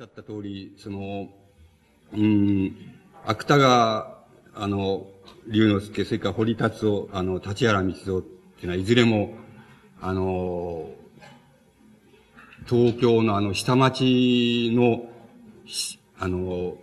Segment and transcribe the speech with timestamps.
[0.00, 1.28] しゃった通り、その、
[2.14, 2.74] うん、
[3.26, 5.06] 芥川、あの、
[5.46, 9.34] 龍之介、それから堀達夫、あの、立原道蔵っていうのは、いずれも、
[10.00, 10.88] あの、
[12.66, 15.10] 東京のあの、下町の、
[16.18, 16.78] あの、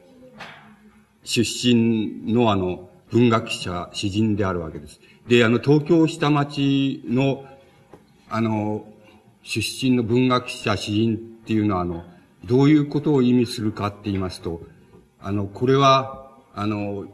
[1.24, 5.02] 出身のあの、文学者、詩人であるわけです。
[5.28, 7.46] で、あの、東京下町の、
[8.30, 8.86] あの、
[9.42, 12.06] 出身の文学者、詩人っていうのは、あの、
[12.46, 14.62] どういうことを意味するかって言いますと、
[15.20, 17.06] あの、これは、あの、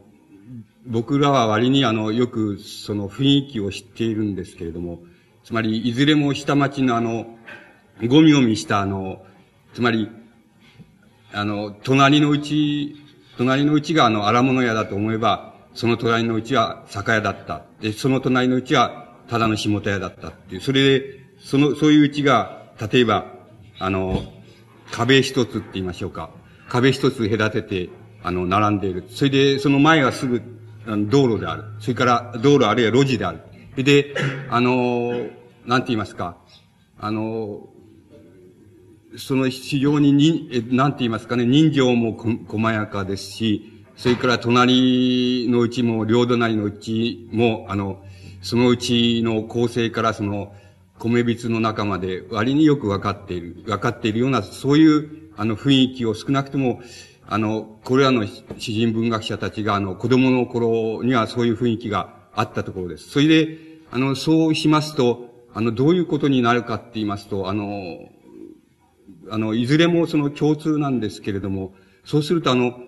[0.86, 5.00] 僕らは割にあの、よくその雰囲気を知っているんですけれども、
[5.44, 7.26] つまり、いずれも下町のあの、
[8.08, 9.26] ゴミゴミしたあの、
[9.74, 10.10] つまり、
[11.32, 12.96] あの、隣のうち、
[13.38, 17.64] 隣のうちがあの、荒物屋だと思えば、その隣のうちは酒屋だった。
[17.82, 20.62] で、その隣のうちは、ただの下手屋だったっていう。
[20.62, 23.34] それで、その、そういううちが、例えば、
[23.80, 24.22] あの、
[24.94, 26.30] 壁一つって言いましょうか。
[26.70, 27.90] 壁一つ隔てて、
[28.22, 29.04] あの、並んでいる。
[29.10, 30.42] それで、その前はすぐ、
[31.10, 31.64] 道路である。
[31.80, 33.42] それから、道路あるいは路地である。
[33.84, 34.14] で、
[34.50, 35.14] あの、
[35.66, 36.38] なんて言いますか。
[37.00, 37.70] あの、
[39.18, 48.04] その非常にに、なんて言いますかね、人情もこ細やかですし、それから隣のうちも、両隣のうちも、あの、
[48.44, 50.54] そのうちの構成からその、
[51.10, 56.82] 米びつの中まで割によくわかっている、わかっているような、そういう、あの、雰囲気を少なくとも、
[57.28, 63.10] あの、これらの詩人文学者たちが、あの、子供の頃にはそういう雰囲気があったところです。
[63.10, 63.58] それで、
[63.92, 68.10] あの、そうしますと、あの、どういうことになるかって言いますと、あの、
[69.30, 71.74] あの、いずれもその共通なんですけれども、
[72.06, 72.80] そうするとあの、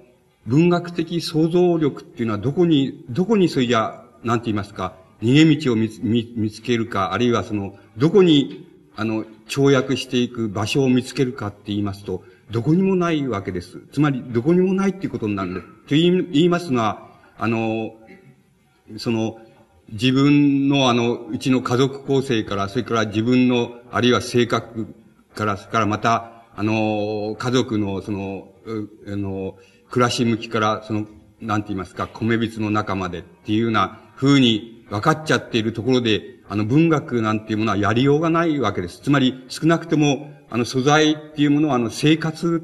[0.46, 13.82] 文学的想像力っていうのはどこに、どこにそれじゃ、なんて言いますか、逃げ道を見つけるか、あるいはその、どこに、あの、跳躍していく場所を見つけるかって言いますと、どこにもないわけです。
[13.92, 15.68] つまり、どこにもないっていうことになるんです。
[15.68, 17.10] と言いますのは、
[17.40, 17.96] あの、
[18.98, 19.40] その、
[19.90, 24.94] 自分のあの、うちの家族構成から、それから自分の、あるいは性格
[25.34, 28.50] から、それからまた、あの、家族の、その、
[29.08, 29.58] あの、
[29.90, 31.08] 暮らし向きから、その、
[31.42, 39.02] なんて言いますか、米びつの中までっていうような風に分かっちゃっているところで、あの、文学なんていうものはやりようがないわけです。
[39.02, 42.62] つまり、少なくとも、あの、素材っていうものは、あの、生活、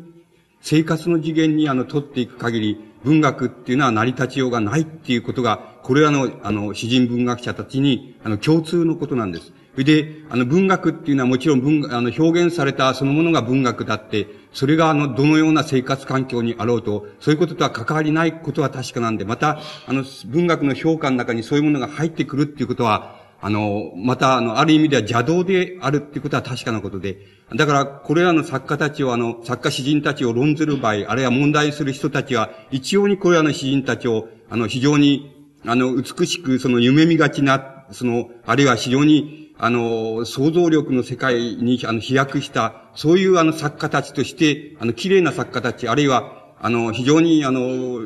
[0.61, 9.51] 生活の次元に、あの、取っていく限り、文学っていうのは成り立ちようがないっていうことが、これらの、あの、詩人文学者たちに、あの、共通のことなんです。
[9.77, 27.17] で、あの、文学っていうのはもちろん文、あの、表現されたそのものが文学だって、それがあの、どのような生活環境にあろうと、そういうこととは関わりないことは確かなんで、また、あの、文学の評価の中にそういうものが入ってくるっていうことは、あの、また、あの、ある意味では邪道であるっていうことは確かなことで、
[27.55, 35.33] だから、これらの作家たちを、あの、作家詩人たちを論ずる場合、あるいは問題する人たちは、一応にこれらの詩人たちを、あの、非常に、
[35.65, 48.01] あの、美しく、その、夢見がちな、その、あるいは非常に、あの、想像力の世界に、あの、飛躍した、そういう、あの、作家たちとして、あの、綺麗な作家たち、あるいは、あの、非常に、あの、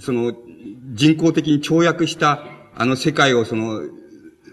[0.00, 0.34] その、
[0.92, 2.44] 人工的に跳躍した、
[2.76, 3.80] あの、世界を、その、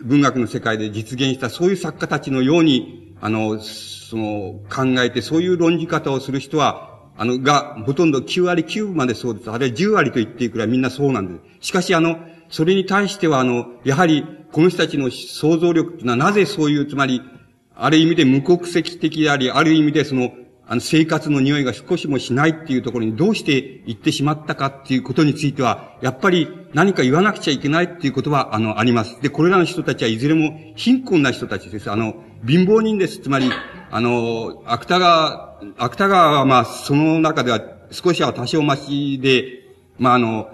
[0.02, 9.52] 文学の世界で実現した、そういう作家たちのように、あの、その、考えて、そういう論じ方をする人は、あの、が、ほとんど9割9分までそうです。
[9.52, 11.68] あるいは10割と言っていくらいみんなそうなんです。
[11.68, 12.18] しかし、あの、
[12.50, 17.22] それに対しては、あの、やはり、この人たちの想像力というのは、なぜそういう、つまり、
[17.76, 20.32] ある意味で無国籍的であり、ある意味でその、
[20.68, 29.22] あの、生活の匂いが少しもしないっていうところにどうして行ってしまったかっていうことについては、やっぱり何か言わなくちゃいけないっていうことは、あの、あります。
[29.22, 31.92] で、これらの人たちはいずれも貧困な人たちです。
[31.92, 32.16] あの、
[32.48, 33.20] 貧乏人です。
[33.20, 33.52] つまり、
[33.92, 39.66] あの、芥川、芥川はまあ、その中では少しは多少増しで、
[40.00, 40.50] まあ、あの、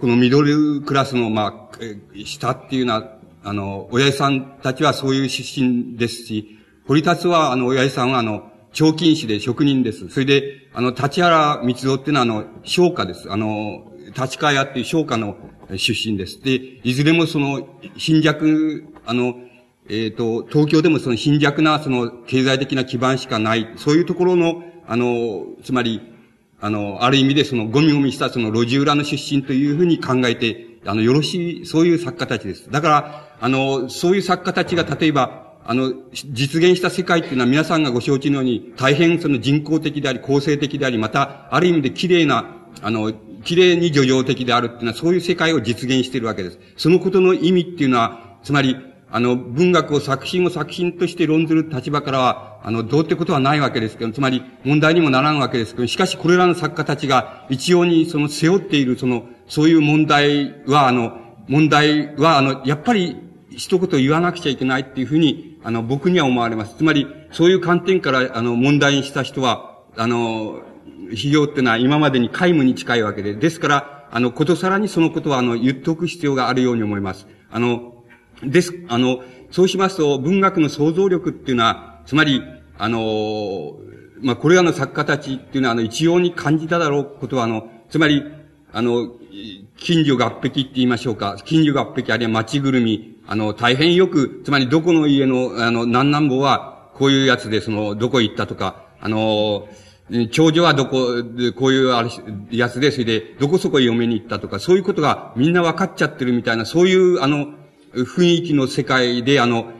[0.00, 1.78] このミドルクラスの、まあ、
[2.24, 10.08] 下っていうのは、あの、親父さんたちはそういう出身ですし、堀達は、あの、親父さんは、あの、彫金師で職人です。
[10.08, 13.30] それで、あの、立原光蔵っていうのは、あの、商家です。
[13.30, 15.36] あの、立川屋っていう商家の
[15.76, 16.42] 出身です。
[16.42, 19.36] で、いずれもその、貧弱、あの、
[19.88, 26.13] えっ、ー、と、東京でもその貧弱な、その、経済的な基盤しかない、そういうところの、あの、つまり、
[26.64, 32.70] あの、ある意味でその、ゴミゴミしたその、路地裏の出身というふうに考えて、あの、よろしい、そういう作家たちです。
[32.70, 43.12] だから、あの、そういう作家たちが、例えば、あの、実現した世界っていうのは皆さんがご承知のように、大変その人工的であり、構成的であり、また、ある意味で綺麗な、あの、
[43.44, 46.58] 綺麗に叙情的であるっていうのは、そういう世界を実現しているわけです。
[46.78, 48.74] そのことの意味っていうのは、つまり、
[49.10, 63.18] あの、文学を作品を作品として論ずる立場からは、あの、どうってことはないわけですけど、つまり問題にもならんわけですけど、しかしこれらの作家たちが一様にその背負っているその、そういう問題は、あの、問題は、あの、やっぱり
[63.50, 66.74] 一言言わなくちゃいけないっていうふうに、あの、僕には思われます。
[66.76, 70.62] つまり、そういう観点から、あの、問題にした人は、あの、
[71.12, 77.26] 非常ってのは今までに皆無に近いわけで、ですから、あの、ことさらにそのことは、あの、言っておく必要があるように思います。
[77.50, 78.04] あの、
[78.42, 82.42] です、あの、そうしますと、文学の想像力っていうのは、つまり、
[82.78, 83.76] あの、
[84.20, 88.24] まあ、これらの作家たちっていうのは、あの、一様に感じただろうことは、あの、つまり、
[88.72, 89.08] あの、
[89.76, 91.36] 近所合璧って言いましょうか。
[91.44, 93.20] 近所合璧あるいは町ぐるみ。
[93.26, 99.68] あの、大変よく、つまりどこの家の、あの、南南坊は、こういうやつで、その、どこ行ったとか、あの、
[100.30, 101.24] 長女はどこ、
[101.56, 102.10] こういうあれ
[102.50, 107.54] やつで、それで、どこそこ嫁に行ったとか、そういうことがみんな分かっちゃってるみたいな、そういう、あの、
[107.94, 109.72] 雰囲気の世界で、あの、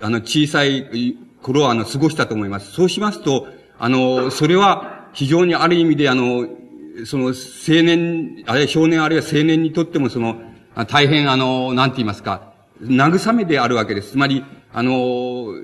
[0.00, 2.72] あの、小さい頃は、あの、過ごしたと思います。
[2.72, 3.46] そうしますと、
[3.78, 6.48] あの、それは、非常にある意味で、あの、
[7.04, 10.36] その、青年、あるいは少年あるいは青年にとっても、その、
[10.88, 14.12] 大変、あの、なんて言いますか、慰めであるわけです。
[14.12, 14.42] つまり、
[14.72, 15.54] あの、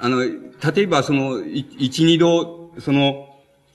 [0.00, 3.26] あの、例えば、その、一、二度、その、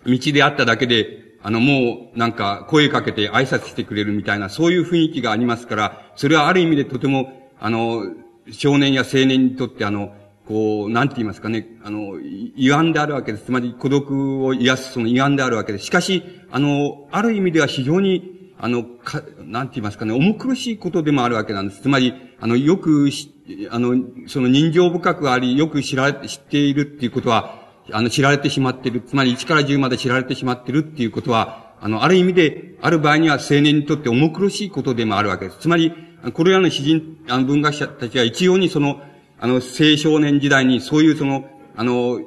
[0.06, 8.06] 道であっただけで、あの、もう、なんか、声かけて挨拶してくれるみたいな、そういう雰囲気がありますから、それはある意味でとても、あの、
[8.52, 10.16] 少年や青年にとって、あの、
[10.48, 13.46] こう、なんて言いますかね、あの、違反であるわけです。
[13.46, 15.86] つまり孤独を癒すその違反であるわけです。
[15.86, 21.82] しかし、あの、ある意味では非常に、あの、か、なんて言いますかね、重苦しいことでもあるわけなんです。
[21.82, 23.36] つまり、あの、よくし
[23.70, 23.96] あの、
[24.28, 27.60] その人情深くあり、よく知られ、知っているっていうことは、
[27.92, 29.02] あの、知られてしまっている。
[29.02, 35.60] つまり1から10まで知られてしまっているっていうことは、あの、ある意味で、ある場合には青年にとって重苦しいことでもあるわけです。
[35.60, 35.94] つまり、
[36.34, 39.02] これらの詩人、あの、文学者たちは一様にその、
[39.40, 41.46] あの、青少年時代にそういうその、
[41.76, 42.20] あの、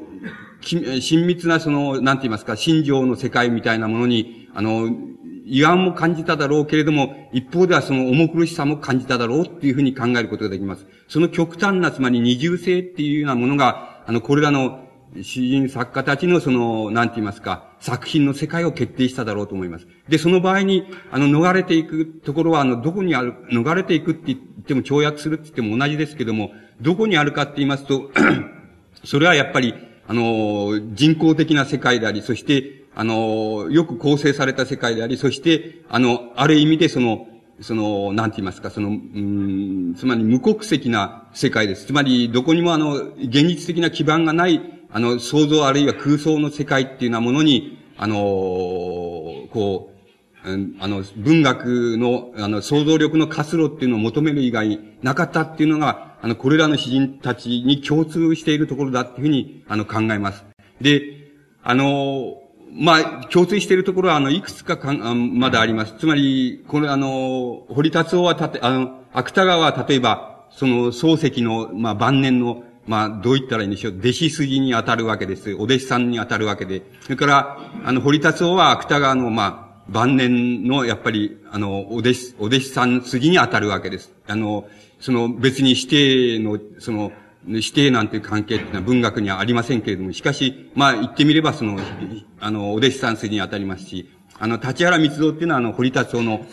[0.61, 4.89] 親密なその、なんて言いますか、心情の世界みたいなものに、あの、
[5.47, 10.87] 違反も感じただろうけれども、一方ではその重苦しさも感じただろうっていうふうに考えることができます。
[11.09, 14.85] その極端な、つまり二重性っていうようなものが、あの、これらの
[15.23, 19.87] 詩人作家たちのその、なんて言いますか、作品の世界を決定しただろうと思います。
[20.09, 28.11] で、その場合に、あの、逃れていくところは、あの、どこにある、逃れていくって言っても、跳躍するって言っても同じですけども、どこにあるかって言いますと、
[29.05, 29.75] それはやっぱり、
[30.07, 37.29] あの、人工的な世界であり、そして、あの、よく構成された世界であり、そして、あの、ある意味でその、
[37.61, 41.87] その、なんて言いますか、その、うん、つまり無国籍な世界です。
[41.87, 50.49] つまり、どこにもあの、現実的な基盤がないあの、想像あるいは空想の世界っていうようなものに、あの、こう、
[50.81, 60.45] あの、文学の、あの、想像力の活路っていうのを求める以外なかったっていうのが、あの、これらの詩人たちに共通しているところだっていうふうに、あの、考えます。
[60.81, 61.33] で、
[61.63, 62.39] あの、
[62.73, 65.95] まあ、共通しているところは、あの、いくつかかん、まだあります。
[65.99, 73.99] つまり、これ、あの、堀達夫はたて、あの、芥川は例えば、その、漱石の、まあ、晩年のまあ、どう言ったらいいんでしょう。
[73.99, 75.55] 弟子筋に当たるわけです。
[75.55, 76.83] お弟子さんに当たるわけで。
[77.03, 84.11] それから、あの、堀達夫は芥川の、まあ、晩年の、やっぱり、あの、お弟子、お弟子さん筋に当たるわけです。
[84.27, 84.67] あの、
[85.01, 87.13] その別に指定の、その、
[87.47, 91.79] 指定なんていう関係っていうのは文学にはありませんけれども、しかし、まあ言ってみればその、
[92.41, 96.45] あの、お弟子さん筋に当たりますし、あの、立原密造っていうのはあの、堀達夫の、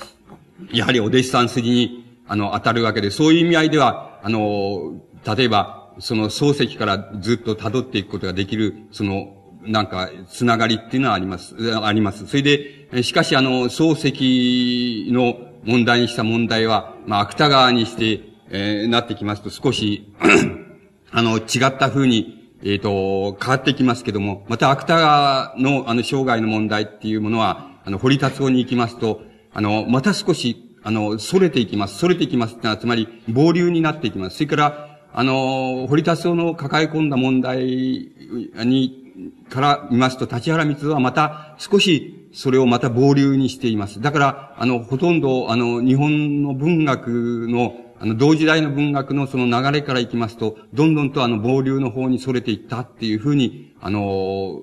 [0.72, 5.02] やはりお弟子さん筋に、あの、当たるわけで、そういう意味合いでは、あの、
[5.36, 12.28] 例えば、その漱石からずっと辿っていくことができる、その、なんか、つながりっていうのはあります、あります。
[12.28, 20.14] それで、しかしあの、漱石の問題にした問題は、まあ、芥川にして、えー、なってきますと少し
[21.12, 29.22] あの、違った風に、えっ、ー、と、変わってきますけども、また芥川の、あの、生涯の問題っていうものは、あの、堀達夫に行きますと、
[29.54, 31.96] あの、また少し、あの、逸れていきます。
[31.96, 34.38] 逸れていきますってのは、つまり、暴流になっていきます。
[34.38, 39.06] それから、あの、堀田夫の抱え込んだ問題に、
[39.50, 44.02] から見ますと、立原光はまた少しそれをまた暴流にしています。
[44.02, 47.74] だから、あの、ほとんど、あの、日本の文学の、
[48.06, 54.62] あの、同時代の文学のその流れからいきますと、どんどんとあの、暴流の方に逸れていったっていうふうに、あの、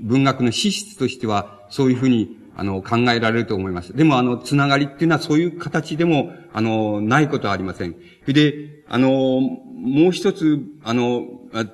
[0.00, 3.96] 文学の資質としては、そういうふうに、あの、考えられると思います。
[3.96, 7.96] でも、あの、つながりっていうのはそういう形でも、あの、ないことはありません。
[8.28, 11.24] で、あの、もう一つ、あの、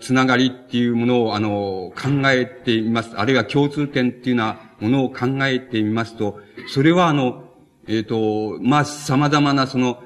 [0.00, 3.10] つながりっていうものを、あの、考えてみます。
[3.16, 7.44] あるいは共通点っていうようなものを考えてみますと、それはあの、
[7.86, 10.02] えっ、ー、と、まあ、様々なその、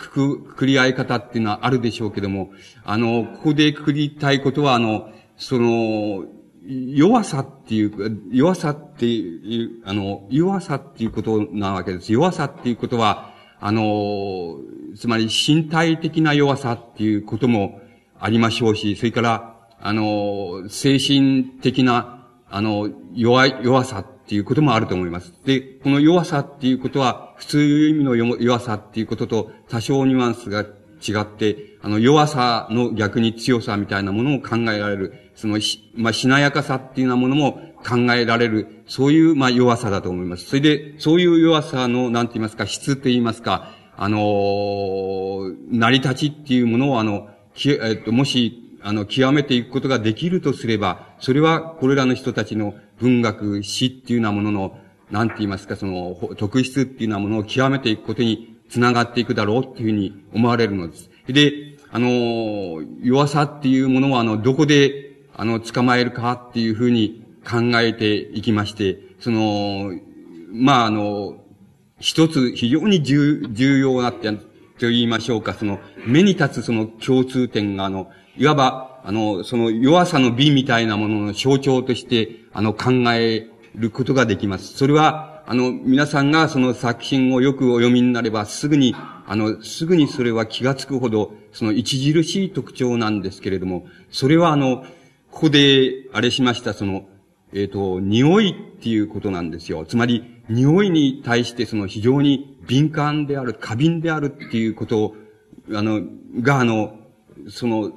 [0.00, 2.50] くく、くくり合い方っていうのはあるでしょうけども、
[2.84, 6.24] あの、ここでくくりたいことは、あの、その、
[6.66, 12.12] 弱さっていう、弱さっていう、あの、弱さっていうことなわけです。
[12.12, 14.56] 弱さっていうことは、あの、
[14.96, 17.80] つまり身体的な弱さっていうことも
[18.18, 22.19] ありましょうし、それから、あの、精神的な、
[22.50, 25.32] あの、弱い、弱さっていうこともあると思います。
[25.44, 35.30] で、この弱さっていうことは、普通意味の弱さっていうことと多少ニュアンスが違って、あの、弱さの逆に強さみたいなものも考えられる。
[35.34, 37.52] その、しまあ、しなやかさっていうようなものも
[37.86, 38.84] 考えられる。
[38.86, 40.44] そういう、まあ、弱さだと思います。
[40.44, 54.78] それで、そういう弱さの、なんて言いますか、質と言いますか、あの成り立ちっていうものを、あの、きえっと、もし、あの、極めていくことができるとすれば、それは、これらの人たちの文学、詩っていうようなものの、
[55.10, 61.10] なんて言いますか、その、特質っていうようなものを極めていくことにつながっていくだろうっていうふうに思われるのです。
[61.26, 69.92] で、あの、弱さっていうものは、あの、どこで、あの、捕まえるかっていうふうに考えていきまして、その、
[70.52, 71.36] まあ、あの、
[71.98, 78.10] 一つ非常に重要なって、と言いましょうか、その、目に立つその共通点が、あの、
[78.40, 84.78] いわば、あの、その弱さの美みたいなものの象徴として、あの、考えることができます。
[84.78, 94.86] それは、あの、皆さんがその作品をよくお読みになれば、すぐに、あの、すぐにそれは気がつくほど、その著しい特徴なんですけれども、それはあの、
[95.30, 97.04] ここで、あれしました、その、
[97.52, 99.84] えっ、ー、と、匂いっていうことなんですよ。
[99.84, 105.16] つまり、匂いに対してその非常に敏感である、過敏であるっていうことを、
[105.74, 106.00] あの、
[106.40, 106.96] が、あの、
[107.50, 107.92] その、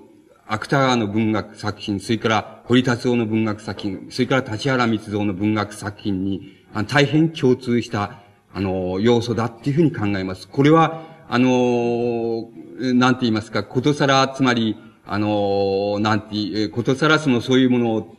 [0.48, 8.20] 芥川の文学作品、それから堀達夫の文学作品、それから立原密造の文学作品に、あ大変共通した、
[8.54, 10.48] あの、要素だっていうふうに考えます。
[10.48, 18.16] これは、あの、なんて言いますか、ことさら、つまり、あの、なんて、ことさらそのそういうものを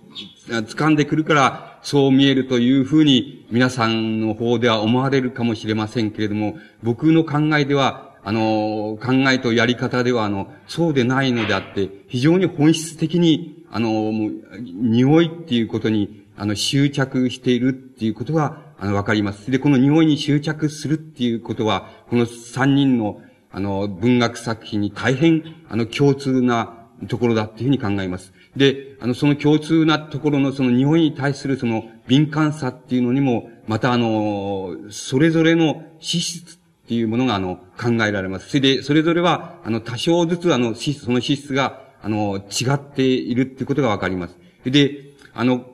[0.48, 19.50] 掴んでくるから、そう見えるというふうに皆さんの方では思われるかもしれませんけれども、僕の考えでは、あの、考えとやり方では、あの、そうでないのであって、非常に本質的に、あの、もう、匂いっていうことに、あの、執着しているっていうことが、あの、わかります。
[19.50, 23.20] で、この匂いに執着するっていうことは、この三人の、
[23.52, 28.32] あの、文学作品に大変、あの、共通なところだっていうふうに考えます。
[28.56, 38.48] で、あの、その共通なところのその匂いに対するその敏感さっていうのにも、またあの、それぞれの資質っていうものが、あの、考えられます。
[38.48, 44.36] それで、それぞれは、あの、多少ずつ、あの、資質その資質が、あの、違っているっていうことがわかります。
[44.66, 45.64] で、あの、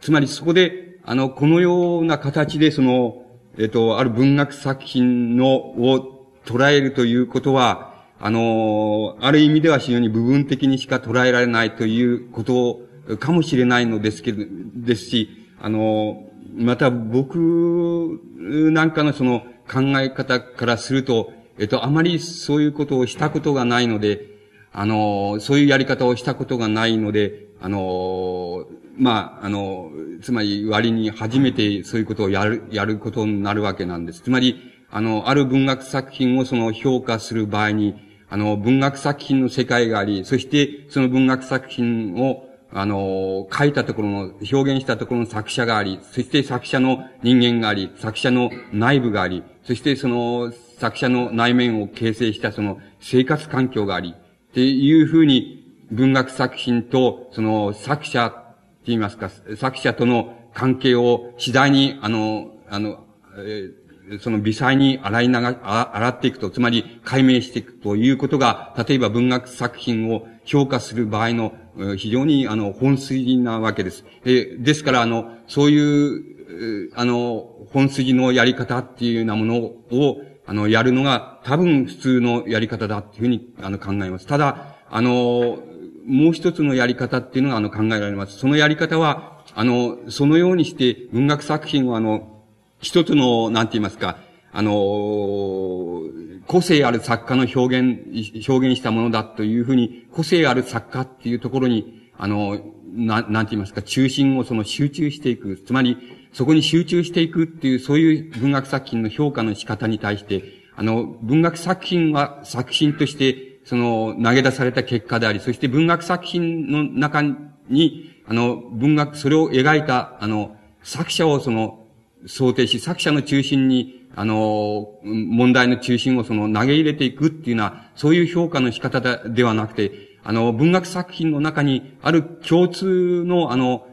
[0.00, 3.22] つまりそこで、あの、このような形で、その、
[3.58, 12.80] えっと、ある文学作品の、を捉えるということは、あの、ある意味では非常に部分的にしか捉えられないということ
[13.18, 15.28] かもしれないのですけど、ですし、
[15.60, 16.24] あの、
[16.56, 24.38] また僕なんかのその、考え方からすると、えっと、あまりそういうことをしたことがないので、
[24.72, 29.90] あの、そういうやり方をしたことがないので、あの、まあ、あの、
[30.22, 34.22] つまり割に初めてそういうことをやる、やることになるわけなんです。
[34.22, 34.60] つまり、
[34.90, 37.94] あの、ある文学作品をその評価する場合に、
[38.30, 44.20] あの、文学作品の世界があり、そしてその文学作品をあの、書いたところの、
[44.52, 58.38] 表現したところの作者があり、そして作者の人間があり、作者の内部があり、そしてその作者の内面を形成したその生活環境があり、っていうふうに文学作品とその作者って
[58.86, 63.06] 言いますか、作者との関係を次第に、あの、あの、
[63.38, 71.52] えー、その微細に洗い流、洗っていくと、つまり解明していくということが、例えば文学作品を評価する場合の
[71.96, 74.04] 非常に、あの、本筋なわけです。
[74.24, 84.26] えですから、あの、そういう、あの、本筋のやり方っていうようなものを、あの、やるのが多分普通のやり方だっていうふうに、あの、考えます。
[84.26, 85.58] ただ、あの、
[86.06, 88.38] もう一つのやり方っていうのが、あの、考えられます。
[88.38, 92.42] そのやり方は、あの、そのようにして文学作品を、あの、
[92.80, 94.18] 一つの、なんて言いますか、
[94.52, 96.00] あの、
[96.48, 102.58] 個性ある作家の表現、表現したものだというふうに、個性ある作家っていうところに、あの、
[102.90, 105.62] ななんて言いますか、中心をその集中していく。
[105.64, 105.98] つまり、
[106.32, 110.42] そこに集中していくっていう、そういう文学作品の評価の仕方に対して、
[110.74, 117.22] あの、文学作品は作品として、その、投げ出された結果であり、そして文学作品の中
[117.68, 121.84] に、あの、文学、それを描いた、あの、作者をその、
[122.26, 133.86] 想定し、作者の中心に、あの、問題の中心をその投げ入れていくっていうのは、そういう評価の仕方ではなくて、あの、文学作品の中にある共通の、あの、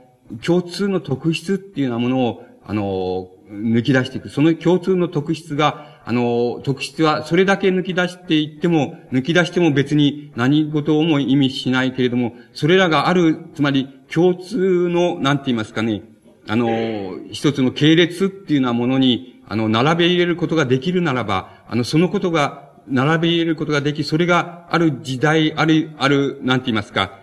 [0.44, 4.30] 共通の特質っていうようなものを、あの、抜き出していく。
[4.30, 16.04] その共通の特質が、あの、特質はそれだけ抜き出していっても、抜き出しても別に何事をも意味しないけれども、それらがある、つまり共通の、なんて言いますかね、
[16.48, 27.20] あの、一つの系列っていうようなものに、あの、並べ入れることができるならば、あの、そのことが、並べ入れることができ、それがある時代、ある、ある、なんて言いますか、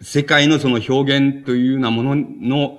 [0.00, 2.78] 世界のその表現というようなものの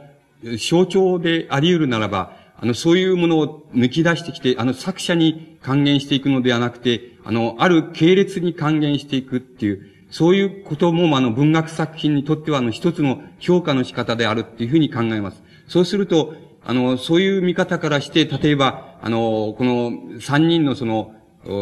[0.57, 15.43] 象徴であり得るならば、あの、そういうものを抜き出してきて、あの、作者に還元していくのではなくて、あの、ある系列に還元していくっていう、そういうことも、あの、文学作品にとっては、あの、一つの評価の仕方であるっていうふうに考えます。
[15.67, 16.35] そうすると、
[16.67, 21.13] あの、そういう見方からして、例えば、あの、この三人のその、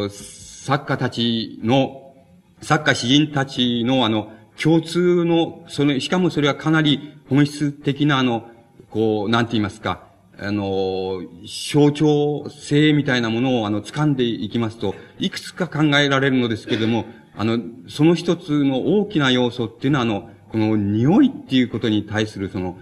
[0.09, 2.15] 作家たちの、
[2.61, 4.31] 作家詩人たちのあの、
[4.61, 8.49] 共通の、その、しかもそれはかなり本質的なあの、
[8.91, 10.07] こう、なんて言いますか、
[10.39, 11.21] あの、
[11.69, 17.05] 象徴性みたいなものを、あの、掴んでいきますと、いくつか考えられるのですけれども、
[17.35, 22.77] あの、その一つの大きな要素っていうのは、あの、この匂いっていうことに対する、その、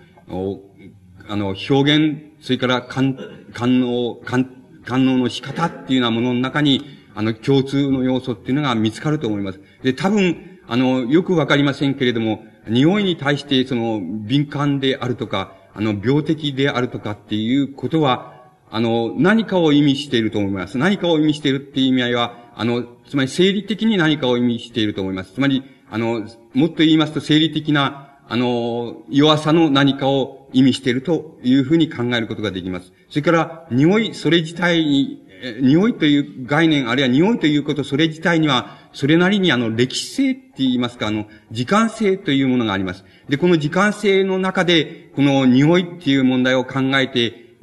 [1.28, 3.18] あの、表現、それから感、
[3.54, 4.50] 感能、感、
[4.86, 9.60] 感能の仕方っていうようなものの中に、あの、共通の要素っていうのが見つかると思います。
[9.84, 20.78] で、多分、あの、よくわかりませんけれども、匂いに対して、その、敏感であるとか、あの、病的であるとかっていうことは、あの、何かを意味していると思います。
[20.78, 25.34] 何かを意味しているっていう意味合いは、あの、つまり生理的に何かを意味していると思います。
[25.34, 32.92] つまり、あの、もっと言いますと生理的な、あの、弱さの何かを意味しているというふうに考えることができます。
[33.10, 35.28] それから、匂い、それ自体に、
[35.62, 43.04] 匂いという概念、あるいは匂いということ、それ自体には、それなりにあの、歴史性って言いますか、あの、時間性というものがあります。
[43.28, 47.56] で、この時間性の中で、この匂いっていう問題を考えて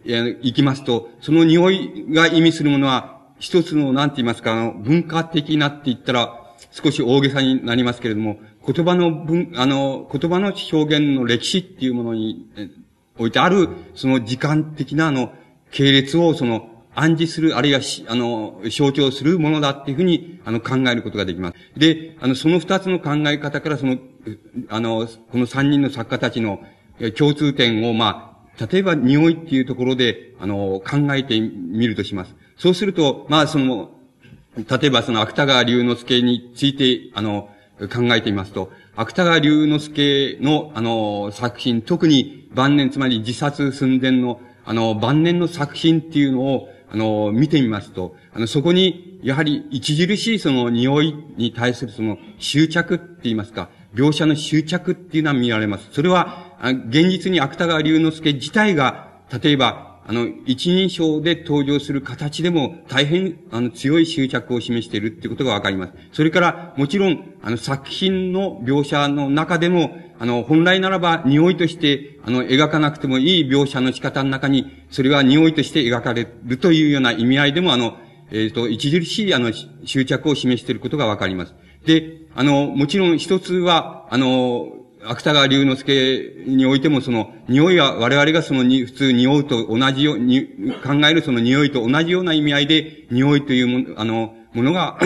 [0.43, 6.35] いきますと、その匂いが意味するものは、一つの、なんて言いますか、あの、文化的なって言ったら、
[6.71, 8.39] 少し大げさになりますけれども、
[8.71, 12.47] 言葉の文、あの、言葉の表現の歴史っていうものに
[13.17, 15.33] おいてある、その時間的なあの、
[15.71, 21.79] 系列をその、暗示する、あるいはあの、象徴するものだっていうふうに、あの、考えることができます。
[21.79, 23.99] で、あの、その二つの考え方から、その、
[24.69, 26.61] あの、この三人の作家たちの
[27.17, 32.35] 共通点を、まあ、例えば匂いっていうところで、あの、考えてみるとします。
[32.57, 33.93] そうすると、まあ、その、
[34.57, 37.49] 例えばその芥川龍之介について、あの、
[37.87, 55.89] 考えてみますと、芥川龍之介の、あの、作品、特に晩年、つまり自殺寸前の、あの、晩年の作品っていうのを、あの、見てみますと、あの、そこに、やはり、著しいその匂いに対するその執着って言いますか、描写の執着っていうのは見られます。
[55.93, 56.57] それは、
[56.89, 59.09] 現実に芥川龍之介自体が、
[59.43, 65.93] 例えば、あの、一人称で登場する形でも大変、あの、強い執着を示しているってことがわかります。
[66.13, 77.99] それから、もちろん、あの、作品の描写の中でも、あの、本来ならば、匂いとして、あの、描かなくてもいい描写の仕方の中に、それは匂いとして描かれるというような意味合いでも、あの、
[78.31, 79.53] えっ、ー、と、著しい、あの、
[79.85, 81.55] 執着を示していることがわかります。
[81.85, 84.73] で、あの、もちろん一つは、あの、
[85.05, 90.47] 芥川龍之介においてもその、匂いは我々がそのに、普通匂うと同じように、
[90.85, 94.99] 考えるその匂いと同じような意味合いで、匂いというもの、あの、ものが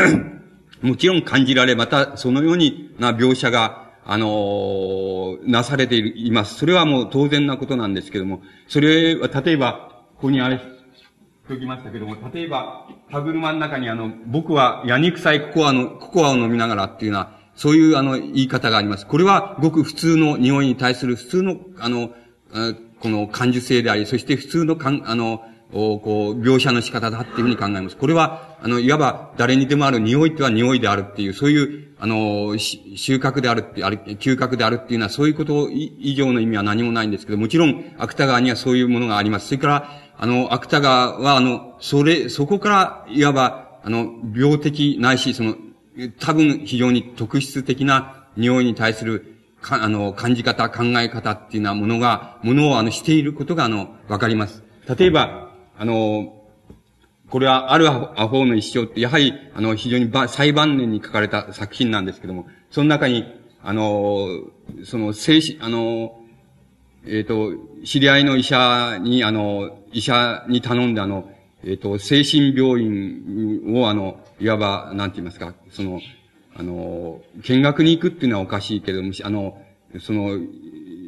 [0.82, 6.56] もちろん感じられ、またそのようにな描写が、あのなされています。
[6.56, 10.60] それはもう当然なことなんですけども、それは、例えば、ここにあれ、
[11.48, 19.06] ときましたけども、例えば、歯車の中にあの、僕はヤニ臭いココアの、ココアを飲みながらっていうのは、そういうあの言い方があります。
[19.06, 22.10] これはごく普通の匂いに対する普通の、あの、
[22.98, 27.96] この感受性であり、そして普通の、あの、こう、描写の仕方だっていうふうに考えます。
[27.96, 39.46] これは、あの、いわば誰にでもある匂いとは匂いであるっていう、そういう、あの、収穫であるって、ある、嗅覚であるっていうのは、そういうこと以上の意味は何もないんですけど、もちろん、芥川にはそういうものがあります。
[39.46, 45.54] それから、あの、芥川は、あの、それ、そこから、いわば、あの、病的ないし、その、
[46.18, 54.62] 多分非常に特質的な匂いに対するか、あの、感じ方、考え方っていうようなものが、ものをあの、していることがあの、わかります。
[54.98, 56.38] 例えば、あの、
[57.30, 63.24] これは、あるアホの一生って、やはり、あの、非常に最晩年に書かれた作品なんですけども、その中に、
[63.62, 64.26] あの、
[64.84, 66.20] その、精神、あの、
[67.04, 71.30] えっ、ー、と、知り合いの医者に、あの、医者に頼んで、あの、
[71.64, 76.00] えっ、ー、と、精神病院を、あの、いわば、なんて言いますか、その、
[76.56, 79.62] あの、見学に行くっていうのはおかしいけれども、あの、
[80.00, 80.36] その、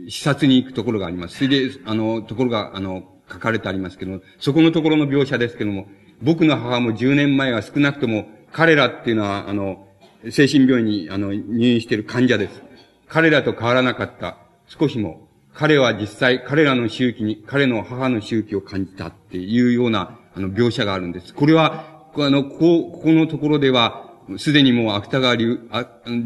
[0.09, 1.39] 視察に行くところがあります。
[1.39, 5.89] それで、あの、ところが、あの、書かれてありますけども、そこのところの描写ですけども、
[6.23, 9.89] 僕の母も10年前は少なくとも、彼らっていうのは、あの、
[10.31, 12.63] 精神病院に、あの、入院している患者です。
[13.09, 14.39] 彼らと変わらなかった。
[14.67, 15.29] 少しも。
[15.55, 21.35] 彼は実際、彼らの周期に、彼の母の周期を感じたっていうような、あの、描写があるんです。
[21.35, 25.61] これは、あの、ここ、ここのところでは、すでにもう芥川龍、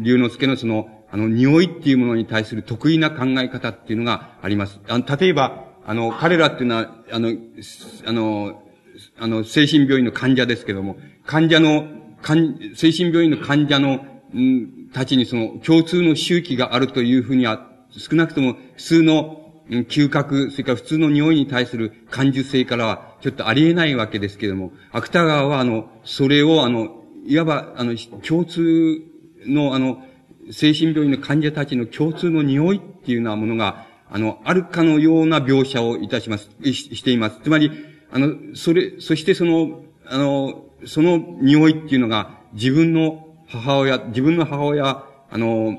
[0.03, 4.79] 龍之介のその、あの、匂いっていうものに対する得意な考え方っていうのがあります。
[4.87, 7.33] あの、例えば、あの、彼らっていうのは、あの、
[8.05, 8.63] あの、
[9.17, 11.87] あの、精神病院の患者ですけども、患者の、
[12.75, 19.48] 精神病院の患者の、ん、たちにその共通の周期があるというふうには、少なくとも普通の
[19.87, 29.01] 嗅覚、それから普通の匂いに対する感受性からは、ちょっとありえないわけですけれども、芥川は、あの、それを、あの、いわば、あの、共通
[29.45, 30.03] の、あの、
[30.51, 37.39] 精神病院の患者たちの共通の匂いっていうようなものが、あの、あるかのような描写をいたします、ししています。
[37.43, 37.71] つまり、
[38.11, 45.77] あの、それ、そしてその、あの、その匂いっていうのが、自分の母親、自分の母親、あの、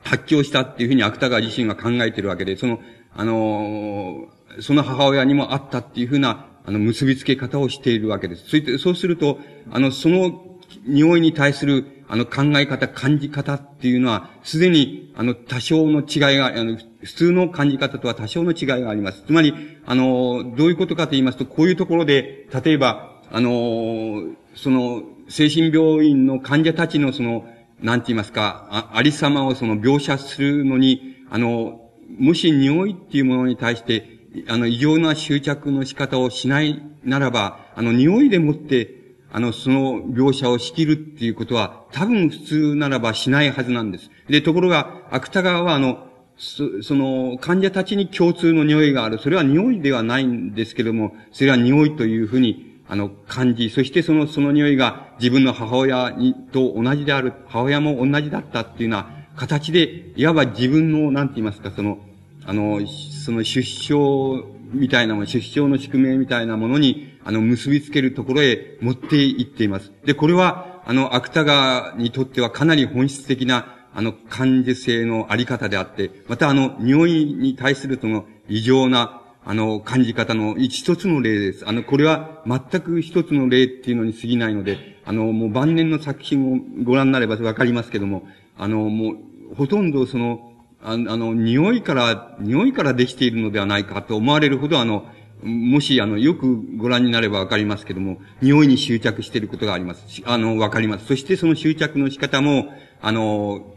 [0.00, 2.80] 発狂したっていうふうに芥川自身が考えているわけで、その、
[3.18, 4.28] あの、
[4.60, 8.44] その母親にもあったっていうふうな、あの、結びつけ方をしているわけです。
[8.44, 9.40] そして、そうすると、
[9.72, 19.24] あの、その匂いに対する、あの、考え方、感じ方っていうのは、すでに、あの、多少の違いが、あの、普通の感じ方とは多少の違いがあります。
[19.26, 19.52] つまり、
[19.84, 24.22] あの、どういうことかと言いますと、こういうところで、例えば、あの、
[24.54, 27.46] その、精神病院の患者たちのその、
[27.82, 34.18] なんて言いますか、あ、ありさまをその描写するのに、あの、もし匂いっていうものに対して、
[34.48, 38.94] あの、異常な執着の仕方をしないならば、あの、匂いでもって、
[39.30, 44.10] あの、その描写を仕切るっていうことは、多分普通ならばしないはずなんです。
[44.28, 46.06] で、ところが、芥川は、あの、
[46.38, 49.18] そその、患者たちに共通の匂いがある。
[49.18, 57.34] それは匂いではないんですけれども、それは匂いというふうに、あの、感じ、そしてその、その匂いが自分の母親に、と同じである。
[57.48, 61.98] 母親も同じだったっていうような形で、いわば自分の、なんて言いますか、その、
[62.44, 62.80] あの、
[63.24, 69.92] その出生みたいなもの、出生の宿命みたいなものに、あの、結びつけるところへ持っていっています。
[70.04, 81.68] で、これは、あの、芥川にとってはかなり本質的な、あの、感受性のあり方であって、またあの、匂いに対するその異常な、あの、感じ方の一つの例です。
[81.68, 95.06] あの、これは全く一つの例っていうのに過ぎないので、あの、もう晩年の作品をご覧になればわかりますけども、あの、もう、ほとんどその、あの、匂いから、匂いからできているのではないかと思われるほど、あの、
[95.42, 100.04] もし、あの、よくご覧になればわかりますけども、匂いに執着していることがあります。
[100.26, 101.06] あの、わかります。
[101.06, 102.66] そしてその執着の仕方も、
[103.00, 103.74] あの、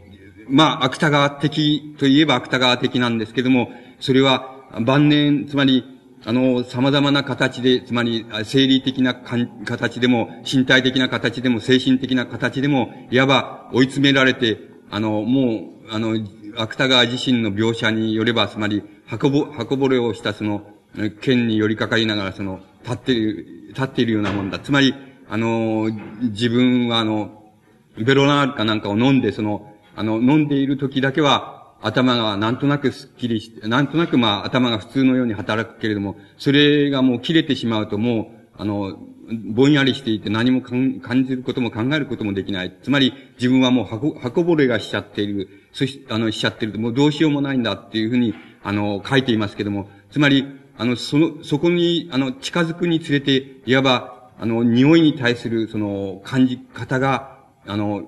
[0.50, 5.91] まあ、芥川的といえば芥川的なんですけども、それは晩年、つまり、
[6.24, 14.58] あの、様々な形で、つまり、生理的な形でも、身体的な形でも、精神的な形でも、いわば追い詰められて、
[14.90, 16.16] あの、もう、あの、
[16.56, 20.62] 芥川自身の描写によれば、つまり、箱ぼ、箱ぼれをしたその、
[21.20, 24.60] 剣に寄りかかりながら、その、立っている、立っているようなもんだ。
[24.60, 24.94] つまり、
[25.28, 27.42] あの、自分はあの、
[27.96, 38.98] ベロナールかなんかを飲んで、その、あの、飲んでいる時だけは、頭がなんとなくスッキリして、なんとなくまあ頭が普通のように働くけれども、それがもう切れてしまうともう、あの、
[39.44, 42.76] ぼんやりしていて何も感じることも考えることもできない。
[42.82, 45.48] つまり自分はもう箱、箱ぼれがしちゃっている。
[45.72, 58.02] そし、あの、しちゃってると、もうどうしようもないんだっていうふうに、あの、書いていますけども、つまり、あの、その、そこに、あの、近づくにつれて、いわば、あの、匂いに対する、その、感じ方が、あの、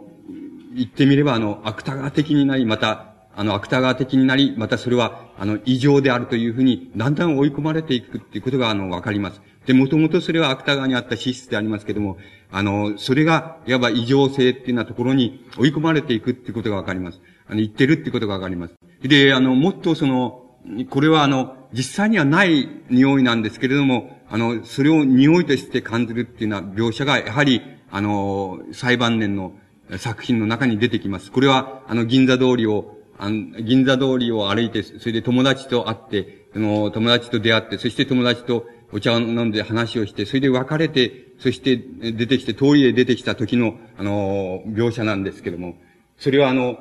[0.74, 9.42] 言ってみれば、あの、芥川的になり、また、あの、芥川的になり、またそれは、あの、異常であるというふうに、だんだん追い込まれていくっていうことが、あの、わかります。
[9.66, 12.18] で、もともとそれは芥川にあった資質でありますけども、
[12.50, 17.20] あの、それが、いわば異常性っていうようなところに追い込まれていくっていうことがわかります。
[17.48, 18.74] あの、言ってるっていうことがわかります。
[19.02, 20.42] で、あの、もっとその、
[20.90, 29.54] これはあの、実際にはない匂いなんですけれども、あの、それを匂いとして感じるっていうような描写が、やはり、あの、裁判年の
[29.98, 31.30] 作品の中に出てきます。
[31.30, 45.76] これは、あの、銀座通りを、あの銀座通りを歩いて、それで友達と会って、あの、友達と出会って、そして友達とお茶を飲んで話をして、それで別れて、そして出てきて、通りへ出てきた時の、あの、描写なんですけども、
[46.18, 46.78] それはあの、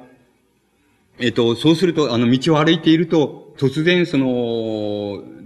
[1.19, 4.26] えっ、と、そうすると、あの、道を歩いていると、突然その、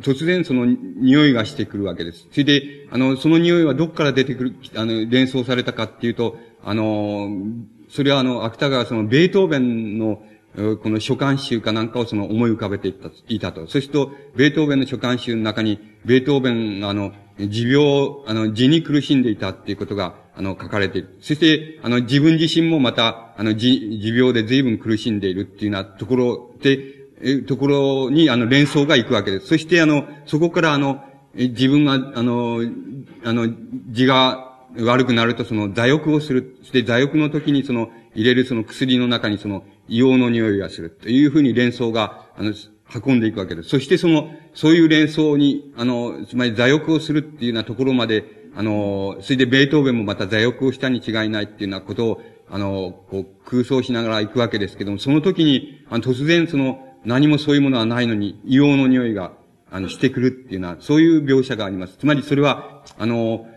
[0.01, 2.27] 突然その匂いがしてくるわけです。
[2.31, 7.29] それで、あの、その匂いはどこから出てくる、あの、連想されたかっていうと、あの、
[7.89, 10.23] それはあの、芥川その、ベートーベンの、
[10.81, 13.67] この書簡集かなんかをその思い浮かべていたいたと。
[13.67, 21.15] そうすると、ベートーベンの書簡集の中に、ベートーベンがあの、持病、あの、痔に苦しんでいたっていうことが、あの、書かれている。
[21.21, 29.47] そして、あの、自分自身もまた、あの、持、持病で随分苦しんでいるっていうようなところで、え、ところに、あの、連想が行くわけです。
[29.47, 31.03] そして、あの、そこから、あの、
[31.35, 32.61] 自分が、あの、
[33.23, 33.47] あの、
[33.89, 36.57] 字が悪くなると、その、座欲をする。
[36.61, 40.89] そして、座欲の時に、その、入れるその薬の中に、その、硫黄の匂いがする。
[40.89, 42.53] というふうに連想が、あの、
[43.05, 43.69] 運んでいくわけです。
[43.69, 59.33] そしてその、そういう連想に、あの、つまり座欲をするっていうようなところまで、あの、それでベートーベンもまた座欲をしたに違いないっていうようなことを、あの、こう、空想しながら行くわけですけども、その時に、あの、突然その、何もそういうものはないのに、硫黄の匂いが、
[59.69, 61.97] あの、してくるっていうのは、そういう描写があります。
[61.97, 63.47] つまりそれは、あの、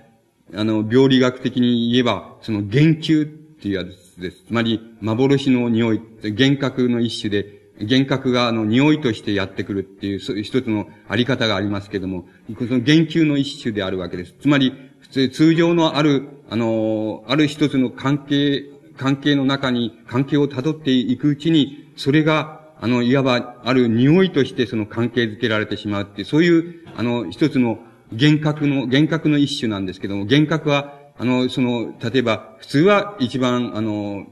[0.55, 4.45] あの、病理学的に言えば、その、言及っていうやつです。
[4.47, 12.27] つまり、幻の匂い、幻覚の一種で、幻覚があの匂いとしてやってくるっていう、そういう一つのあり方がありますけれども、
[12.59, 14.35] その言及の一種であるわけです。
[14.41, 27.79] つまり、普通、通常のある、あの、ある一つの関係、関係の中に、関係を辿っていくうちに、それが、あの、いわば、ある匂いとしてその関係づけられてしまうっていう、そういう、あの、一つの
[28.13, 34.25] 幻覚の、幻覚の一種なんですけども、幻覚は、あの、その、例えば、普通は一番、あの、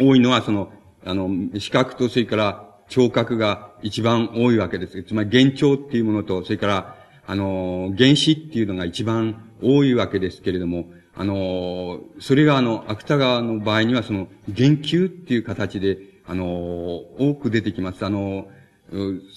[0.00, 0.72] 多いのは、その、
[1.04, 5.02] あの、視覚と、それから、聴覚が一番多いわけです。
[5.02, 10.84] つまり、幻聴っていうものと、それから、あの、原子っていうのが一番多いわけですけれども、
[11.16, 18.06] あの、それがあの、芥川の場合にはその、言及っていう形で、あの、多く出てきます。
[18.06, 18.46] あの、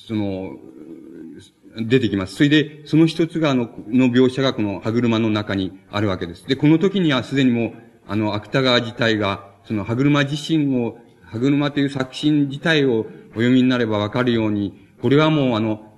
[0.07, 0.51] その、
[1.77, 2.35] 出てきます。
[2.35, 6.47] それで、その一つが、あの、の描写がこの歯車の中にあるわけです。
[6.47, 7.73] で、この時にはすでにもう、
[8.07, 15.91] あの、芥川自体が、その歯車自身を、歯車という作品自体をお読みになればわかるように、これはもうあの、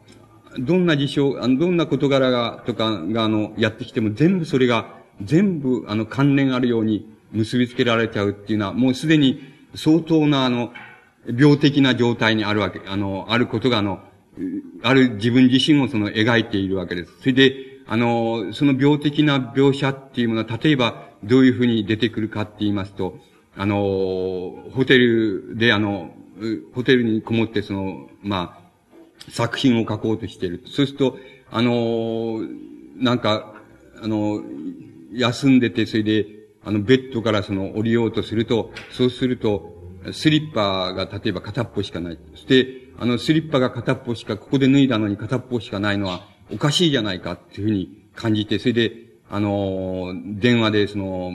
[0.60, 9.42] どんな事象、あの、どんな事柄が、とかが、あの、やってきても全部それが、全部、あの、関連あるように結びつけられちゃうっていうのは、もうすでに
[9.76, 10.72] 相当な、あの、
[11.28, 14.00] 病的な状態にあるわけ、あの、あることが、あの、
[14.84, 17.14] ある自分自身をその描いているわけです。
[17.20, 17.56] それで、
[17.88, 23.18] あの、その病的な描写っていうものは、例えばどういうふうに出てくるかって言いますと、
[23.56, 26.12] あの、ホテルであの、
[26.74, 30.64] ホテルにこもってその、まあ、作品を書こうとしている。
[30.66, 31.18] そうすると、
[31.50, 32.42] あの、
[32.98, 33.56] なんか、
[34.02, 34.42] あの、
[35.14, 36.28] 休んでて、それで、
[36.64, 39.76] あの、ベッドからその降りようとすると、そうすると、
[40.12, 42.20] スリッパが例えば片っぽしかない。
[42.32, 48.92] そして、あの、スリッパが片っぽしか、ここで脱いだのに片っぽしかないのはおかしいじゃないかっていうふうに感じて、それで、
[49.30, 51.32] あの、電話でその、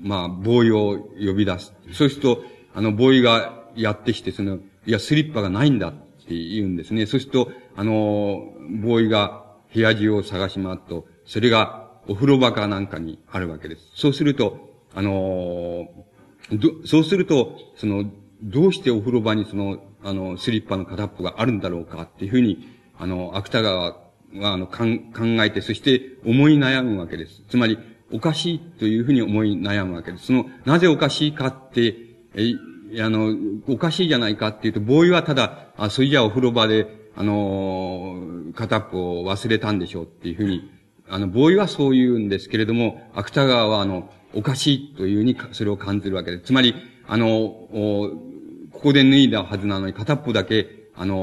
[0.00, 1.74] まあ、ボーイを呼び出す。
[1.92, 7.06] そうすると、あの、ボーイがやってきて、その、いや、スリッパがないんだって言うんですね。
[7.06, 13.82] そうすると、あの、ボーイが部屋中を探し回ると、それがお風呂場かなんかにあるわけです。
[13.94, 15.88] そうすると、あの、
[16.52, 18.10] ど、そうすると、その、
[18.42, 23.96] どうしてお風呂場にその、あの、スリッパの片っぽがあるんだろうかっていうふうに、あの、芥川は、
[24.42, 24.84] あの、考
[25.44, 27.42] えて、そして思い悩むわけです。
[27.48, 27.78] つまり、
[28.12, 30.26] おかしいというふうに思い悩むわけです。
[30.26, 31.96] その、なぜおかしいかって、
[32.34, 32.54] え、
[33.02, 33.34] あの、
[33.68, 40.70] おかしいじゃないかっていうと、ボーイはただ、あ、それじゃお風呂場で、あの、片っぽを忘れたんでしょうっていうふうに、
[41.08, 46.44] あの、ボーイはそう言うんですけれども、芥川は、あの、おかしいというふうに、それを感じるわけです。
[46.44, 46.74] つまり、
[47.06, 47.68] あの、
[48.82, 51.14] ここで脱いだはずなのに、片っぽだけ、あの、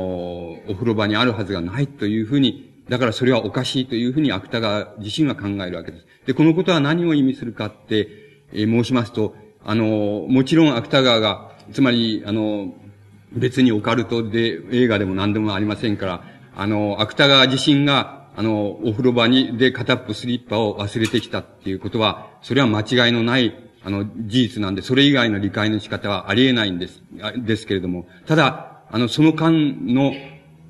[0.69, 6.05] お風呂場にあるはずがないというふうに、だからそれはおかしいというふうに芥川自身は考えるわけです。
[6.25, 8.07] で、このことは何を意味するかって、
[8.53, 12.73] えー、申しますと、あの、もちろん芥川が、つまり、あの、
[13.33, 16.23] 別にオカルトで、映画でも何でもありませんから、
[16.55, 27.01] あの、芥川自身が、あの、お風呂場に、で片っぽスリッパを忘れてきたっていうことは、それは間違いのない、あの、事実なんで、それ以外の理解の仕方はありえないんです、
[27.37, 29.51] ですけれども、ただ、あの、その間
[29.93, 30.13] の、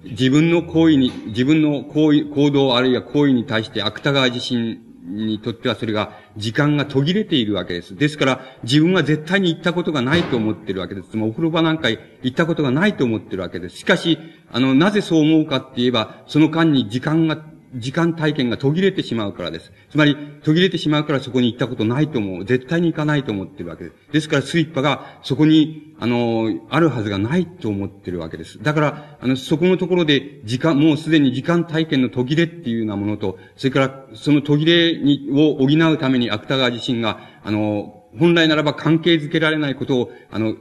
[0.04, 7.96] 自分の行為に、自分の行為、行動あるいは行為に対して芥川自身にとってはそれが時間が途切れているわけです。
[7.96, 11.08] ですから、自分は絶対に行ったことがないと思っているわけです。
[11.18, 13.78] お風呂場なんか行ったことがないと思っているわけです。
[13.78, 14.18] しかし、
[14.52, 17.44] あの、なぜそう思うかって言えば、その間に時間が
[17.76, 19.72] 時間体験が途切れてしまうからです。
[19.90, 22.46] つまり、途切れてしまうからそこに行ったことないと思う。
[22.46, 23.96] 絶対に行かないと思ってるわけです。
[24.12, 28.62] ですからスリッパがそこに、あの、あるはずがないと思ってるわけです。
[28.62, 40.56] だから、あの、そこのところで時間、もうすでに時間体験の途切れっていうようなものと、それからその途切れに、を補うために芥川自身が、あの、本来ならば関係づけられないことを、あの、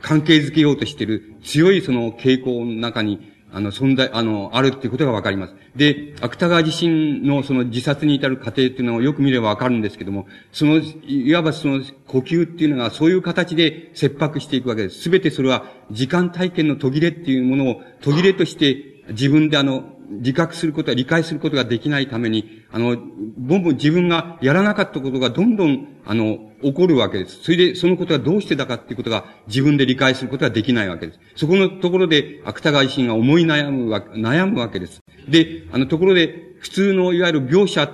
[0.00, 5.54] 関係づけようとしている強いその傾向の中に、あの、存在、あの、あるっていうことがわかります。
[5.74, 15.00] で、芥川自身のその自殺に至る過程っていうのをよく見ればわかるんですけども、その、いわばその呼吸っていうのがそういう形で切迫していくわけです。
[15.00, 22.96] すべてそれは時間体験の途切れっていうものを途切れとして自分であの、自覚することは理解することができないために、あの、
[23.38, 27.42] ぼんぼん自分がやらなかったことがどんどん、あの、起こるわけです。
[27.42, 31.20] それで、そのことがどうしてだかっていうことが自分で理解することができないわけです。
[31.36, 35.00] そこのところで、芥川自身が思い悩むわけ、悩むわけです。
[35.28, 37.90] で、あの、ところで、普通のいわゆる描写っ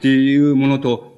[0.00, 1.10] ていうものと、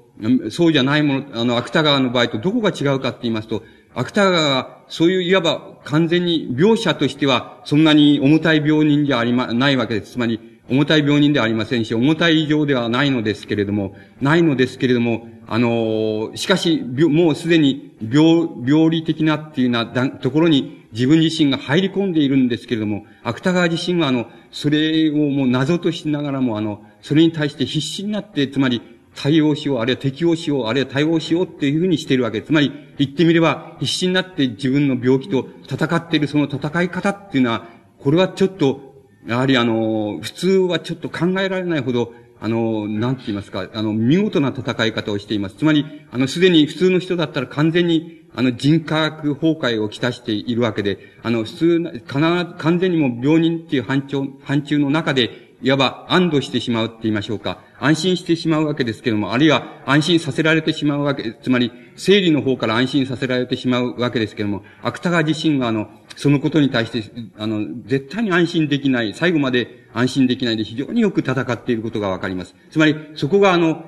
[0.51, 10.13] そうじゃないもの、あの、芥川の場合とどこが違うかって言いますと、芥川が、そういういわば完全に描写としては、そんなに重たい病人じゃありま、ないわけです。
[10.13, 28.83] つまり、重たい病人ではありませんし、重たい異常ではないのですけれども、ないのですけれども、あの、しかし、もうすでに病、病理的なっていうようなところに自分自身が入り込んでいるんですけれども、芥川自身はあの、それをもう謎としながらもあの、それに対して必死になって、つまり、
[29.15, 32.43] 対応しよう、あるいは適応しよう、あるいは対応しようっていうふうにしているわけ。
[32.43, 37.67] つまり、言ってみれば、必死になって自分の病気と戦っているその戦い方っていうのは、
[37.99, 38.93] これはちょっと、
[39.27, 45.57] やはりあの、普通はちょっと考えられないほど、あの、なんて言いますか、あの、見事な戦い方をしています。
[45.57, 57.61] つまり、あの、すでに普通の人だったら完全に、あの、人格崩壊をきたしているわけで、あの、普通、必ず、完全にも病人っていう範疇、範疇の中で、いわば安堵してしまうって言いましょうか。
[57.79, 67.05] 安心してしまうわけですけれども、あるいは安心させられてしまうわけ、つまり、生理の方から安心させられてしまうわけですけれども、芥川自身があの、そのことに対して、
[67.39, 72.57] あの、絶対に安心できない、最後まで安心できないで非常によく戦っていることがわかります。
[72.71, 73.85] つまり、そこがあの、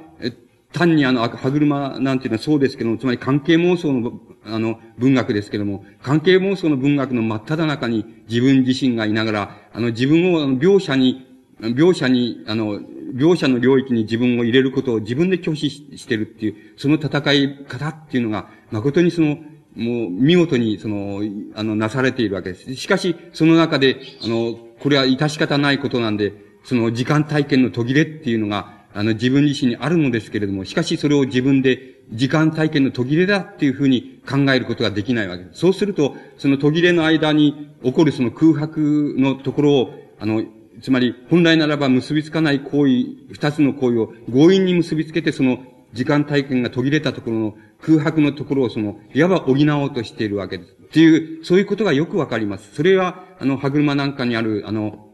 [0.72, 12.80] 単にあの、歯車なんていうのはそうですけども、つまり関係妄想の、あの、文学ですけども、関係妄想の文学の真っ只中に自分自身がいながら、あの、自分を描写に描写に、あの、
[13.14, 19.38] 描写の領域に自分を入れることを自分で拒否してるっていう、その戦い方っていうのが、誠にその、
[19.76, 21.22] もう、見事に、その、
[21.54, 22.74] あの、なされているわけです。
[22.74, 26.32] しかし、その中で、あの、これは致し方ないことなんで、
[26.64, 35.60] その時間体験の途切れっていうのが、あの、自分自身にあるのですけれども、しかしそれを自分で時間体験の途切れだっていうふうに考えることができないわけです。
[35.60, 40.44] そうすると、その途切れの間に起こるその空白のところを、あの、
[40.82, 45.58] つまり、本来ならば結びつかない行為、二つの行為を強引に結びつけて、その
[45.92, 50.72] 時間体験が途切れたところの空白のところをその、いわば補おうとしているわけです。
[50.72, 52.74] っていう、そういうことがよくわかります。
[52.74, 55.10] それは、あの、歯車なんかにある、あの、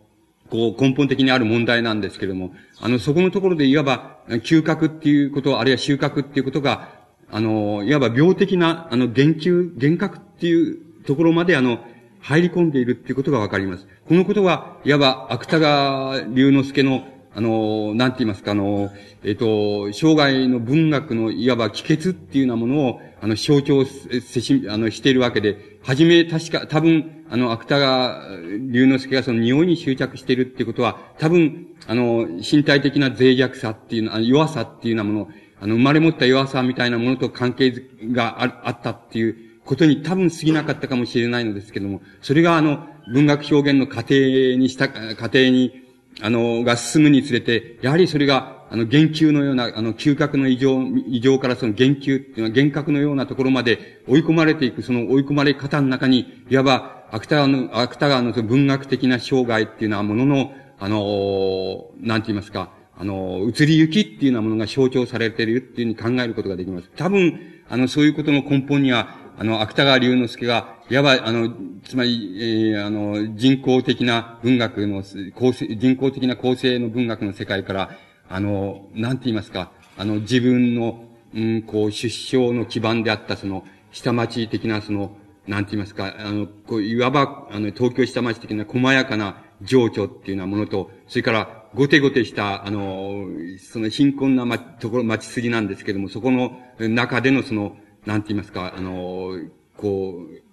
[0.51, 11.85] こう、根本的にある問題なんですけれども、あの、そこのところでいわば、嗅覚っていうこと、あるいは収穫っていうことが、あの、いわば病的な、あの、言及、幻覚っていうところまで、あの、
[12.20, 13.87] 入り込んでいるっていうことがわかります。
[14.11, 18.90] このことは、いわば、芥川龍之介の、あの、なんて言いますか、あの、
[19.23, 28.25] えっ、と、生涯の文学の、いわば帰結っていうようなものを、あの、象徴せし、あの、しているわけで、はじめ、確か、多分、あの、芥川
[28.73, 35.29] 龍之介がその匂いに執着しているっていうことは、多分、あの、身体的な脆弱さっていうの、弱さっていうようなもの、
[35.61, 37.73] あの、生まれ持った弱さみたいなものと関係
[38.11, 44.14] があったっていう、ことに多分過ぎなかったかもしれないのですけども、それがあの、文学表現の過程
[44.57, 45.73] にした、過程に、
[46.20, 66.90] あの、が進むにつれて、やはりそれが、あの、言及のような、あの、嗅覚の異常、異常からその言及っていうのは、幻覚のようなところまで追い込まれていく、その追い込まれ方の中に、いわば、芥川の、芥川の文学的な生涯っていうのはものの、あの、なんて言いますか、あの、移り行きっていうようなものが象徴されているっていうふうに考えることができます。
[66.96, 71.50] 多分、あの、そういうことの根本には、あの、芥川龍之介が、いわば、あの、
[71.83, 75.03] つまり、えー、あの、人工的な文学の、
[75.35, 77.90] 構成、人工的な構成の文学の世界から、
[78.29, 93.25] あの、なんて言いますか、あの、自分の、うん、こう、出生の基盤であった、その、下町的な、その、なんて言いますか、あの、こう、いわば、あの、東京下町的な細やかな情緒っていうようなものと、それから、ごてごてした、あの、
[93.58, 99.38] その貧困な、ま、ところ、町筋なんですけども、そこの中でのその、なんて言いますか、あの、
[99.77, 100.51] こう、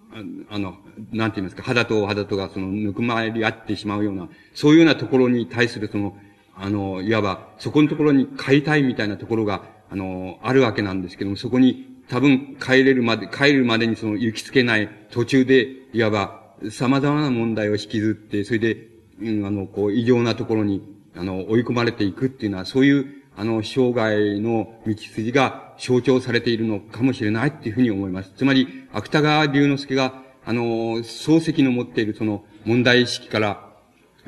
[0.49, 0.77] あの、
[1.11, 6.17] なんて言いますか、肌と肌とがその、ぬくまり合ってしまうような、そういうようなところに対するその、
[6.55, 18.87] あの、いわば、そこのところに帰りたいみたいなところが、あの、あるわけなんですけども、そこに多分帰れるまで、帰るまでにその行きつけない途中で、いわば、様々な問題を引きずって、それで、
[19.21, 20.81] うん、あの、こう、異常なところに、
[21.15, 28.31] あの、追い込まれていくっていうのは、そういう、あの、生涯の道筋が象徴されているのかもしれないっていうふうに思います。
[28.35, 30.63] つまり、芥川龍之介が、あの、
[30.99, 33.67] 漱石の持っているその問題意識から、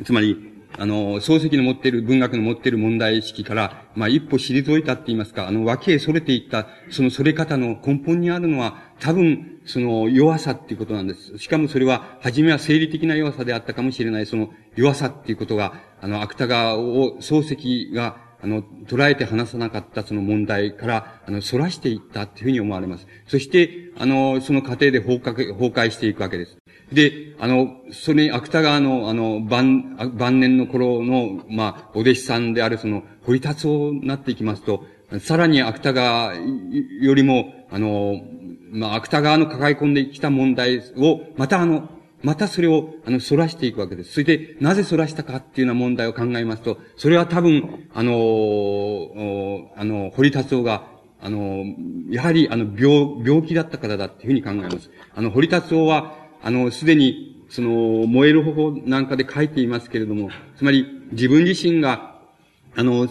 [0.03, 11.37] つまり、あの、漱石の持っている、文学の持っている問題意識から、まあ、一歩退いたって言いますか、あの、脇へ逸れていった、その逸れ方の根本にあるのは、多分、その弱さっていうことなんです。
[11.37, 23.07] しかもそれは、初めは生理的な弱さであったかもしれない、その弱さっていうことが、あの、芥川を、漱石が、あの、捉えて話さなかったその問題から、あの、反らしていったっていうふうに思われます。
[23.27, 26.57] そして、あの、その過程で崩壊、崩壊していくわけです。
[26.93, 34.85] で、あの、それに芥川の、あの、晩、晩年の頃の、まあ、お弟子さんであるその、堀達夫になっていきますと、
[35.19, 38.21] さらに芥川よりも、あの、
[38.71, 41.89] まあ、芥川の抱え込んできた問題を、またあの、
[42.21, 44.11] またそれを、あの、反らしていくわけです。
[44.11, 50.87] それで、なぜ反らしたかっていうような問題を考えますと、それは多分、あの、あの、堀達夫が、
[51.21, 51.63] あの、
[52.09, 54.89] やはり、あの、病、病気だったからだっていうふうに考えます。
[55.15, 57.69] あの、堀達夫は、あの、すでに、その、
[58.05, 62.19] 燃える方法なんかで書いていますけれども、つまり、自分自身が、
[62.75, 63.07] あの、青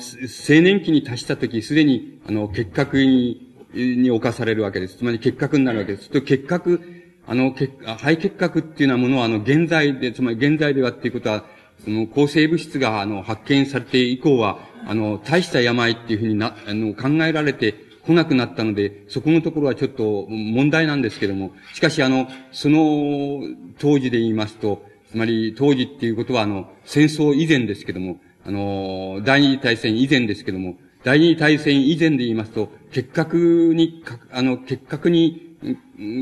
[0.63, 4.99] 年期に達したとき、すでに、あの、結核に、に侵されるわけです。
[4.99, 6.09] つまり結核になるわけです。
[6.09, 6.98] と結核、
[7.29, 11.45] あの、肺結核っていうようなものは、あの、現在で、つまり現在ではっていうことは、
[11.85, 17.75] その抗生物質が、あの、発見されて以降は、あの、大した病っていうふうにな、あの、考えられて
[18.07, 23.43] 来なくなったので、そこのところはちょっと問題なんですけども、しかし、あの、その
[23.79, 34.03] 当時で言いますと、つまり当時っていうことは、あの、戦争以前ですけども、あの、第二次大戦以前ですけども、第二次大戦以前で言いますと、結核に、
[34.33, 35.48] あの、結核に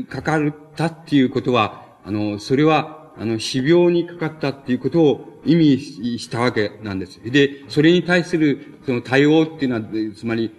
[0.09, 5.79] かかったっていうことは、あの、それは、あの、死病にかかったっていうことを意味
[6.19, 7.19] したわけなんです。
[7.23, 9.81] で、それに対する、その対応っていうのは、
[10.15, 10.51] つまり、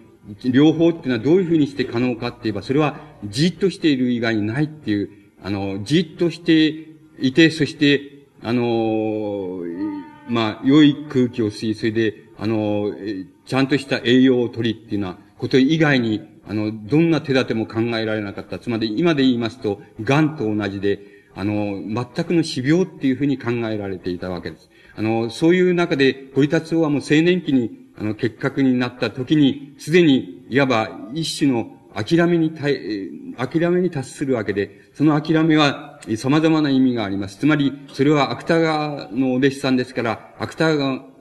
[0.45, 5.11] 両方っていうのはどういうふうにして可能かって言えば、それはじっとしている以外にないっていう、
[5.43, 6.89] あの、じっとして
[7.21, 9.63] いて、そして、あの、
[10.29, 12.93] まあ、良い空気を吸い、それで、あの、
[13.47, 18.59] ちゃんとした栄養を取りっていうようなこと以外に、あの、どんな手立ても考えられなかった。
[18.59, 21.01] つまり、今で言いますと、癌と同じで、
[21.35, 24.71] あの、全くの死病っていうふうに考えられていたわけです。
[24.97, 37.39] あの、そういう中で、堀達夫はもう青年期に、あの、結核になった時に、すでに、いわば一種の諦めに対、諦めに達するわけで、その諦めは様々な意味があります。
[37.39, 40.77] つまり、それは芥川のお弟子さんですから、芥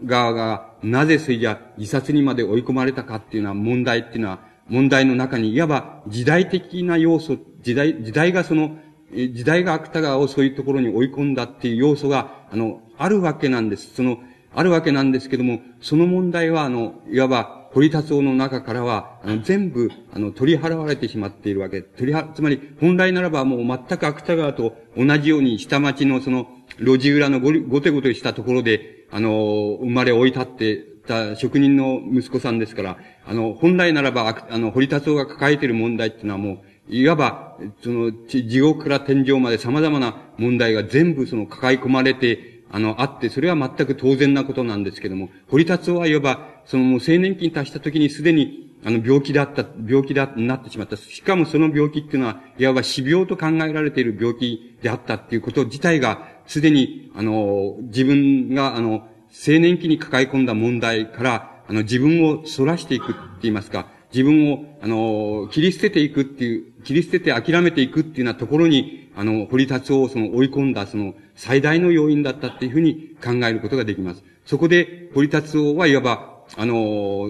[0.05, 4.39] 川がなぜそれじゃ自殺にまで追い込まれたかっていうのは問題っていうのは、
[4.69, 8.77] 問題の中に、いわば時代的な要素、時代、時代がその、
[9.11, 13.95] 時代が芥川をそういうところに追い込んだっていう要素が、あの、あるわけなんです。
[13.95, 14.19] その、
[14.53, 21.81] あるわけなんですけども、その問題は、あの、いわば、堀達夫の中からは、あの、全部、あの、取り払われてしまっているわけ。
[21.81, 26.47] 取りは、つまり、本来ならばもう全く芥川と同じように、下町のその、
[26.79, 50.97] 路地裏のごごてごてしたところで、あの、生まれ追い立ってた職人の息子さんですから、あの、本来ならば、あの、堀達夫が抱えている問題っていうのはもう、いわば、その、地獄から天井まで様々な問題が全部その抱え込まれて、あの、あって、それは全く当然なことなんですけども、堀達夫はいわば、そのもう青年期に達した時にすでに、あの、病気だった、病気だ、なってしまった。
[50.97, 74.23] しかもその病気っていうのは、いわば死病と考えられている病気であったっていうこと自体が、すでに、あの、自分が、あの、青年期に抱え込んだ問題から、あの、自分を反らしていくって言いますか、自分を、あの、切り捨てていくっていう、切り捨てて諦めていくっていうようなところに、あの、堀達夫をその追い込んだ、その、最大の要因だったっていうふうに考えることができます。
[74.45, 77.29] そこで、堀達夫はいわば、あの、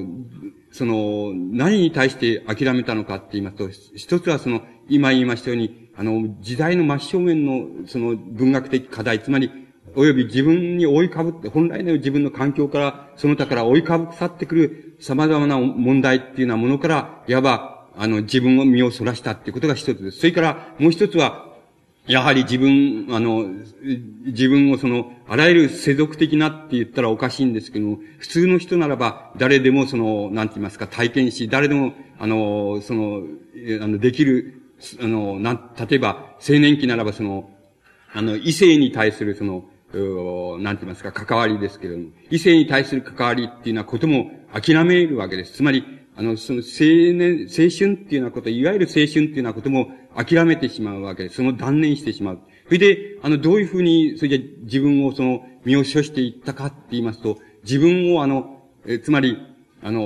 [0.71, 9.51] その、何に対して諦めたのかって言いますと、一つはその、今言いましたように、あの、時代の真正面の、その、文学的課題、つまり、
[9.97, 20.19] および自分に追いかぶって、本来の自分の環境から、その他から追いかぶさってくる様々な問題っていうようなものから、いわば、あの、自分を身を反らしたっていうことが一つです。
[20.19, 21.47] それから、もう一つは、
[22.05, 23.47] やはり自分、あの、
[24.27, 33.23] 自分をその、あらゆる世俗的なって言ったらおかしいんですけども、普通の人ならば、誰でもその、なんて言いますか、体験し、誰でも、あの、その、
[33.81, 34.61] あの、できる、
[35.01, 37.49] あの、なん、例えば、青年期ならばその、
[38.13, 45.53] あの、異性に対するその、なんて言いますか、関わりですけれども、異性に対する関わりっていうようなことも諦めるわけです。
[45.53, 45.83] つまり、
[46.15, 51.35] あの、その青年、青春っていうようなこと、いわゆる青春っていうようなことも諦めてしまうわけです。
[51.35, 52.39] その断念してしまう。
[52.65, 59.37] それで、あの、どういうふうに、それで自分をその、身を処していったかって言いますと、自分をあの、えつまり、
[59.83, 60.01] あの、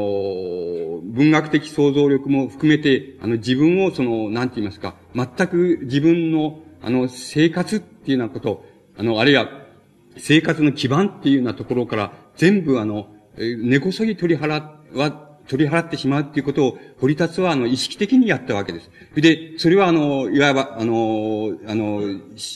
[1.03, 8.65] 文学的想像力も含めて、あの、自分をその、なんて言いますか、全く自分の、あの、生活っていうようなこと、
[8.97, 9.60] あの、あるいは、
[10.17, 13.07] 生活の基盤っていうようなところから、全部あの、
[13.37, 14.61] 根こそぎ取り払
[14.93, 18.91] は、取り払ってしまうっていうことを、堀立は、あの、意識的にやったわけです。
[19.15, 22.01] で、それは、あの、いわば、あの、あの、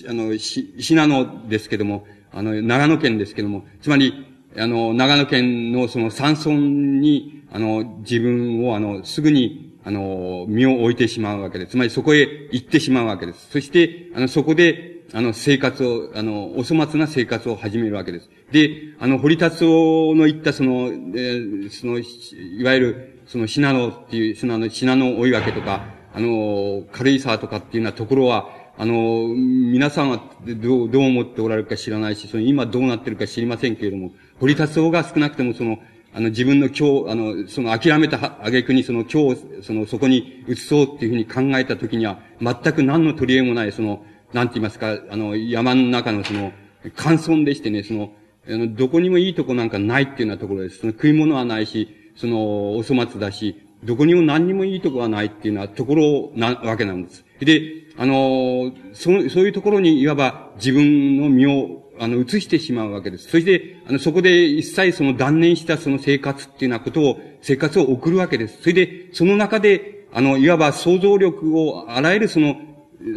[0.08, 4.26] あの、し、信濃ですけども、あの、長野県ですけども、つまり、
[4.58, 11.72] あの、長野県のその山村に、あの、自分を、あの、すぐに、あの、身を置いてしまうわけです。
[11.72, 13.50] つまりそこへ行ってしまうわけです。
[13.52, 18.30] そして、あの、そこで、あの、生活を、あの、お粗末な生活を始めるわけです。
[18.52, 34.12] で、あの、堀達夫の言ったその、えー、その、いわゆる、その、信濃っていう、信濃、信濃追い分けとか、あの、軽井沢とかっていうようなところは、あの、皆さんはどう、どう思っておられるか知らないし、その今どうなってるか知りませんけれども、
[34.42, 35.80] 堀達夫が少なくともその、
[36.14, 46.52] あの、自分の今日、あの、その諦めた挙句にその今日、その、そこに移そうっていうふうに考えたときには、全く何の取り柄もない、その、なんて言いますか、あの、山の中のその、
[46.96, 48.14] 乾村でしてね、その、
[48.48, 50.80] あの、どこにもいいとこなんかないっていうようなところです。
[50.80, 57.26] その食い物はないし、その、お粗末だし、どこにも何にもいいとこはないっていうようなところな、わけなんです。
[57.40, 57.62] で、
[57.98, 63.30] あの、その、そういうところにいわば自分の身を、あの、移してしまうわけです。
[63.30, 68.62] そして、あの、そこで一切その断念したその生活っていうようなことを、生活を送るわけです。
[68.62, 72.58] それで、その中で、あの、いわば想像力を、あらゆるその、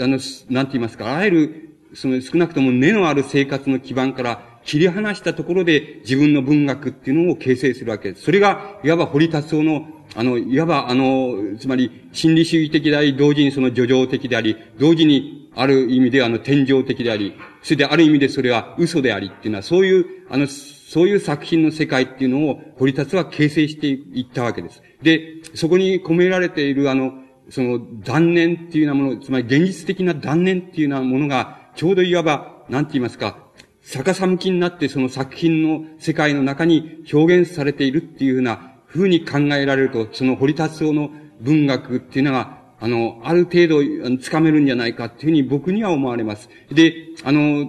[0.01, 0.19] あの、
[0.51, 8.25] なんて言いますか、あらゆる、その少なくとも根のある生活の基盤から切り離したところで自分の文学っていうのを形成するわけです。
[8.25, 24.83] それが、いわば堀達夫の、あの、いわばあの、つまり、心理主義的であり、同時にその叙情的であり、同時にある意味であの、天井的であり、それである意味でそれは嘘でありっていうのは、そういう、あの、そういう作品の世界っていうのを堀達は形成していったわけです。
[25.03, 27.13] で、そこに込められているあの、
[27.51, 33.39] その断念っていうようなもの、つまり現実的な断念っていうようなものが、ちょうどいわば、なんて言いますか、
[33.83, 46.49] 逆さ向きになってその作品の世界の中に表現されているっていうような風に考えられると、その堀達夫の文学っていうのが、あの、ある程度、つかめるんじゃないかっていうふうに僕には思われます。
[46.71, 46.95] で、
[47.25, 47.67] あの、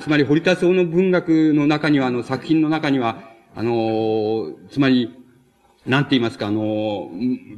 [0.00, 5.14] つまり堀達夫の文学の中には、あの、作品の中には、あの、つまり、
[5.86, 7.10] なんて言いますか、あの、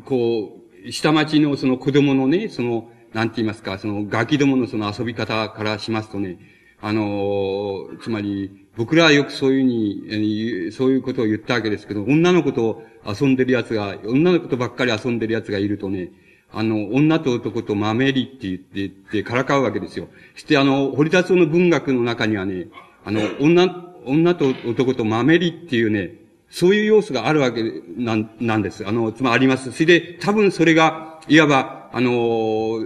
[0.05, 0.60] こう、
[0.91, 6.39] 下町のその子供のね、その、なんて言いますか、そのガキどものその遊び方からしますとね、
[6.81, 16.11] あの、つまり、僕らはよくそういうふうに、そういうことを言ったわけですけど、女の子と遊んでる奴が、女の子とばっかり遊んでる奴がいるとね、
[16.53, 20.09] あの、女と男と豆りって言って、言ってからかうわけですよ。
[20.35, 22.69] してあの、堀田夫の文学の中にはね、
[23.05, 23.69] あの、女、
[24.07, 26.15] 女と男と豆りっていうね、
[26.51, 27.63] そういう要素があるわけ
[27.97, 28.87] なん、なんです。
[28.87, 29.71] あの、つまりあります。
[29.73, 32.85] それで、多分それが、いわば、あの、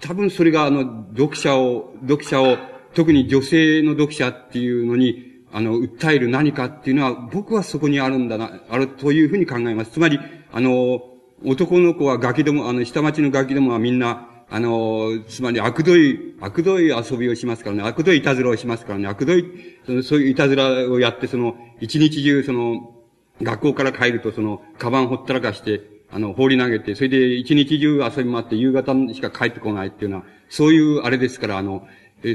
[0.00, 2.58] 多分それが、あの、読者を、読者を、
[2.94, 9.92] 特に女性の読者っていうのに、あの、訴える何かっていうのは、僕はそこにあるんだな、あるというふうに考えます。
[9.92, 10.20] つまり、
[10.52, 11.00] あの、
[11.44, 19.44] 男の子はガキども、あの、下町のガキどもはみんな、あの、つまり悪どい、悪どい遊びをしますからね、悪どいいたずらをしますからね、悪どい、
[19.86, 22.96] そのそういういたずらをやって、その、一日中、その、
[23.40, 31.86] 学校から帰ると、その、カバンほったらかして、あの、放り投げて、それで一日中遊び回って夕方しか帰ってこないっていうのは、そういうあれですから、あの、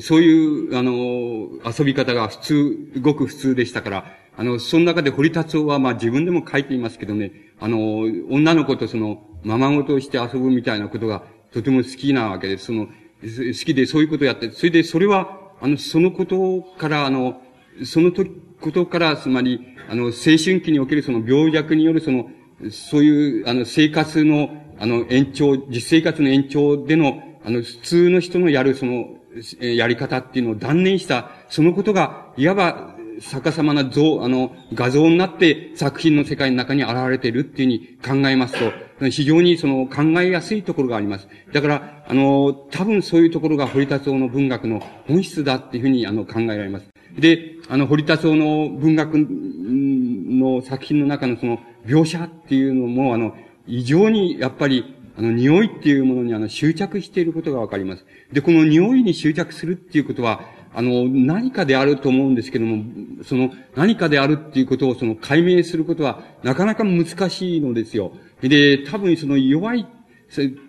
[0.01, 4.05] そういう、あの、遊び方が普通、ごく普通でしたから、
[4.37, 7.99] あの、その中で堀達夫は、まあ自分でも書いていますけどね、あの、
[8.29, 11.23] 女の子とその、ままごとして遊ぶみたいなことが、
[11.55, 12.65] とても好きなわけです。
[12.65, 17.41] その、好きでそういうことをやって、それでそれは、あの、そのことから、あの、
[17.85, 18.25] そのと、
[18.59, 22.29] ことから、つまり、あの、青春期におけるその病弱によるその、
[22.71, 29.15] そういう、あの、生活の、あの、延長、実生活の延長での、あの、普通の人のやるその、
[29.61, 32.94] やり方っていうのを断念した、そのことが、いわば、
[33.31, 38.55] 逆さまな像、あの、画像になって作品の世界の中に現れているっていうふうに考えます
[38.99, 41.27] と、非常にその考えやすいところがあります。
[41.51, 46.85] だから、あの、多分そういうところが堀田夫の文学の本質だっていうふうにあの考えられます。
[47.17, 53.35] で、あの、堀田夫の文学の作品の中のその描写っていうのも、あの、
[53.67, 58.05] 異常にやっぱりあの、匂いっていうものにあの、執着していることがわかります。
[58.33, 60.41] で、この匂いに執着するっていうことは、
[60.75, 62.83] あの、何かであると思うんですけども、
[63.23, 68.11] その何かであるっていうことをその解明することはなかなか難しいのですよ。
[68.41, 69.87] で、多分その弱い、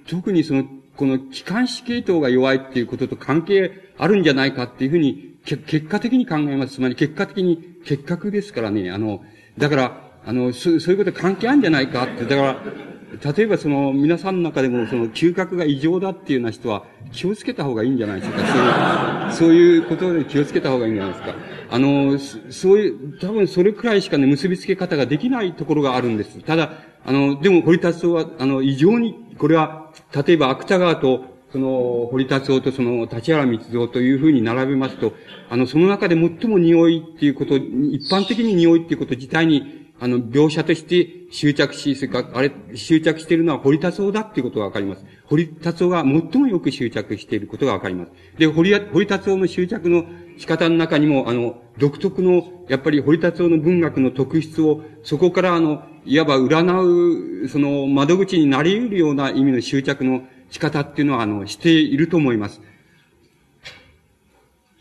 [0.08, 0.64] 特にその、
[0.96, 6.74] この機関士系統が弱いっていうことと関係あるんじゃないかっていうふうに、結果的に考えます。
[6.74, 9.24] つまり結果的に結核ですからね、あの、
[9.58, 12.24] だから、あの、そういうこと関係あるんじゃないかって。
[12.24, 19.30] だから、例えばその、皆さんの中でもその、嗅覚が異常だっていうような人は、気をつけた方がいいんじゃないですか。
[19.32, 21.34] そういう、そういうことで気をつけた方がいいんじゃないですか。
[21.70, 26.40] あの、そういう、多分それくらいしかね、結びつけ方ができないところがあるんです。
[26.40, 26.72] ただ、
[27.04, 29.92] あの、でも、堀達夫は、あの、異常に、これは、
[30.26, 35.12] 例えば、芥川と、その、堀達夫とその、立原密造というふうに並べますと、
[35.48, 45.04] あの、その中で最も匂いっていうこと、一般的に匂いっていうこと自体に、あの、描写として執着し、それか、あれ、執着しているのは堀達夫だっていうことがわかります。
[45.24, 48.12] 堀達夫が最もよく執着していることがわかります。
[48.36, 50.04] で、堀、堀達夫の執着の
[50.36, 62.60] 仕方の中にも、あの、独特の、やっぱり堀達夫の文学の特質を、そこからあの、いわば占う、その窓口になり得るような意味の執着の仕方っていうのは、あの、していると思います。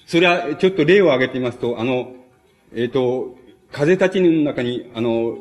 [0.05, 2.13] それは、ちょっと例を挙げてみますと、あの、
[2.74, 3.38] えっ、ー、と、
[3.76, 5.38] 風立ちぬの中に、あの、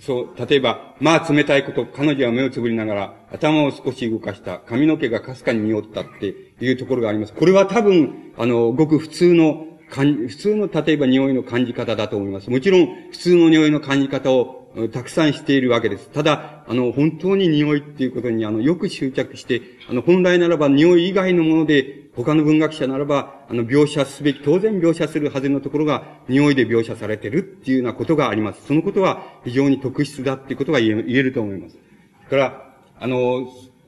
[0.00, 7.32] そう、例えば、まあ冷たいこと、彼女は目をつぶりながら、頭を少し動かした、髪の毛がかすかに匂ったっていうところがあります。
[7.32, 12.50] これは多分、あの、ごく普通の、普通の、例えば匂いの感じ方だと思います。
[12.50, 14.61] もちろん、普通の匂いの感じ方を
[14.92, 16.08] たくさんしているわけです。
[16.10, 28.66] ただ、あの、本当に匂いっていうことに、あの、よく執着して、あの、本来ならば匂い以外のもので、他の文学者ならば、あの、描写すべき、当然描写するはずのところが、匂いで描写されてるっていうようなことがあります。
[28.66, 31.76] そのことは非常に特質だっていうことが言え言えると思います。
[32.24, 33.46] だから、あの、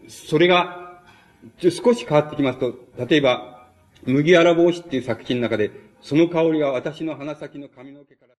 [0.09, 1.03] それが、
[1.61, 2.75] 少し変わってきますと、
[3.09, 3.69] 例えば、
[4.05, 5.71] 麦わら帽子っていう作品の中で、
[6.03, 8.34] その香りが私の鼻先の髪の毛から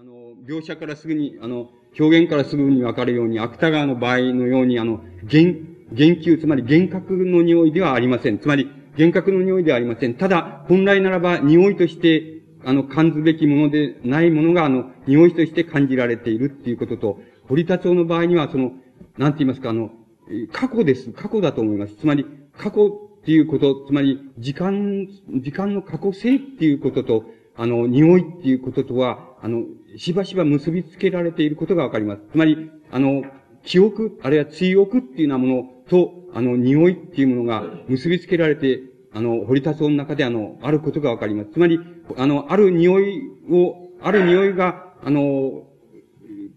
[0.00, 8.38] あの、描写からすぐに、あの、表現からすぐにわかるように、芥川の場合のように、あの、言、言及、つまり幻覚の匂いではありません。
[8.38, 10.14] つまり、幻覚の匂いではありません。
[10.14, 18.74] ただ、本来ならば、匂いとして、あの、感ずべきものでないものが、あの、匂いとして感じられているっていうことと、堀田町の場合には、その、
[19.16, 19.90] なんて言いますか、あの、
[20.52, 21.10] 過去です。
[21.10, 21.96] 過去だと思います。
[21.96, 22.24] つまり、
[22.56, 22.86] 過去
[23.20, 25.08] っていうこと、つまり、時間、
[25.40, 27.24] 時間の過去性っていうことと、
[27.58, 29.64] あの、匂いっていうこととは、あの、
[29.96, 32.22] しばしば結びつけられていることがわかります。
[32.30, 33.24] つまり、あの、
[33.64, 38.80] 記憶、あるいは追憶っていうようなものと、あの、匂いっていうものが結びつけられて、
[39.12, 41.50] あの、堀田荘の中であの、あることがわかります。
[41.50, 41.80] つまり、
[42.16, 45.66] あの、ある匂いを、ある匂いが、あの、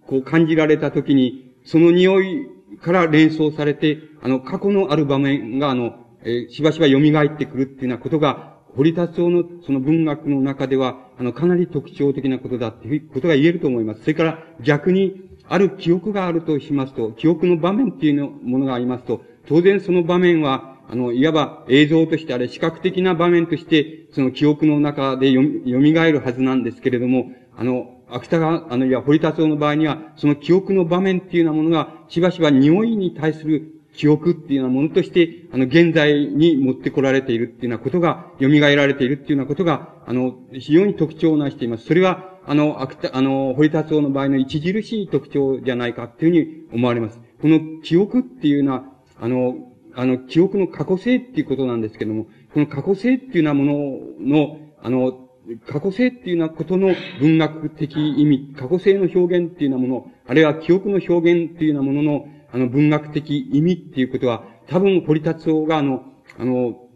[0.05, 2.47] こう感じられたときに、その匂い
[2.79, 6.99] から連想されて、あの、過去のある場面が、あの、えー、しばしば蘇
[7.33, 14.01] ってくるっていうようなことが堀田夫のその文学の中では、あの、かなり特徴的なことだっていうことが言えると思います。
[14.01, 41.85] それから逆に、ある記憶があるとしますと、記憶の場面っていうのものがありますと、当然その場面は、あの、いわば映像としてあれ、視覚的な場面として、その記憶の中でよみ、蘇るはずなんですけれども、あの、芥川、あの、いや、堀田夫の場合には、その記憶の場面っていうようなものが、しばしば匂いに対する記憶っていうようなものとして、あの、現在に持ってこられているっていうようなことが、蘇られているっていうようなことが、あの、非常に特徴をなしています。
[41.85, 47.19] それは、あの、あくた、あの、堀達夫の場合の著しい特徴じゃないかっていうふうに思われます。
[47.41, 48.85] この記憶っていうのは、
[49.19, 49.55] あの、
[49.93, 53.75] あの、記憶の過去性っていうことなんですけども、この過去性っていうようなもの
[54.19, 55.27] の、あの、
[55.67, 66.03] 過去性っていうようなことの文学的意味、過去性の表現っていうようなもの、あるいは記憶の表現っていうようなものの、あの、文学的意味っていうことは、多分、堀達夫が、あの、
[66.37, 66.87] あの、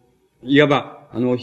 [0.43, 1.37] いわば、あの、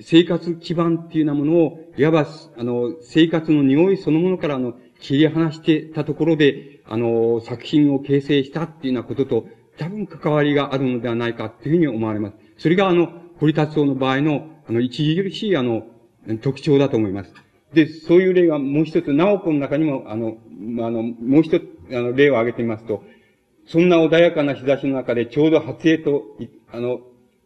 [0.00, 2.26] 生活基盤っていうようなものを、いわば、
[2.56, 12.36] あの、生活の匂いそのものから、あの、切り離してたところで、あの、作品を形成したっていうようなことと、多分関わりがあるのではないかっていうふうに思われます。
[12.58, 15.86] それが、あの、堀達夫の場合の、あの、著しい、あの、
[16.40, 17.32] 特徴だと思います。
[17.74, 20.38] で、そういう例がもう一つ、直子の中にも、あの、
[20.80, 23.02] あの、もう一つ、あの、例を挙げてみますと、
[23.66, 26.22] そんな穏やかな日差しの中でちょうど発影と、
[26.72, 27.00] あの、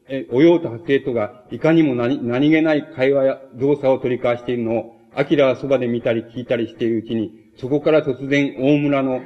[0.08, 9.22] え、おようと発影とが、いかにも何、何気ない会話や動作を取り交わしているのを、アキラはそばで見たり聞いたりしているうちに、そこから突然大村の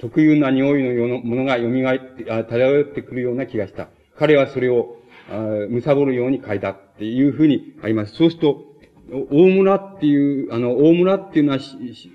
[0.00, 3.88] 特有な匂いのようなものが蘇って、あ漂ってくるような気がした。
[4.18, 4.96] 彼はそれを、
[5.28, 5.38] あ
[5.68, 8.14] むさぼるように書いたっていうふうにあります。
[8.14, 8.75] そうすると、
[9.12, 11.58] 大村っていう、あの、大村っていうのは、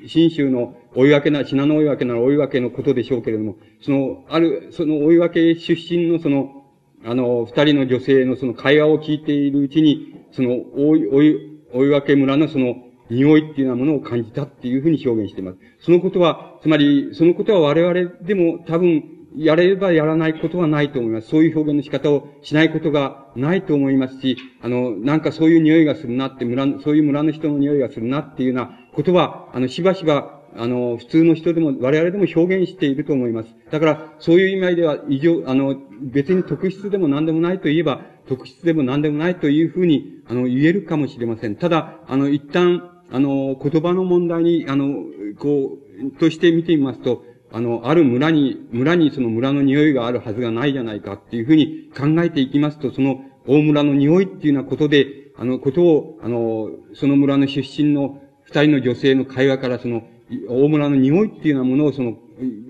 [0.08, 6.66] 新州の追い分けな、信濃追い分けなら追い分けのことでしょうけれども、その、ある、その追い分け出身のその、
[7.06, 12.76] あの、二人の女性のその会話を聞いているうちに、その、追い、追い、追い分け村のその、
[13.10, 15.58] 匂いっていうようなものを感じたっていうふうに表現しています。
[15.80, 19.04] そのことは、つまり、そのことは我々でも多分、
[19.36, 21.30] やれればやらないことはないと思います。
[21.30, 33.56] そういう表現の仕方をしないことがないと思いますし、あの、なんかそういう匂いがするなって、村、そういう村の人の匂いがするなっていうようなことは、あの、しばしば、あの、普通の人でも、我々でも表現していると思います。
[33.72, 41.56] だから、そういう意味では、異常、あの、別に特質でも何でもないと言えば、特質でも何でもないというふうに、あの、言えるかもしれません。
[41.56, 45.06] ただ、あの、一旦、あの、言葉の問題に、あの、
[45.40, 47.24] こう、として見てみますと、
[47.54, 60.04] あの、ある村に、村にその村の匂いがあるはずがないじゃないかっていうふうに考えていきますと、その大村の匂いっていうようなことで、あの、ことを、あの、その村の出身の二人の女性の会話からその、
[60.48, 62.18] 大村の匂いっていうようなものをその、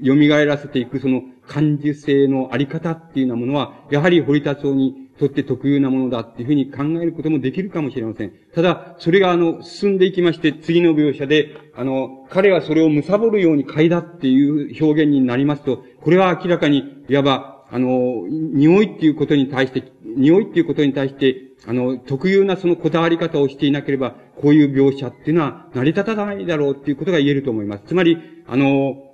[0.04, 0.16] 蘇
[0.46, 8.34] らせていくその感受性のあり方っていうようなものは、やはり堀田町にとって特有なものだっていうふうに考えることもできるかもしれません。
[8.56, 27.84] ただ、それがあの、進んでいきまして、次の描写で、あの、彼はそれを貪るように嗅いだっていう表現になりますと、これは明らかに、いわば、あの、匂いっていうことに対して、匂いっていうことに対して、あの、特有なそのこだわり方をしていなければ、こういう描写っていうのは成り立たないだろうっていうことが言えると思います。
[27.86, 28.18] つまり、
[28.48, 29.12] あの、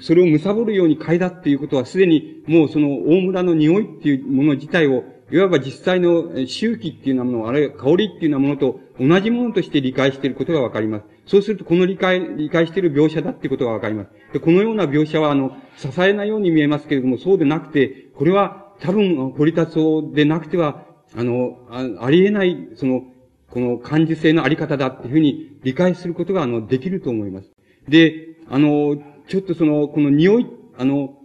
[0.00, 11.04] それを貪るように嗅いだっていうことは、すでにもうその大村の匂いっていうもの自体をいわば実際の周期っていうようなもの、あるいは香りっていうようなものと同じものとして理解していることがわかります。
[11.26, 14.10] そうすると、この理解、理解している描写だっていうことがわかります。
[14.32, 20.84] で、このような描写は、あの、支えないように見えますけれども、そうでなくて、これは多分、堀田荘でなくては、
[21.16, 23.02] あの、あありえない、その、
[23.50, 27.50] この感受性のあり方だっていうふうに理解することが、あの、できると思います。
[27.88, 28.96] で、あの、
[29.28, 31.19] ちょっとその、この匂い、あの、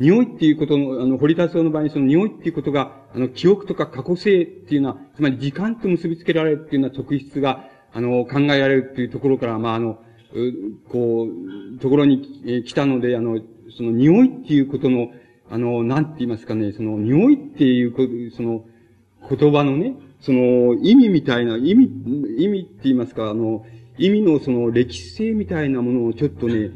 [0.00, 9.98] 匂いっていうことの、あの、堀田荘の場合にその匂いっていうことが、あの、記憶とか過去性っていうのは、つまり時間と結びつけられるっていうような特質が、あの、考えられるっていうところから、まあ、あの、
[10.88, 11.28] こ
[11.74, 13.40] う、ところに来たので、あの、
[13.76, 15.10] その匂いっていうことの、
[15.50, 18.64] あの、なんて言いますかね、その匂いっていうこと、その
[19.28, 21.90] 言葉のね、その意味みたいな、意味、
[22.38, 23.66] 意味って言いますか、あの、
[23.98, 26.70] 意味のその歴史性みたいなものをちょっとね、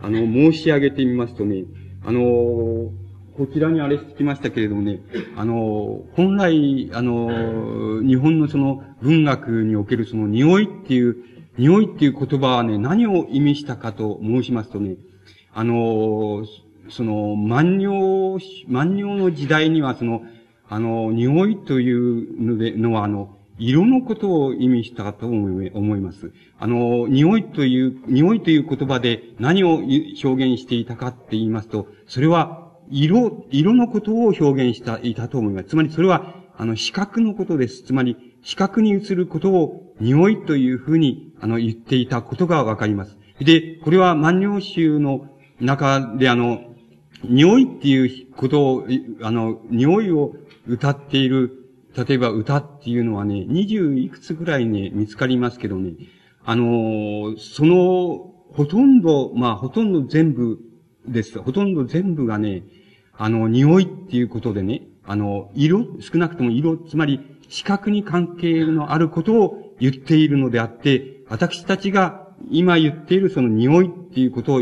[0.00, 1.64] あの、申し上げてみますとね、
[2.04, 2.92] あの、
[3.38, 5.00] こちらにあれしてきましたけれどもね、
[5.36, 11.16] あの、本来、あの、日本のその文学におけるその匂いっていう、
[11.56, 14.96] 匂いっていう言葉はね、何を意味したかと申しますとね、
[15.54, 16.44] あの、
[16.90, 20.22] その、万葉、万葉の時代にはその、
[20.68, 26.32] あの、匂いというので、のはあの、色のことを意味したと思います。
[26.58, 35.68] あの、匂いという、匂いという言葉で何を表現していたかって言いますと、それは色、色のことを表現した、いたと思います。
[35.68, 37.82] つまりそれは、あの、視覚のことです。
[37.82, 43.16] つまり、視覚に映ることを匂いというふうに、あの、言っていたことがわかります。
[43.40, 45.28] で、これは万葉集の
[45.60, 46.60] 中であの、
[47.24, 48.86] 匂いっていうことを、
[49.22, 50.34] あの、匂いを
[50.66, 51.57] 歌っている
[52.06, 55.94] 例えば歌っていうのはね、二十いくつぐらいね、見つかりますけどね、
[56.44, 60.60] あの、その、ほとんど、まあ、ほとんど全部
[61.06, 61.38] です。
[61.40, 62.62] ほとんど全部がね、
[63.16, 74.60] あの、匂いっていうことでね、あの、色、少なくとも色、つまり、視覚に関係のあることを言っているのであって、私たちが今言っているその匂いっていうことを、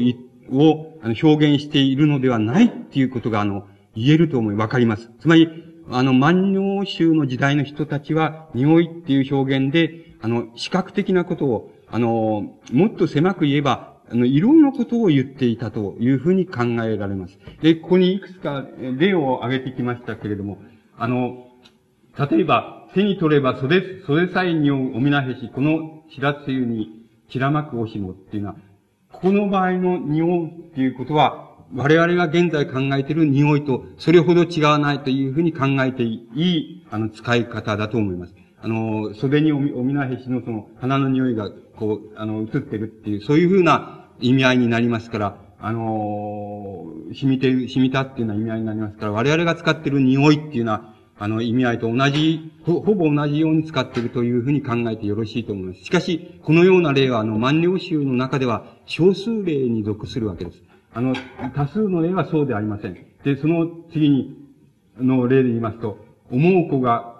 [0.52, 5.10] を表現しているのではないっていうことが、あの、言えると思い、わかります。
[5.20, 5.48] つまり、
[5.90, 17.38] あの、万葉集の時代の人たちは、匂いっていう表現で、あの、視覚的なことを、あの、もっと狭く言えば、あの、色のことを言っていたというふうに考えられます。
[17.62, 18.64] で、ここにいくつか
[18.98, 20.58] 例を挙げてきましたけれども、
[20.96, 21.46] あの、
[22.30, 28.56] 例えば、手に取れば袖、袖さえにおみなへし、この白つゆに散らまくおしもっていうのは、
[29.12, 38.34] この場合の匂うっていうことは、我々が現在考えている匂いとそれほど違わないというふうに考えていい、あの、使い方だと思います。
[38.60, 55.84] あの、袖におみ、おみなへしのその、花の匂いが、こう、あの、映ってるっていう、そういうふうな意味合いになりますから、あの、染みてる、染みたっていうような意味合いになりますから、我々が使っている匂いっていうのは、あの、意味合いと同じ、ほ、ほぼ同じように使っているというふうに考えてよろしいと思います。
[55.84, 60.62] しかし、このような例は、あの、万葉集の中では少数例に属するわけです。
[60.96, 61.14] あの、
[61.54, 62.94] 多数の例はそうではありません。
[63.22, 64.34] で、その次に、
[64.98, 65.98] の例で言いますと、
[66.30, 67.16] 思う子が、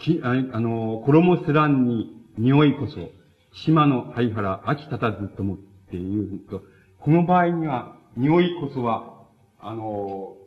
[0.00, 3.10] き、あの、衣すらんに匂いこそ、
[3.52, 5.56] 島の灰原、秋立たずともっ
[5.88, 6.62] ていうと、
[6.98, 9.22] この場合には、匂いこそは、
[9.60, 10.38] あの、こ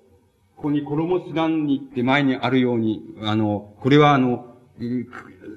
[0.64, 4.58] こに衣すらんにって前にあるように、あの、これはあの、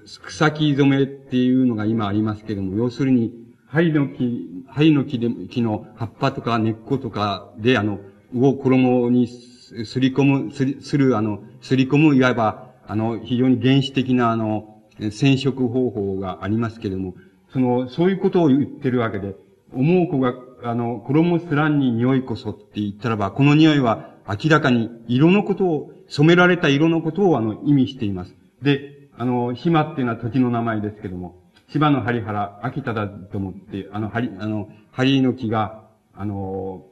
[0.04, 3.41] 草木染めっていうのが今ありますけれども、要するに、
[3.72, 8.00] 針の木、針の木で、木の葉っぱとか根っことかで、あの、
[8.36, 17.14] を衣にすり込む、すり、する、あの、すり込む、いわば、あの、非常に原始的な、あの、染色方法がありますけれども、
[17.50, 19.36] その、そういうことを言ってるわけで、
[19.72, 28.36] 思う子が、あの、衣すらんに匂いこそって言ったらば、この匂いは明らかに色のことを、染められた色のことをあの、意味しています。
[28.60, 31.41] で、あの、島っていうのは土地の名前ですけれども、
[31.72, 36.84] 芝の針原、秋田だと思って、あの、針、あの、針の木が、あの、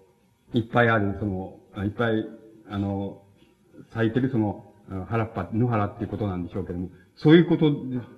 [0.55, 2.27] いっぱいある、その、いっぱい、
[2.71, 3.23] あの、
[3.93, 4.73] 咲いてるその、
[5.09, 7.71] 原っぱ、野原っていうことなんでしょうけども、そういうこと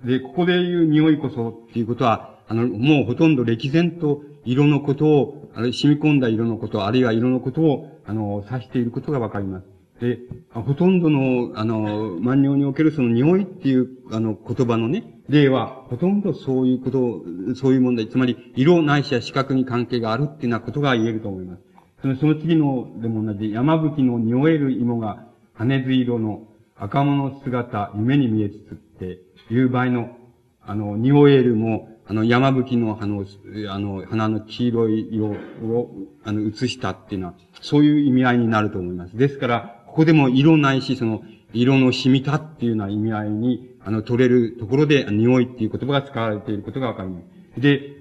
[0.05, 9.65] で、ここで言う匂いこそっていうことは、あの、もうほとんど歴然と色のことを、あれ、染み込んだ色のこと、あるいは色のことを、あの、指していることがわかります。
[9.99, 10.19] で、
[10.51, 21.61] ほとんどの、あの、万葉におけるその匂いっていう、あの、言葉のね、例は、ほとんどそういうこと、そういう問題、つまり、色ないしは視覚に関係があるっていうようなことが言えると思います。
[22.01, 29.19] その、その次のでも同じ、山吹の匂える芋が、羽津色の赤物姿、夢に見えつつって
[29.49, 30.17] いう場合の、
[30.61, 33.25] あの、匂えるも、あの、山吹の、あの、
[33.69, 35.95] あの、花の黄色い色を、
[36.25, 39.15] あの、映したっていうのは、そういう意味合いになると思います。
[39.15, 41.23] ですから、ここでも色ないし、その、
[41.53, 47.21] 色の染みたっていうような意味合いに、あの、取れるところで、匂いっていう言葉が使われていることがわかりま
[47.55, 47.61] す。
[47.61, 47.93] で、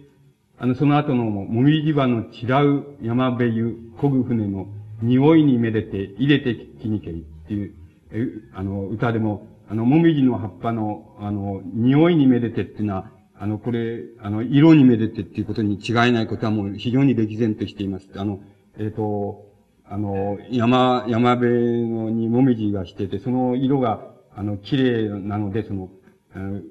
[0.59, 2.47] あの、その後の、もみじ場の違
[2.79, 4.69] う山辺湯、漕ぐ船の
[5.03, 7.75] 匂いにめでて、入れてきにけりっていう、
[8.55, 18.09] あの、歌でも、あの、もみじの葉っぱの、あの、匂いにめでてっていうのは、あの、これ、あの、色にめでてっていうことに違いないことはもう非常に歴然としています。
[18.17, 18.41] あの、
[18.79, 19.52] えっ、ー、と、
[19.93, 24.01] あの、山、山辺にもみじがしてて、その色が、
[24.35, 25.91] あの、綺麗なので、その、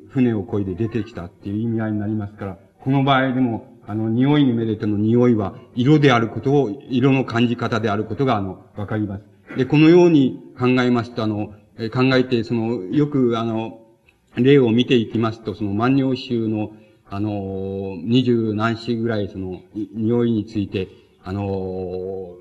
[0.10, 9.24] 船を漕いで出てきたっていう意味合いになりますから、この場合でも、あの、匂いにめでての匂いは、色であることを、色の感じ方であることが、あの、わかります。
[9.56, 11.54] で、このように考えますと、あの、
[11.94, 13.82] 考えて、その、よく、あの、
[14.36, 16.72] 例を見ていきますと、その万葉集の、
[17.08, 19.62] あの、二十何詩ぐらい、その、
[19.94, 20.88] 匂いについて、
[21.24, 22.32] あの、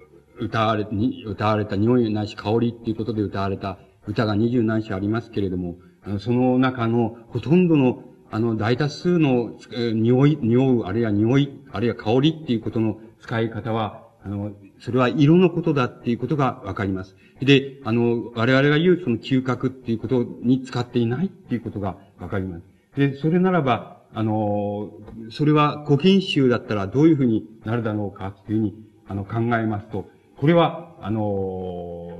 [0.41, 17.17] 歌われ、に、歌われた匂いないし香りっていうことで歌われた歌が二十何種ありますけれども、あの、その中のほとんどの、あの、大多数の、え匂い、匂う、あるいは匂い、あるいは香りっていうことの使い方は、あの、それは色のことだっていうことがわかります。
[17.41, 22.65] で、あの、我々が言うその嗅覚っていうことに使っていないっていうことがわかります。
[22.97, 24.91] で、それならば、あの、
[25.31, 28.75] それは古今集だったらどういうふうになるだろうかっていうふうに、
[29.09, 30.07] あの、考えますと、
[30.41, 32.19] これは、あの、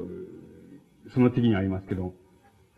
[1.15, 2.13] その次にありますけど、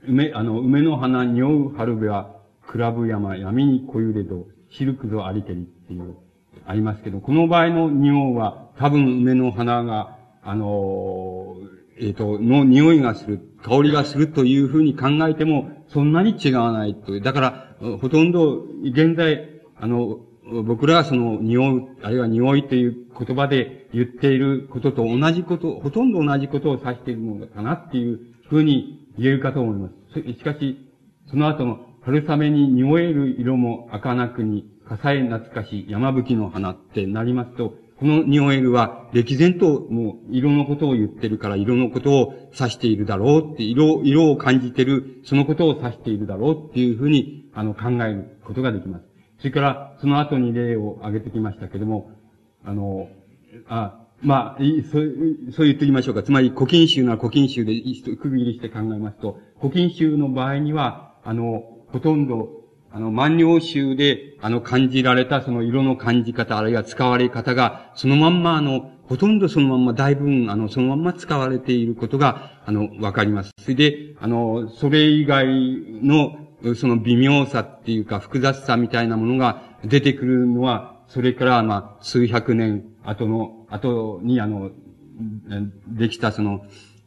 [0.07, 2.37] 梅、あの、梅の花匂う春部は、
[2.69, 6.17] クラブ山、闇に小揺れど、シルクぞありけりっていう、
[6.65, 11.57] ありますけど、この場合の匂うは、多分梅の花が、あの、
[11.99, 17.21] えっ、ー、と、の匂いがする、香りがするというふうに考えても、そんなに違わないという。
[17.21, 20.21] だから、ほとんど、現在、あの、
[20.65, 30.33] 僕らがその匂う、あるいは匂いという言葉で言っていることと同じこと、ほとんど同じことを指しているものかなっていうふうに言えるかと思います。
[30.33, 30.79] しかし、
[31.31, 49.12] その後の春雨に匂える色も儚くに、笠え懐かし山吹の花ってなりますと、この匂えるは、歴然ともう色のことを言ってるから色のことを指しているだろうって、色、色を感じてる、そのことを指しているだろうっていうふうに、あの、考えることができます。
[49.43, 52.13] それから、その後に例を挙げてきましたけども、
[52.65, 53.09] あの、
[53.69, 54.63] あ、まあ、
[54.93, 55.13] そう、
[55.51, 56.23] そう言っておきましょうか。
[56.23, 62.51] つまり、古今集な古今集で区切りして考えますと、古今集の場合には、あの、ほとんど、
[62.93, 73.51] あの、万葉集で、あの、感じられたその色の感じ方、あるいは使われ方が、そのまんま、あの、ほとんどそのまんま、大分、あの、そのまんま使われていることが、あの、わかります。
[73.61, 75.49] それで、あの、それ以外
[76.01, 76.37] の、
[76.77, 84.71] その微妙さっていうか複雑さみたいなものが出てくるのは、それからまあ数百年後の、後にあの、
[85.89, 86.65] できたその、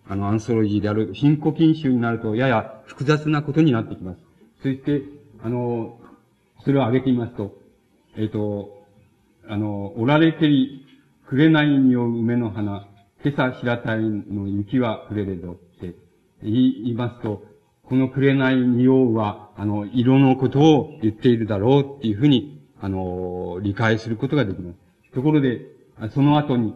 [0.07, 4.19] あの、アンソロジーである貧古禁集になると、やや複雑なことになってきます。
[4.61, 5.01] そして、
[5.43, 5.99] あの、
[6.63, 7.57] それを挙げてみますと、
[8.15, 8.85] えっ、ー、と、
[9.47, 10.85] あの、おられてり、
[11.27, 12.87] くれないにおう梅の花、
[13.23, 15.95] 今朝白たいの雪はくれれどって
[16.43, 16.53] 言
[16.87, 17.43] いますと、
[17.87, 24.77] この紅匂うは、あの、色のことを言っているだろうっていうふうに、あの、理解することができます。
[25.13, 25.61] ところで、
[26.13, 26.73] その後に、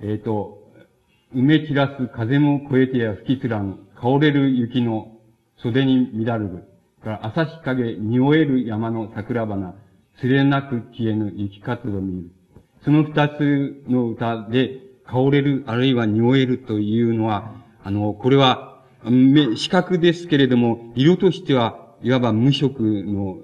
[0.00, 0.62] えっ、ー、と、
[1.34, 5.12] 埋め散らす風も越えてや吹きつらん、香れる雪の
[5.56, 6.64] 袖に乱るる。
[7.02, 9.74] から朝日陰、匂える山の桜花、
[10.20, 12.30] 釣れなく消えぬ雪活動見る。
[12.84, 18.71] その二つの歌で、香れる、あるいは匂えるというのは、あの、これは
[19.56, 23.38] 視覚ですけれども、色としては、いわば無色の、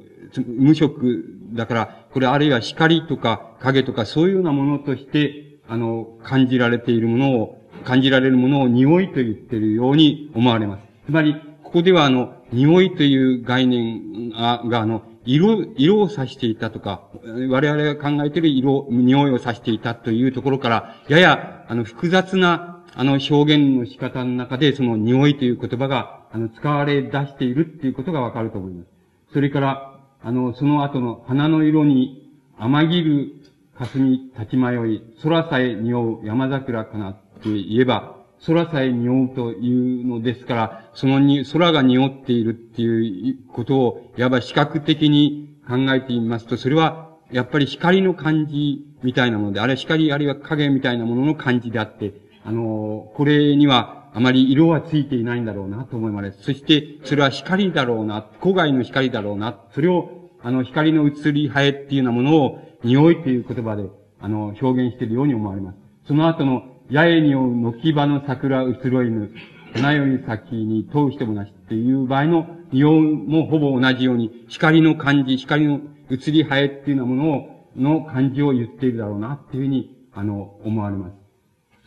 [0.47, 10.83] 無色、だから、これあるいは光とか影とかそういうようなものとして、あの、感じられているものを、感じられるものを匂いと言っているように思われます。
[11.07, 17.03] つまり、ここではあの、匂いという概念が、があの、色、色を指していたとか、
[17.51, 28.89] 我々が考えている色、匂いを指していたというところから、やや、あの、複雑な、あの、表現の仕方の中で、その匂いという言葉が、あの、使われ出しているっていうことがわかると思います。
[29.33, 32.29] それから、あの、その後の花の色に、
[32.59, 33.35] 甘ぎる
[33.77, 56.39] 霞立ち迷い、空さえ匂う山桜かなって言えば、空さえ匂うというのですから、そのに、空が匂っているっていうことを、いわば視覚的に考えてみますと、それは、やっぱり光の感じみたいなもので、あれは光あるいは影みたいなものの感じであって、あの、これにはあまり色はついていないんだろうなと思います。
[56.41, 65.79] そして、それは光だろうな、古外の光だろうな、それを、あの、光の移り生えっていうようなものを、匂いという言葉で、あの、表現しているように思われます。
[66.07, 69.31] その後の、八重に追う軒場の桜移ろいぬ、
[69.75, 81.28] 花より先に問う人もなしっていう場合の匂いもほぼ同じように、光の感じ、光の移り生えっていうようなものを、の感じを言っているだろうなっていうふうに、あの、思われます。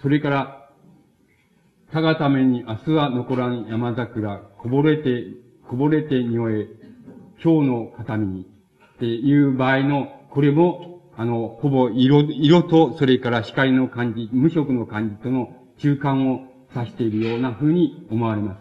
[0.02, 0.70] それから、
[1.92, 5.26] たがために明日は残らん山桜、こぼれて、
[5.70, 6.68] こぼれて匂え、
[7.44, 8.42] 今日の形見に、
[8.96, 18.60] っていう場合の、これも、あの、ほぼ色、色と、それから光の感じ、無色の感じとの中間を指しているような風に思われます。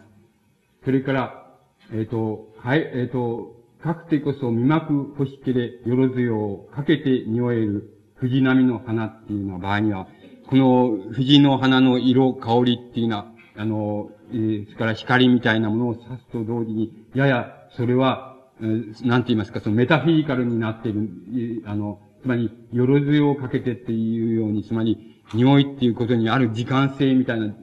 [0.84, 1.47] それから、
[1.93, 10.07] えっ、ー、と、はい、えっ、ー、と、かくてこそ見まく星気でよろずよをかけて匂える藤波の花っていうような場合には、
[10.51, 13.26] この藤の花の色、香りっていうのは、
[13.57, 27.55] あの、えー、それから光みたいなものを指すと同時に、やや、それは、えー、なんて言いますか、そのメタフィジカルになっている、あの、つまり、よろずをかけてっていうように、つまり、匂いっていうことにある時間性みたいな、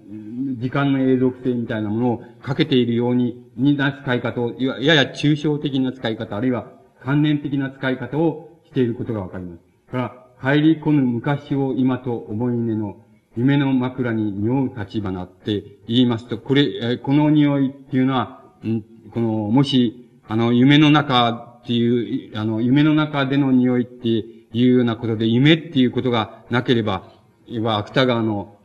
[0.57, 6.71] 時間の永続性みたいなものをかけているように、にな使い方を、やや抽象的な使い方、あるいは
[7.03, 9.91] 関連的な使い方をしていることがわかります。
[9.91, 12.97] から、入り込む昔を今と思い出の
[13.37, 18.81] 夢の枕に匂う立花って言いますと、これ、えこの匂いっていうのは、ん
[19.11, 27.11] この、もし、あの、夢の中っていう、あの、夢の中での匂いっていうようなことで、夢っていうことがなければ、
[27.45, 28.57] いわ芥川の、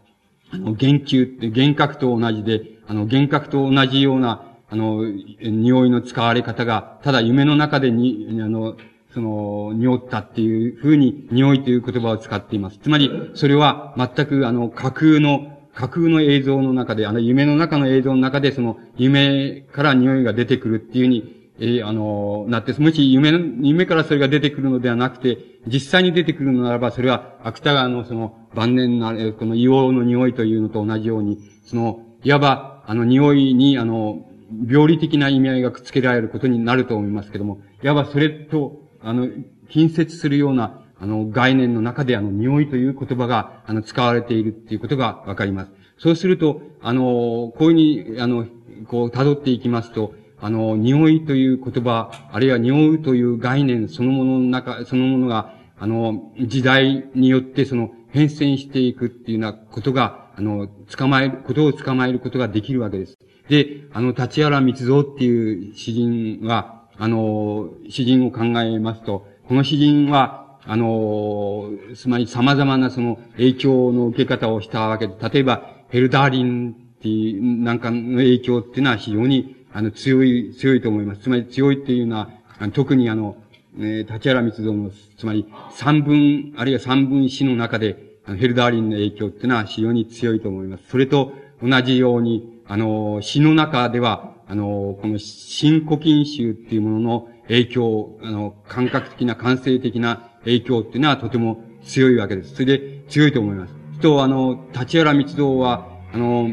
[0.51, 8.77] あの、言及って、幻覚と同じで、あの、幻覚と同じような、あの、匂いの使われ方が、ただ夢の中でに、あの、
[9.15, 12.79] その、匂ったっていうふうに、匂いという言葉を使っています。
[12.79, 34.27] つまり、それは全くあの、架空の、架空の映像の中で、あの、夢の中の映像の中で、その、夢から匂いが出てくるっていうふうに、えー、あの、なって、もし夢の、夢からそれが出てくるのではなくて、実際に出てくるのならば、それは、芥川のその、晩年の、この硫黄の匂いというのと同じように、その、いわば、あの、匂いに、あの、
[34.69, 39.29] 病理的な意味合いがくっつけられることになると思いますけども、いわばそれと、あの、
[39.69, 45.73] 近接するような、あの、概念の中で、あの、匂いという言葉が、あの、使われているっていうことがわかります。
[45.99, 48.47] そうすると、あの、こういうふうに、あの、
[48.87, 63.17] こう、辿っていきますと、あの、匂いという言葉、あるいは匂うという概念そのものの中、そのものが、あの、時代によってその変遷していくっていうようなことが、あの、捕まえる、ことを捕まえることができるわけです。
[63.49, 81.23] で、あの、立原密造っていう詩人は、あの、詩人を考えますと、この詩人は、あの、つまり様々なその影響の受け方をしたわけで、例えば、ヘルダーリンっていう、なんかの影響っていうのは非常にあの、強い、強いと思います。
[81.23, 82.31] つまり強いっていうのは、
[82.75, 83.37] 特にあの、
[83.81, 90.85] え立原密造の、つまり三分、あるいは三分詩の中で、ヘルダーリンの影響っていうのは非常に強いと思います。
[90.89, 91.33] それと
[91.63, 102.57] 同じように、あの、詩の中では、あの、この新古今集っていうものの影響、あの、感覚的な、感性的な影響っていうのはとても強いわけです。
[102.57, 103.75] それで強いと思います。
[104.03, 106.51] と、あの、立原密造は、あの、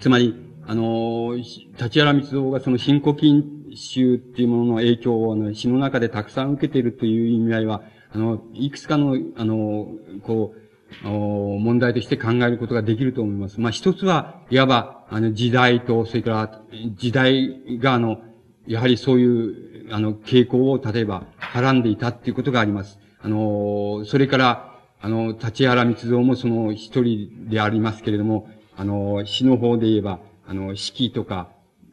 [0.00, 0.34] つまり、
[0.66, 3.44] あの、立原密造がその新古今
[3.76, 9.86] 集っていうものの影響を、あの、詩の中でたくさん受けているという意味合いは、あの、いくつかの、あの、
[10.24, 13.60] こう、問題として考えることができると思います。
[13.60, 16.60] まあ、一つは、いわば、あの、時代と、それから、
[16.96, 18.22] 時代が、あの、
[18.66, 23.00] やはりそういう、あの、傾向を、例えば、はらんでいたっていうことがあります。
[23.20, 31.48] あの、それから、あの、立原密造もその一人でありますけれども、あの、詩の方で言えば、あの、四季とか、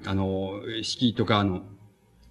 [0.05, 1.63] あの、四季とか、あの、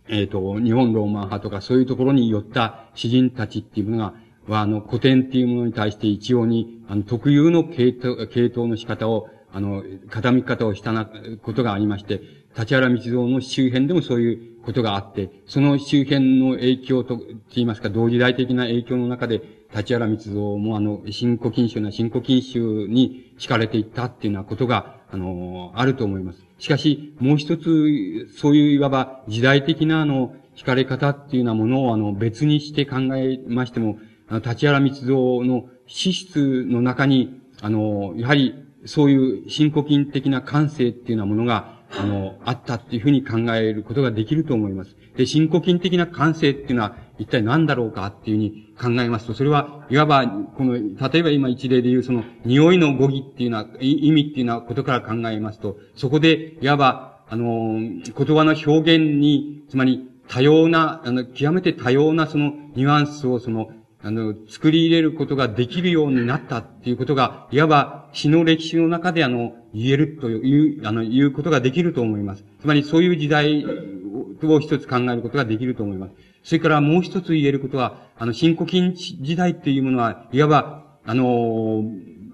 [0.09, 4.15] えっ、と、日本ローマン派とかそういうところに寄った詩人たちっていうものが、
[4.47, 11.09] は、あの、古典っていうものに対して一応に、あの、特有の系統、系統の仕方を、あの、傾き方をしたな、
[11.43, 12.21] ことがありまして、
[12.59, 19.41] 立原道蔵の周辺でもそういうことがあって、その周辺の影響と、と言いますか、同時代的な影響の中で、
[19.75, 26.45] 立原密造もあの、新古今集な新古今集に敷かれていったっていうようなことが、あの、あると思います。
[26.59, 33.99] しかし、もう一つ、そういういわば時代的なあの、敷かれ方っていうようなものをあの、別にして考えましても、
[34.29, 44.97] あの、立原密造の資質の中に、あの、やはり、そういう新古今的な感性っていうようなものが、あの、あったっていうふうに考えることができると思います。
[45.17, 63.71] で、新古今的な感性っていうのは一体何だろうかっていうふうに考えますと、それは、いわば、この、例えば今一例で言うその、匂いの語義っていうのは、意味っていうようなことから考えますと、そこで、いわば、あの、言葉の表現に、つまり、多様な、あの、極めて多様なそのニュアンスをその、
[64.07, 72.45] あの、作り入れることができるようになったっていうことが、いわば詩の歴史の中であの、言えるという、あの、言うことができると思います。
[72.61, 73.67] つまりそういう時代
[74.45, 76.13] を一つ考えることができると思います。
[76.45, 81.83] それからもう一つ言えることは、あの、新古今時代っていうものは、いわば、あの、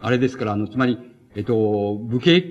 [0.03, 0.99] あれですから、あの、つまり、
[1.35, 2.43] えっと、武家、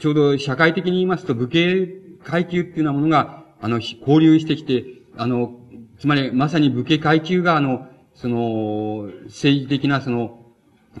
[0.00, 1.86] ちょうど社会的に言いますと、武家
[2.24, 4.84] 階級っていうようなものが、あの、交流してきて、
[5.16, 5.60] あの、
[6.00, 7.86] つまり、まさに武家階級が、あの、
[8.20, 10.44] その、政治的なその、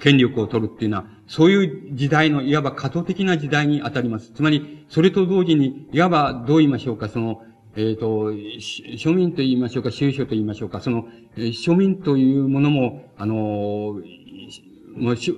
[0.00, 4.30] 権力を取るっていうのは、そういう時代の、いわば過渡的な時代に当たります。
[4.32, 7.42] つまり、それと同時に、いわば、どう言いましょうか、その、
[7.74, 14.00] えっ、ー、と、庶民と言いましょうか、収書と言いましょうか、その、庶民というものも、あの、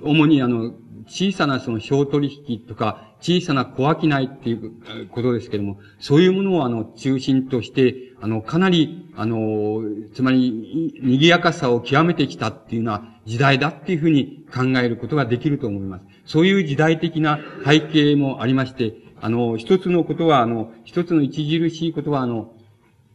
[0.03, 0.73] 主にあの、
[1.07, 9.81] 小さなその小取引とか、小さな小商いっていうことですけれども、そういうものをあの、中心として、あの、かなり、あの、
[10.13, 16.05] つまり、賑やかさを極めてきたっていうような時代だっていうふうに考えることができると思います。
[16.25, 22.53] そういう時代的な背景もありまして、あの、一つのことは、あの、一つの著しいことは、あの、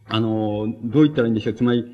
[0.09, 1.53] あの、どう言ったらいいんでしょう。
[1.53, 1.85] つまり、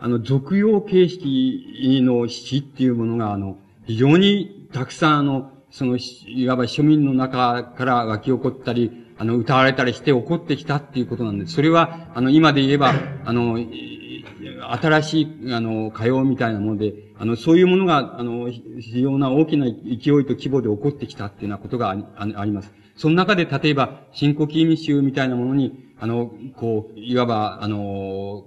[0.00, 11.54] あの、俗用形式の詩っていうものが、あの、非常にたくさん、あの、その、いわば庶民の中から湧き起こったり、あの、歌われたりして起こってきたっていうことなんです。
[11.54, 12.94] それは、あの、今で言えば、
[13.24, 22.72] あの、新しい、あの、歌謡みたいなもので、あの、そういうものが、あの、非常な大きな勢いと規模で起こってきたっていうようなことがあります。
[22.96, 28.44] その中で、例えば、新古キーミ集みたいなものに、あの、こう、いわば、あの、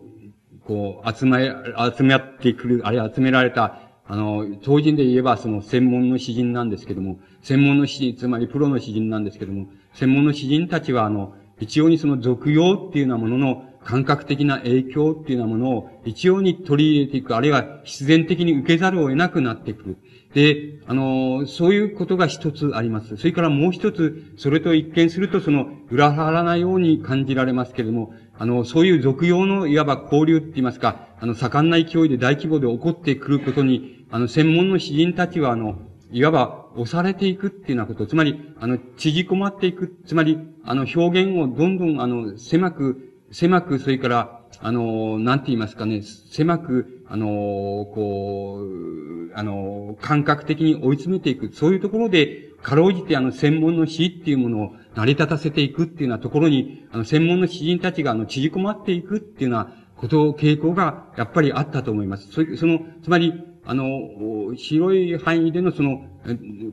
[0.66, 1.52] こう、集め、
[1.98, 19.98] 集め合ってくる、あるいは集められた、あの、当人で言えば、その専門の詩人なんですけども、専門の詩人、つまりプロの詩人なんですけども、専門の詩人たちは、あの、一応にその俗用っていうようなものの感覚的な影響っていうようなものを一応に取り入れていく、あるいは必然的に受けざるを得なくなってくる。
[20.34, 23.18] で、あの、そういうことが一つあります。
[23.18, 35.80] それからもう一つ、それと一見するとその、裏腹なように感じられますけれども、あの、そういう俗用のいわば交流って言いますか、あの、盛んな勢いで大規模で起こってくることに、あの、専門の詩人たちは、あの、
[36.12, 47.28] いわば押されていくっていうようなこと、つまり、あの、縮こまっていく、つまり、あの、表現をどんどん、あの、狭く、狭く、それから、あの、なんて言いますかね、狭く、あの、
[47.94, 51.52] こう、あの、感覚的に追い詰めていく。
[51.54, 62.32] そういうところで、かろうじてあの、専門の詩っていうものを成り立たせていくっていうようなところに、あの、専門の詩人たちがあの、縮こまっていくっていうようなこと、傾向が、やっぱりあったと思います。
[62.32, 63.34] そその、つまり、
[63.70, 66.02] あの、広い範囲でのその、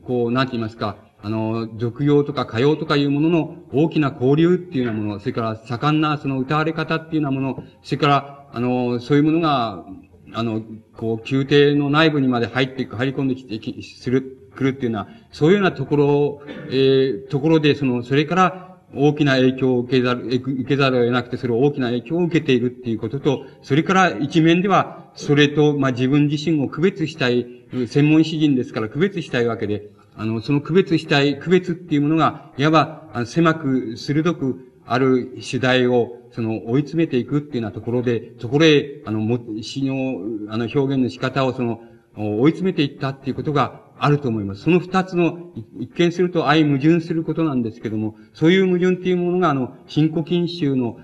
[0.03, 9.85] こう、なんて言いますか、あの、俗用とか歌謡とかいうものの大きな交流っていうようなもの、それから盛んなその歌われ方っていうようなもの、それから、あの、そういうものが、
[10.33, 10.63] あの、
[10.95, 16.41] こう、宮廷の内部にまで入っていく、入り込んできて、する、来るっていうのは、そういうようなところ、
[16.71, 41.81] えー、ところで、その、それから、大きな影響を受けざる、受けざるを得なくて、それを大きな影響を受けているっていうことと、それから一面では、それと、まあ、自分自身を区別したい、専門詩人ですから区別したいわけで、あの、その区別したい、区別っていうものが、いわば、あの狭く、鋭くある主題を、その、追い詰めていくっていうようなところで、そこへ、あの、も、詩の、あの、表現の仕方を、その、
[42.15, 44.61] 追い詰めていったっていうことがあると思います。
[44.61, 45.37] その二つの、
[45.79, 50.97] 一見すると相矛盾することなんですけども、そういう矛盾っていうものが、あの、新古今集の、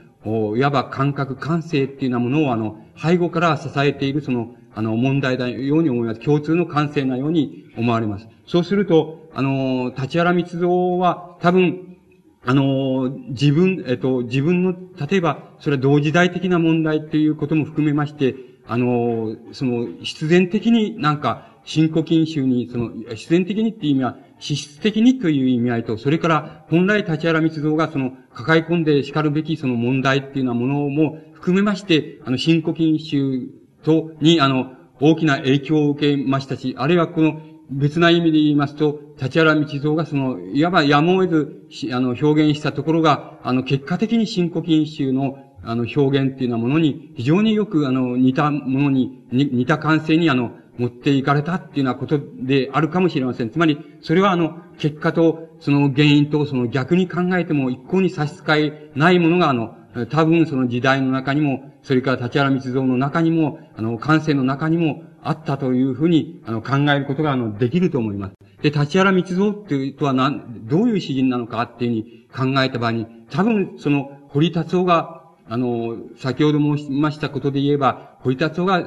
[0.55, 6.19] いわば感覚、感性っていうようなものを、あの、背後から支えている、その、あの、問題だように思います。
[6.19, 8.27] 共通の感性なように思われます。
[8.45, 11.97] そうすると、あの、立原密造は、多分、
[12.45, 14.73] あの、自分、えっと、自分の、
[15.07, 18.35] 例えば、それは同時代的な問題っていうことも含めまして、
[18.67, 33.49] あの、その、必然的になんか、新古今集に、その、必然的にっていう意味は、資質的にという意味合いと、それから、本来立原密造がその、抱え込んで叱るべきその問題っていうようなものも含めまして、あの、新古今集
[33.83, 53.49] と、に、あの、大きな影響を受けましたし、あるいはこの、別な意味で言いますと、立原道蔵がその、いわばやむを得ず、あの、表現したところが、あの、結果的に新古今集の、あの、表現っていうようなものに、非常によく、あの、似たものに、似た感性に、あの、持っていかれたっていうようなことであるかもしれません。
[53.49, 59.75] つまり、それはあの、結果と、その原因と、その逆に考えても一向に差し支えないものが、あの、
[60.09, 68.33] 多分その時代の中にも、それから立原密造の中にも、あの、感性の中にもあったというふうに、あの、考えることが、あの、できると思います。
[68.61, 78.83] で、立原密造っていうとは何、どういう詩人なのかっていうふうに考えた場合に、多分、その、堀達夫が、あの、先ほど申しましたことで言えば、堀達夫が、青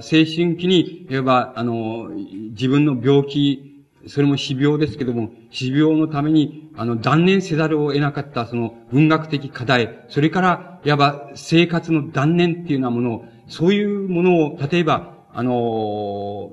[0.00, 2.08] 春期に、言えば、あの、
[2.50, 16.50] 自分の病気、それも死病ですけども、死病のために、あの、断念せざるを得なかった、その、文学的課題、それから、いわば、生活の断念っていうようなものを、そういうものを、例えば、あの、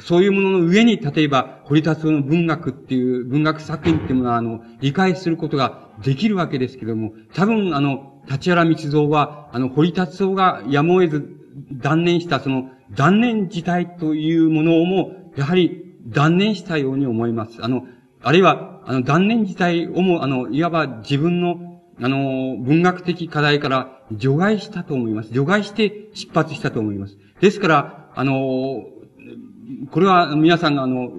[0.00, 11.38] そういうものの上に、例えば、堀達夫の文学っていう、文学作品っていうものは、あの、理解することができるわけですけども、多分、あの、立原密造は、あの、堀達夫がやむを得ず
[11.72, 17.62] 断念した、その、断念自体というものをも、やはり、断念したように思います。
[17.62, 17.86] あの、
[18.22, 25.32] あるいは、あの、断念自体をも、あの、いわば自分の、あの、文学的課題から除外したと思います。
[25.32, 27.18] 除外して出発したと思います。
[27.40, 28.84] ですから、あの、
[29.90, 31.10] これは皆さんがあの、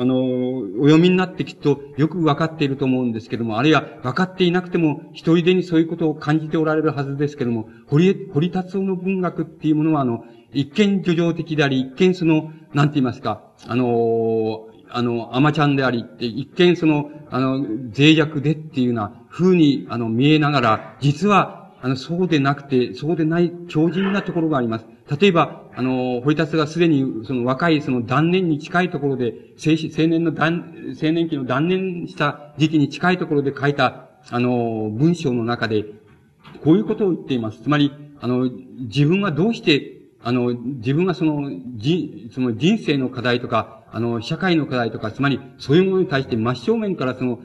[0.00, 10.24] あの、お読みになってきっとよくわかっていると思うんですけども、あるいは分かっていなくても一人でにそういうことを感じておられるはずですけども、堀、堀達夫の文学っていうものはあの、
[10.54, 24.86] 一見叙情的であり、一見その、なんて言いますか、あの、あの、アマちゃんでありって、一見その、あの、脆弱でっていうような風に、あの、見えながら、実は、あの、そうでなくて、そうでない強靭なところがあります。
[25.18, 30.72] 例えば、あの、堀達がすでに、その若い、その断念に近いところで、青青年の断、
[31.02, 35.84] 青年期の断念した時期に近いところで書いた、あの、文章の中で、
[36.62, 37.60] こういうことを言っています。
[37.60, 47.40] つまり、あの、自分はどうして、あの、自分がその、じ、その人生の課題とか、あの、社会の課題とか、つまり、そういうものに対して真正面からその、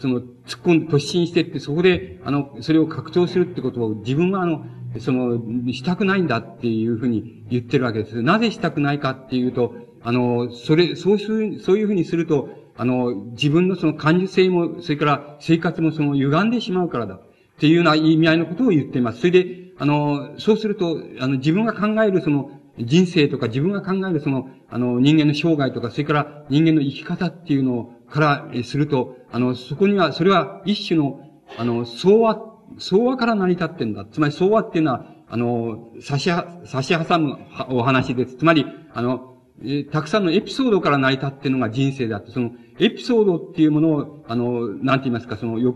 [0.00, 0.26] その、突っ
[0.62, 4.64] 込ん突進してって、そこで、あの、それを拡張するってことを、自分はあの、
[4.98, 5.38] その、
[5.72, 8.22] したくないんだっていうふうに言ってるわけです。
[8.22, 17.14] なぜしたくないかっていうと、あの、それ、そうする、そういうふうにすると、あの、自分のその感受性も、それから生活もその歪んでしまうからだ。
[17.58, 19.18] っていうような意味合いのことを言っています。
[19.18, 31.20] それで、あの、そうすると、あの、自分が考えるその、人生とか自分が考えるその、あの、人間の生涯とか、それから人間の生き方っていうのからすると、あの、そこには、それは一種の、
[31.56, 32.48] あの、相和
[32.78, 34.04] 相和から成り立ってんだ。
[34.10, 36.30] つまり相和っていうのは、あの、差し、
[36.64, 37.38] 差し挟む
[37.70, 38.36] お話です。
[38.36, 45.74] つまり、あの、えたくさんのエピソードから成り立ってるのが人生であって、その、エピソードっていうものを、あの、なんて言いますか、その、よ、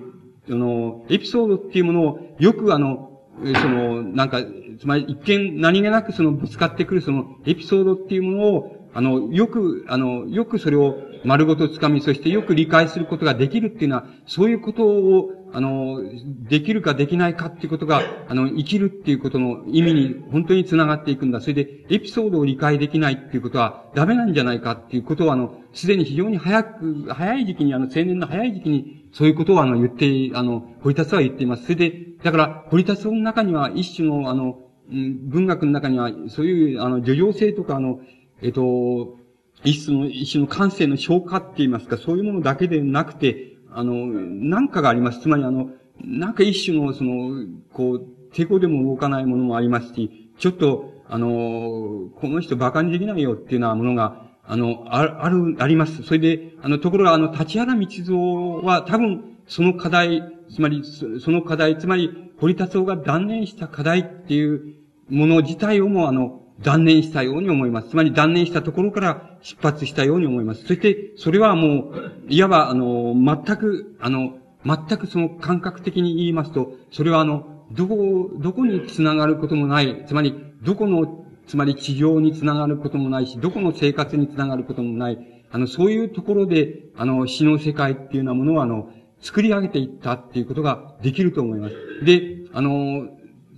[0.49, 3.12] あの、エピソードっていうものを、よくあの、
[3.61, 4.41] その、なんか、
[4.79, 16.01] つまり一見何気なくそのぶつかってくるそのエピソードっていうものを、あの、よく、あの、よくそれを丸ごと掴み、そしてよく理解することができるっていうのは、そういうことを、あの、
[16.49, 21.41] できるかできないかっていうことが、あの、生きるっていうことの意味に本当につながっていくんだ。
[21.41, 31.65] それで、エピソードを理解できないっていうことはダメなんじゃないかっていうことを、あの、すでに非常に早く、早い時期に、あの、青年の早い時期に、そういうことを、あの、言って、あの、堀田さんは言っています。
[31.65, 34.59] それで、だから、堀田さんの中には、一種の、あの、
[34.89, 38.01] 文学の中には、そういう、あの、叙情性とか、あの、
[38.41, 39.19] えっと、
[39.65, 45.21] 一種の、一種の感性の消化って言いますか、そういうものだけでなくて、あの、なんかがあります。
[45.21, 45.71] つまりあの、
[46.01, 56.03] なんか一種の、その、こう、抵抗でも動かないものもありますし、ちょっと、あの、この人馬鹿にできないよっていうようなものが、あの、ある、あ、ります。
[56.03, 58.19] それで、あの、ところが、あの、立原道蔵
[58.63, 60.23] は多分、その課題、
[60.55, 64.75] つまり、その課題、つまり、堀達夫が断念した課題っていう
[65.09, 67.89] もの自体をも、あの、断念したように思います。
[67.89, 70.67] つまり断念したところから出発したように思います。
[70.67, 74.35] そして、それはもう、いわば、あの、全く、あの、
[74.67, 88.91] 全くその感覚的に言いますと、それはあの、どこ、どこにつながることもない、つまり、どこの、つまり地上につながることもないし、どこの生活につながることもない、あの、そういうところで、あの、死の世界っていうようなものは、あの、
[89.21, 91.75] 作り上げていったっていうことができると思います。
[92.05, 93.09] で、あの、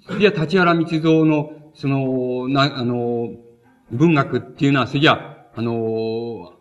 [0.06, 3.30] そりゃ立原道蔵の、その、な、あの、
[3.90, 6.52] 文学っていうのは、そりゃ、あの、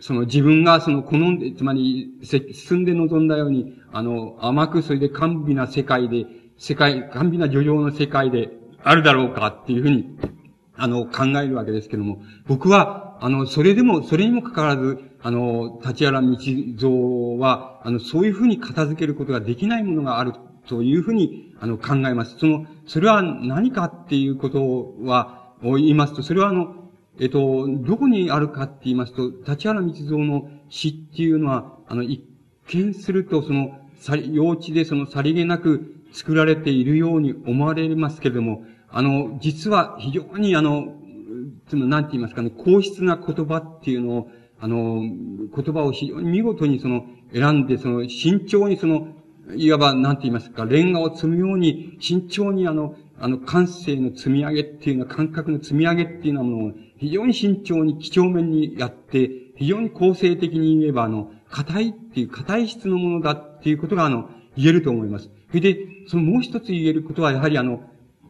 [0.00, 6.24] その自分がその好んで、つまり、進んで望んだように、あの、甘くそれで甘美な世界で、
[6.56, 8.50] 世界、甘美な漁業の世界で
[8.82, 10.16] あるだろうかっていうふうに、
[10.80, 20.32] あの、考えるわけですけども、僕は、あの、それでも、それにもかかわらず、あの、立原道蔵は、あの、そういうふうに片付けることができないものがある
[20.66, 22.38] というふうに、あの、考えます。
[22.38, 26.88] その、それは何かっていうことは、を言いますと、それはあの、
[27.18, 32.24] えっと、どこにあるかって言いますと、立原道蔵の詩っていうのは、あの、一
[32.68, 33.76] 見すると、その、
[34.32, 40.96] 幼稚でそのさりげなく作られているように思われますけれども、あの、実は非常にあの、
[41.68, 44.30] つまり何て言いますかね、硬質な言葉っていうのを、
[44.60, 49.08] あの、言葉を非常に見事にその、選んで、その、慎重にその、
[49.56, 65.30] いわば、何て言いますか、レンガを積むように、慎重にあの、あの、感性の積み上げっていうのは、感覚の積み上げっていうようなものを、非常に慎重に、几帳面にやって、非常に構成的に言えば、あの、硬いっていう、硬い質のものだっていうことが、あの、言えると思います。
[65.48, 67.82] それで、そのもう一つ言えることは、やはりあの、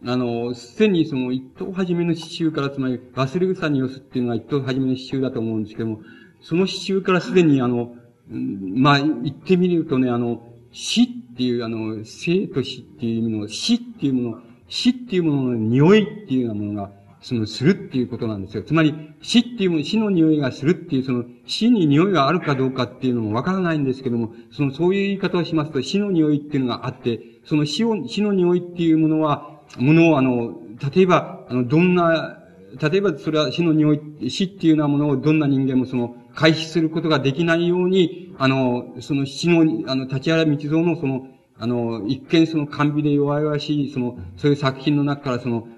[0.06, 6.00] あの、すでにその一等初めの詩集から、つまり、忘れ草に寄すっていうのは一等初めの詩集だと思うんですけども、
[6.40, 7.94] その詩集からすでにあの、
[8.28, 11.06] まあ、言ってみるとね、あの、死っ
[11.36, 18.62] ていう、あの、生と死っていう意味の、死っていうもの、死っていうものの匂いっていうようなものが、その、するっていうことなんですよ。
[18.62, 30.54] つまり、死っていうもの、死の匂いがするっていう、その、死に匂いがあるかどうかっていうのもわからないんですけども、その、そういう言い方をしますと、死の匂いっていうのがあって、その死を、死の匂いっていうものは、ものを、あの、
[30.94, 32.38] 例えば、あの、どんな、
[32.80, 41.26] 例えばそれは死の匂い、死っていうようなものをどんな人間もその、回避することができないように、あの、その死の、あの、立原道蔵のその、
[41.58, 45.68] あの、一見その甘美で弱々しい、その、そういう作品の中からその、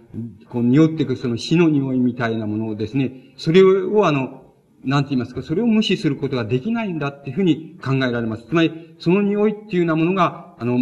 [0.48, 4.42] こう、匂っていくその死の匂いみたいなものをですね、それをあの、
[4.84, 8.46] なんて言いますか、それを無視することができないんだっていうふうに考えられます。
[8.46, 10.76] つまり、その匂いっていうようなものが、あの、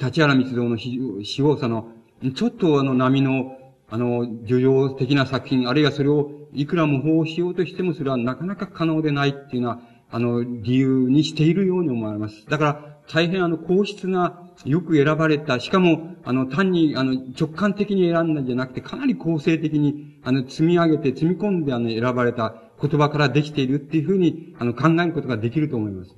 [0.00, 1.92] 立原道蔵の死亡者の
[2.34, 3.56] ちょっとあの波の、
[3.88, 9.80] あの、漁業的な作品、あるいはそれをいくら模倣しようとしてもそれはなかなか可能でないっていうのは、
[10.10, 12.44] あの、理由にしているように思われます。
[12.48, 26.14] だから、大変あの、硬質な、よく選ばれた、しかも、あの、単に、あの、直感的に選んだんじゃなくて、かなり構成的に、あの、積み上げて、積み込んで、あの、選ばれた言葉からできているっていうふうに、あの、考えることができると思います。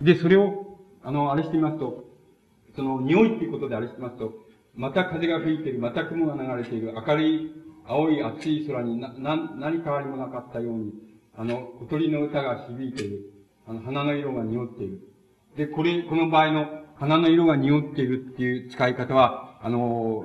[0.00, 2.04] で、それを、あの、あれしてみますと、
[2.76, 4.32] その、匂いっていうことであれしてみますと、
[4.74, 7.52] また風が吹いている、また雲が流れている、明るい、
[7.86, 10.92] 青い暑い空にな、な、何変わりもなかったように、
[11.36, 13.32] あの、小鳥の歌が響いている。
[13.66, 15.00] あの、花の色が匂っている。
[15.56, 16.66] で、これ、この場合の
[16.96, 20.24] 花の色が匂っているっていう使い方は、あの、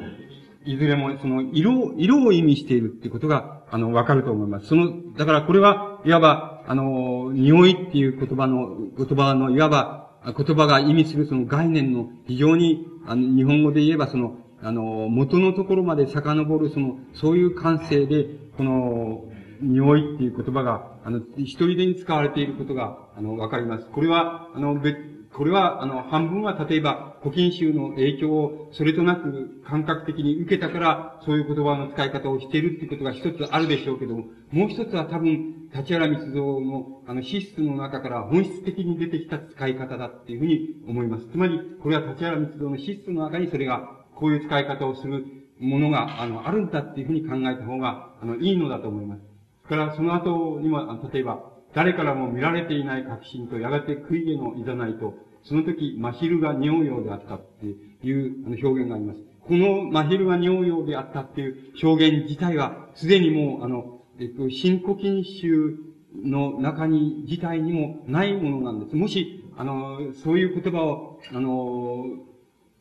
[0.66, 4.68] いずれもその色、色を意味しているってことが、あの、わかると思います。
[4.68, 18.26] その、だからこれは、いわば、あの、匂いっていう言葉の、言葉の、いわば、言葉が意味するその概念の非常に、あの、日本語で言えばその、あの、元のところまで遡る、その、そういう感性で、
[18.58, 19.26] この、
[19.62, 23.86] 匂いっていう言葉が、あの、一人でに使われていることが、あの、わかります。
[23.92, 24.98] これは、あの、別、
[25.36, 41.26] これは、あの、半分は例えば、古今集の影響をそれとなく感覚的に受けたから、そういう言葉の使い方をしているっていうことが一つあるでしょうけども、もう一つは多分、立原密造の、あの、資質の中から本質的に出てきた使い方だっていうふうに思います。
[41.26, 45.26] つまり、これは立原密造の資質の中にそれがこういう使い方をする
[45.60, 49.22] ものが、あの、あるんだっていうふうに考えた方が、あの、いいのだと思います。
[49.66, 59.20] それから、その後にも、例えば、誰からも見られていない確信と、やがて悔いへのいざないと、その時、真昼が匂うようであったっていう表現があります。
[59.42, 65.78] この真昼が匂うようであったっていう表現自体は、すでにもう、あの、えっと、新古今集
[66.24, 68.96] の中に、自体にもないものなんです。
[68.96, 72.06] もし、あの、そういう言葉を、あの、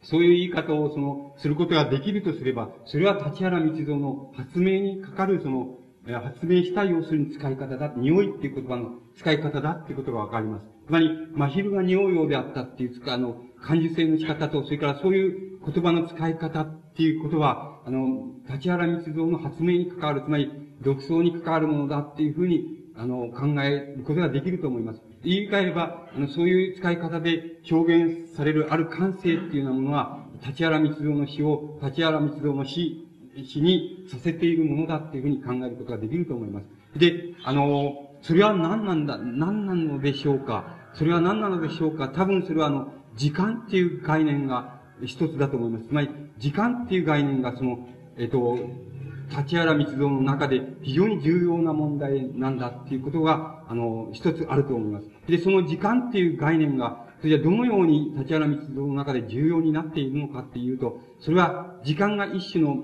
[0.01, 10.74] そういう言い方をその、することができるとすれば、それは立原道蔵の発明にかかるその、発明した要するに使い方だ、匂いっていう言葉の使い方だっていうことがわかります。
[10.86, 20.51] つまり、真昼が匂うようであったっていうか、あの、感受性の仕方と、それからそういう言葉の使い方っていうことは、あの、立原密造の発明に関わる、つまり、
[20.82, 25.01] 独創に関わるものだっていうふうに、あの、考えることができると思います。
[25.24, 33.09] 言い換えれば、あの、そういう使い方で表現されるある感性っていうようなものは、立原密造の詩を、立原密造の詩、
[33.43, 36.98] 詩にさせているものだっていうふうに考えることができると思います。
[36.98, 40.65] で、あの、それは何なんだ、何なのでしょうか？
[40.95, 42.09] それは何なのでしょうか？
[42.09, 45.89] 多分それはあの、時間っていう概念が一つだと思います。
[45.89, 47.87] つまり、時間っていう概念がその、
[48.17, 48.59] えっと、
[49.29, 55.07] 立原密造の中で非常に重要な問題なんだっていうことが、あの、一つあると思います。
[55.29, 62.75] で、その時間っていう概念が、それじゃどのように立原密造の中で重要になっているのかっていうと、それは時間が一種の、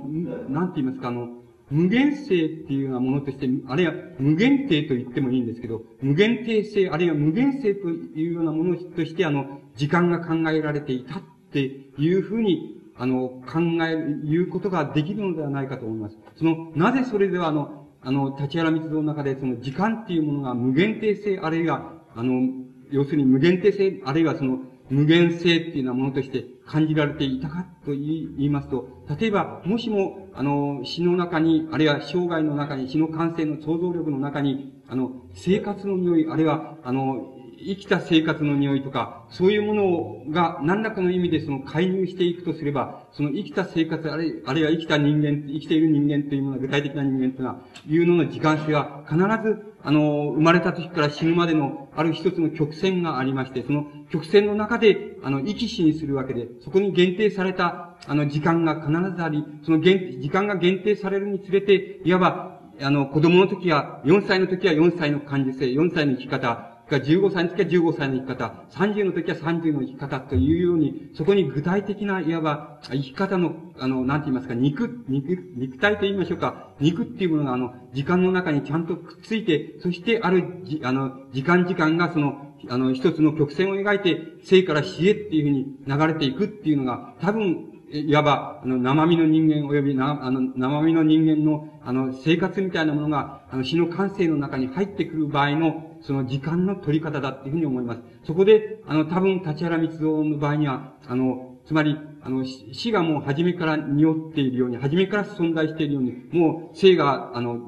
[0.50, 1.39] なんて言いますか、あの、
[1.70, 11.22] 無限性っていうようなものとして、あるいは無限定と言ってもいいんですけど、無限定性、あるいは無限性というようなものとして、あの、時間が考えられていたっ
[11.52, 16.18] ていうふうにあの、考える、言うことができるのではないかと思います。
[16.36, 22.52] その、なぜそれではあの、あの、立原密造の中でその時間っていうものが無限定性、あるいは、あの、
[22.90, 24.58] 要するに無限定性、あるいはその、
[24.90, 28.00] 無限性っていうようなものとして感じられていたかと言
[28.38, 28.86] いますと、
[29.18, 98.00] 例えば、もしも、あの、詩の中に、あるいは生涯の中に、死の感性の想像力の中に、あの、生活の匂い、あるいは、あの、生きた生活の匂いとか、そういうものが何らかの意味でその介入していくとすれば、その生きた生活、あるいは生きた人間、生きている人間というものは、具体的な人間というのは、いうのの時間性は必ず、あの、生まれた時から死ぬまでのある一つの曲線がありまして、その曲線の中で、あの、生き死にするわけで、そこに限定された、あの、時間が必ずあり、その限、時間が限定されるにつれて、いわば、あの、子供の時は、4歳の時は4歳の感受性、4歳の生き方、が15歳の時は15歳の生き方、30の時は30の生き方というように、そこに具体的な、いわば、生き方の、あの、なんて言いますか、肉、肉、肉体と言いましょうか、肉っていうものが、あの、時間の中にちゃんとくっついて、そして、あるじ、あの、時間時間がその、あの、一つの曲線を描いて、生から死へっていうふうに流れていくっていうのが、多分、いわば、あの、生身の人間及びな、あの、生身の人間の、あの、生活みたいなものが、あの、死の感性の中に入ってくる場合の、その時間の取り方だっていうふうに思います。
[98.24, 107.58] そこで、あの、多分、立原密造の場合には、あの、つまり、あの、死がもう初めから匂っているように、初めから存在しているように、もう生が、あの、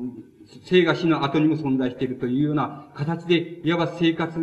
[0.65, 4.39] 生が死の後にも存在しているというような形で、いわば生活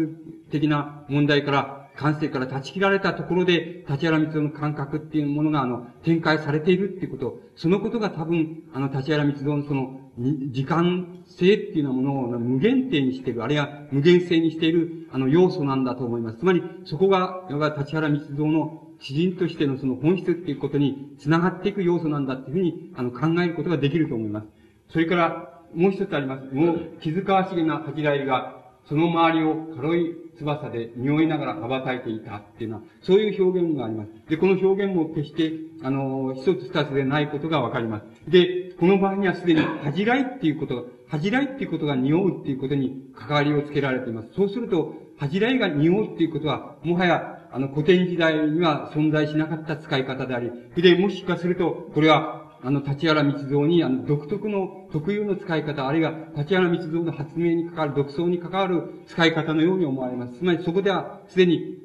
[0.51, 16.37] 的な問題から感性から断ち切られたところで、立原密造の感覚っていうものが、あの、展開されているっていうこと、そのことが多分、あの、立原密造のその、時間性っていうようなものを無限定にしている、あるいは無限性にしている、あの、要素なんだと思います。
[16.39, 24.47] つまり、そこが、いわば立原密造の詩人としてのその本質っていうことに繋がっていく要素なんだっていうふうに、あの、考えることができると思います。
[24.89, 26.55] それから、もう一つあります。
[26.55, 28.55] もう、気づかわしげな恥じらいが、
[28.87, 34.11] その周りを軽い翼で匂いながら羽ばたいていたっていうのは、そういう表現があります。
[34.29, 35.53] で、この表現も決して、
[35.83, 38.31] あの、一つ二つでないことがわかります。
[38.31, 44.29] で、この場合にはすでに恥じらいっていうことが、恥じらいっていうことが匂うっていうことに関わりをつけられています。
[44.35, 50.51] そうすると、恥じらいが匂うっていうことは、もはや、あの、古典時代には存在しなかった使い方であり、
[50.81, 60.39] で、もしかすると、これは、あの、立原密造に、あの、独特の、特有の使い方、あるいは、立原密造の発明に関わる、独創に関わる使い方のように思われます。
[60.39, 61.77] つまり、そこでは、すでに、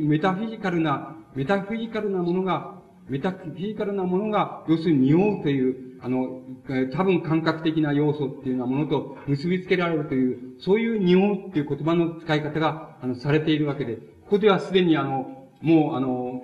[0.00, 6.40] メタフィジカルな、メタフィジカルなものが、メタフィジカルなものが、要するに匂うという、あの、
[6.92, 16.42] 多分感覚的な要素っていうようなものと結びつけられるという、そういう匂うっていう言葉の使い方が、あの、されているわけで、ここではすでにあの、もうあの、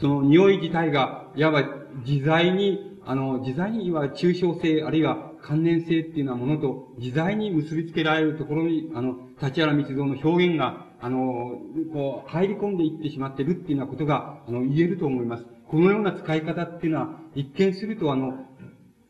[0.00, 1.62] その匂い自体が、いわば
[2.06, 11.58] 自在にあの、自在には抽象性、あるいは関連性っていうようなものと自在に結びつけられるところに、あの、立原道蔵の表現が、あの、
[11.92, 15.46] こう、入り込んでいってしまってるっていうようなことが、あの、言えると思います。
[15.66, 18.46] このような使い方っていうのは、一見するとあの、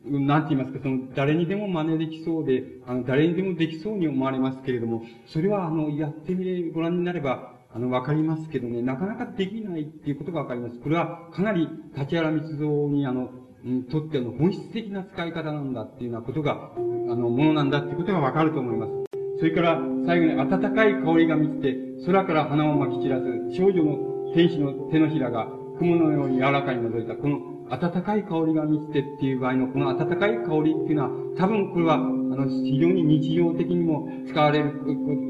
[0.05, 10.79] なんて言いますか、その、誰にでも真似できそうで、あの、誰にでもできそうに思われますけれども、それはあの、やってみれ、ご覧になれば、あの、わかりますけどね、なかなかできないっていうことがわかります。
[10.79, 13.29] これは、かなり、立原密造にあの、
[13.63, 16.79] にとっての本質的な使い方なんだっていうようなことが、あ
[17.15, 18.91] の、ものなんだっていうことがわかると思います。
[19.39, 23.25] それから、最後に暖かい香りが満ちて、空から花を巻き散らす、
[23.55, 25.47] 少女の天使の手のひらが
[25.79, 34.73] 雲のように柔らかに覗いた、この暖かい香りが満ちてっていう場合の、この暖かい香りっていうのは、多分これは、あの、非常に日常的にも使われる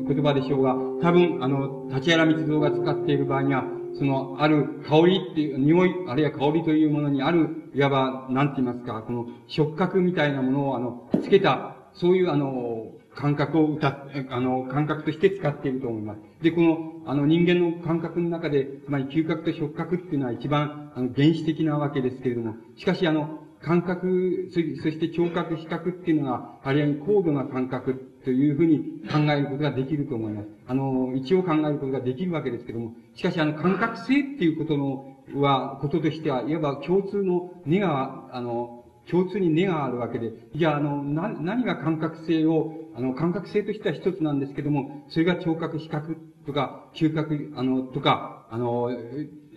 [0.07, 3.63] 言葉でしょうが、多分、あの、立原密造が使っている場合には、
[3.97, 16.19] その、ある香りっていう、匂い、あるいは香りというものにある、いわば、なんて言いますか、この触覚みたいなものを、あの、つけた、そういう、あの、感覚を歌っ、あの、感覚として使っていると思います。
[16.41, 30.47] で、この、あの、人間の感覚の中で、つまり嗅覚と触覚っていうのは一番、あの、原始的なわけですけれども、しかし、あの、感覚、そして聴覚、比較っていうのが、あるいは高度な感覚というふうに考えることができると思います。
[30.67, 48.89] あの、一応考えることができるわけですけども、しかしあの、感覚性っていうことの、は、こととしては、いわば共通の根が、あの、共通に根があるわけで、じゃあ、あの、な、何が感覚性を、あの、感覚性としては一つなんですけども、それが聴覚、比較とか、嗅覚、あの、とか、あの、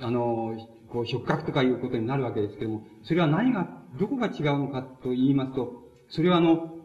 [0.01, 0.57] あの、
[0.89, 3.69] こう、触覚とかいうことになるわけですけども、それは何が、
[3.99, 6.77] どこが違うのかと言いますと、それはあの、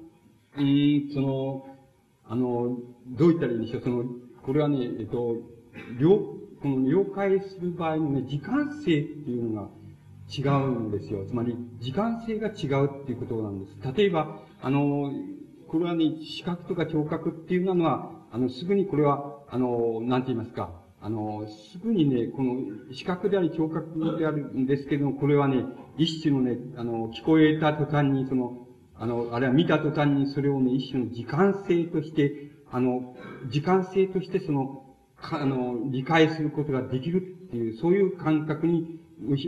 [0.58, 1.66] えー、その、
[2.32, 2.78] あの、
[3.08, 4.06] どう言ったらいいんでしょう、その、
[4.42, 5.36] これはね、えっと、
[6.00, 6.18] 了、
[6.62, 9.70] この了解する場合のね、時間性っていうのが
[10.34, 11.26] 違うんですよ。
[11.28, 13.98] つまり、時間性が違うっていうことなんです。
[13.98, 15.12] 例えば、あの、
[15.68, 20.72] これはね、視覚とか聴覚っていうのは、あの、すぐにこれは、あの、なんて言いますか、
[21.02, 22.62] あの、すぐにね、この、
[22.94, 25.66] 視覚であり聴覚であるんですけども、これはね、
[25.98, 28.61] 一種のね、あの、聞こえた途端に、その、
[29.02, 33.16] あの、あるいは見た途端にそれをね、一種の時間性として、あの、
[33.50, 37.18] 時間性としてその、あの、理解することができる
[37.48, 39.00] っていう、そういう感覚に、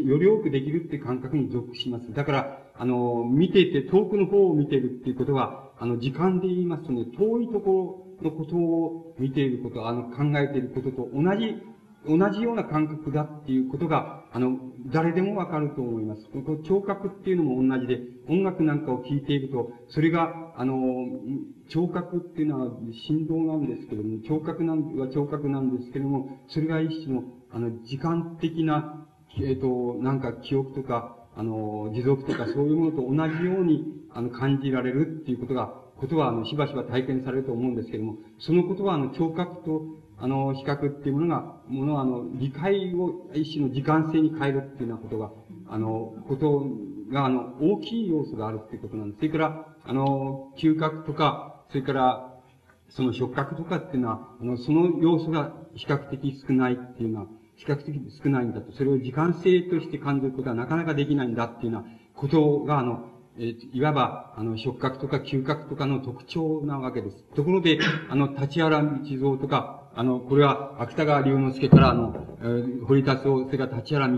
[0.05, 2.11] より多くできるっていう感覚に属します。
[2.13, 11.61] だから、あの、見ていて、遠くの方を見ているっていうことは、あの、時間で言いますとね、遠いところのことを見ていること、あの、考えていることと同じ、
[12.07, 14.57] 同じような感覚だっていうことが、あの、
[14.91, 16.23] 誰でもわかると思います。
[16.33, 20.75] この聴覚っていうのも同じで、音楽なんかを聴いていると、それが、あの、
[21.69, 22.71] 聴覚っていうのは
[23.07, 29.07] 振動なんですけども、聴覚なんは聴覚なんですけども、それが一種の、あの、時間的な、
[29.37, 39.85] えっ、ー、と、なんか記憶とか、あの、持続とかそういうものと同じように、あの、感じられるっていうことが、ことは、あの、しばしば体験されると思うんですけども、そのことは、あの、聴覚と、
[40.23, 45.31] あの、比較っていうものが、ものは、あの、理解を一種の時間性に変えるっていうようなことが、
[45.67, 46.65] あの、こと
[47.11, 49.17] が、あの、大きい要素があるっていうことなんです。
[49.17, 52.33] それから、あの、嗅覚とか、それから、
[52.87, 57.27] その触覚とかっていうのは、あの、その要素が比較的少ないっていうのは、
[57.57, 58.71] 比較的少ないんだと。
[58.71, 67.17] それを時間性として感じることはなかなかできないんだっていうようなことが、あの、えー、いわば、あの、触覚とか嗅覚とかの特徴なわけです。
[67.35, 67.79] ところで、
[68.09, 68.89] あの、立原道
[69.19, 74.17] 蔵とか、あの、これは、芥川龍之介から、あの、えー、堀田夫、それから立原道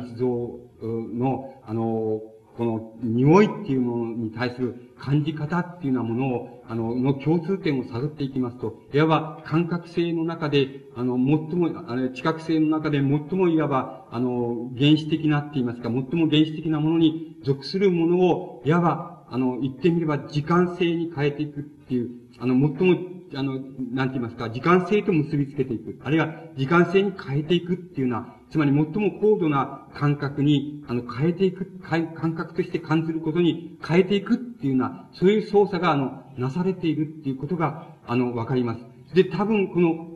[0.80, 2.22] 蔵の、あの、
[2.58, 23.54] この匂いっていうものに対する感じ方っていうようなものを、あの、の共通点を探っていきますと、いわば感覚性の中で、あの、最も、あの、知覚性の中で最もいわば、あの、原始的なって言いますか、最も原始的なものに属するものを、いわば、あの、言ってみれば時間性に変えていくっていう、あの、最もあの、
[23.94, 26.00] なんて言いますか、時間性と結びつけていく。
[26.04, 26.28] あるいは、
[26.58, 38.86] 時間性に変えていくっていうのは、つまり最も高度な感覚に、あの、変えていく、感覚として感じることに変えていくっていうような、そういう操作が、あの、なされているっていうことが、あの、わかります。
[39.16, 40.16] で、多分、この、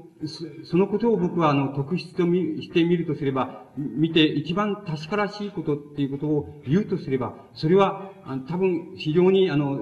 [0.66, 9.80] そのことを僕は、あの、特質としてみるとすれば、見て一番確からしいことっていうことを言うとすれば、それは、あの多分、非常に、あの、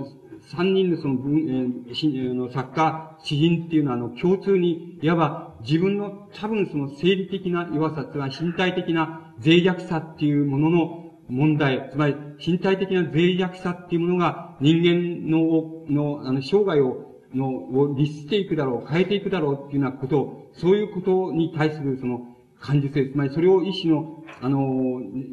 [0.48, 12.16] 三人のその文、えー、の作家、詩人っていうのは、あの、共通に、いわば自分の多分その生理的な弱さ、つまり身体的な脆弱さっていうものの問題、つまり
[12.46, 24.60] 身体的な脆弱さっていうものが人間の、の、あの、生涯を、の、を律していくだろう、変えていくだろうっていうようなことを、そういうことに対するその、感受性、つまりそれを一種の、あの、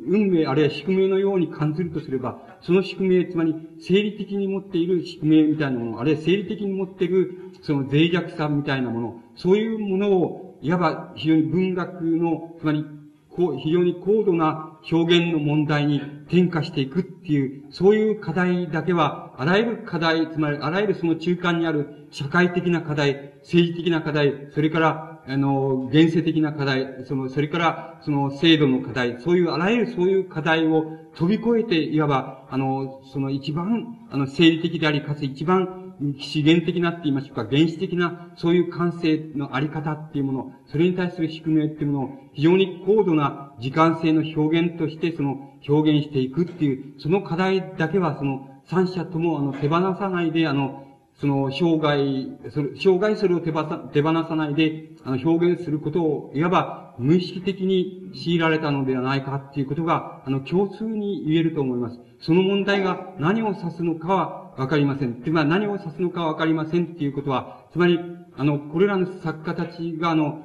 [0.06, 12.84] 運命あるいは宿命のように感じるとすれば、その宿命、つまり生理的に持っている宿命みたいなもの、あるいは生理的に持っているその脆弱さみたいなもの、そういうものを、いわば非常に文学の、つまり、
[13.30, 30.84] こう、非常に高度な表現の問題に転化していくっていう、そういう課題だけは、あらゆる課題、つまりあらゆるその中間にある社会的な課題、政治的な課題、それからあの、現世的な課題、その、それから、その、制度の課題、そういう、あらゆるそういう課題を
[31.16, 45.36] 飛び越えて、いわば、あの、その一番、あの、生理的であり、かつ一番資源的なって言いましょうか、原始的な、そういう感性のあり方っていうもの、それに対する宿命っていうものを、非常に高度な時間性の表現として、その、
[45.66, 50.84] 表現していくっていう、その課題だけは、その、三者とも、あの、手放さないで、あの、
[51.20, 62.00] その、生涯、それ、生涯それを手放手放さないで、あの、表現することを、いわば、無意識的に強いられたのではないかっていうことが、あの、共通に言えると思います。
[62.20, 65.20] その問題が何を指すのかはわかりません。
[65.22, 67.98] つまり何を指すのかわかりませんっていうことは、つまり、
[68.36, 70.42] あの、これらの作家たちが、あの、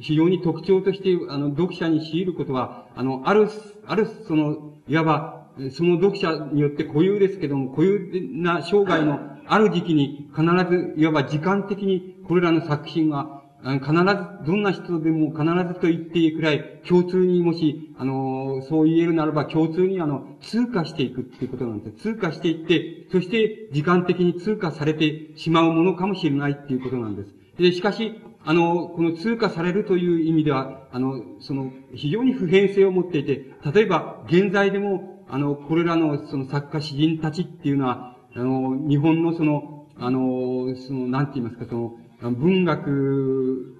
[0.00, 3.48] 非常に特徴として、あの、読者に強いることは、あの、ある、
[3.86, 5.40] ある、その、いわば、
[5.72, 9.20] その読者によって固有ですけども、固有な生涯の
[9.52, 21.96] ある時期に必ず、いわば時間的にこれらの作品は、必ず、どんな人でも必ずと言っていいくらい、共通にもし、あの、そう言えるならば、共通にあの、通過していくっていうことなんです。
[21.96, 27.34] 通過していって、そして時間的に通過されてしまうものかもしれないっていうことなんです。
[27.58, 41.74] で、しかし、あの、この通過されるという意味では、あの、その、非常に普遍性を持っていて、例えば、現在でも、あの、これらの、その作家詩人たちっていうのは、あの、日本のその、あの、その、なんて言いますか、そ
[42.22, 43.76] の、文学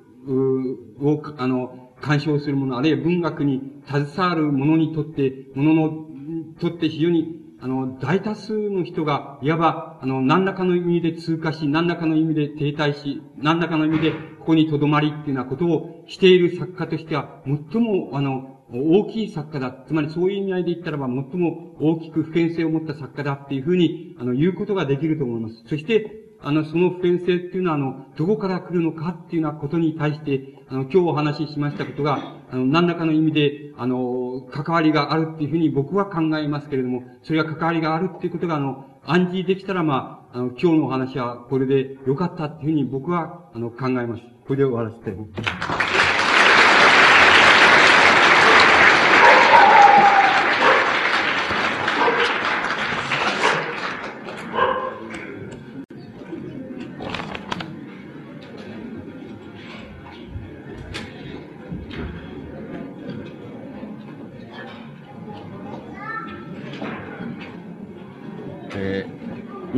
[1.01, 5.91] を、あの、干渉するもの、あるいは文学に携わる者にとって、ものの、
[6.61, 19.85] とって非常に、あの、大多数の人が、いわば、あの、何らかの意味で通過し、何らかの意味で停滞し、何らかの意味でここに留まりっていうようなことをしている作家としては、最も、あの、大きい作家だ。
[19.87, 25.65] つまりそういう意味合いで言ったらば、最も大きく普遍性を持った作家だっていうふうに、あの、言うことができると思います。
[25.67, 44.23] そして、あの、その普遍性っていうのは、あの、どこから来るのかっていうようなことに対して、あの、今日お話ししましたことが、あの、何らかの意味で、あの、関わりがあるっていうふうに僕は考えますけれども、それが関わりがあるっていうことが、あの、暗示できたら、まあ、あの、今日のお話はこれで良かったっていうふうに僕は、あの、考えます。
[44.47, 45.80] これで終わらせて。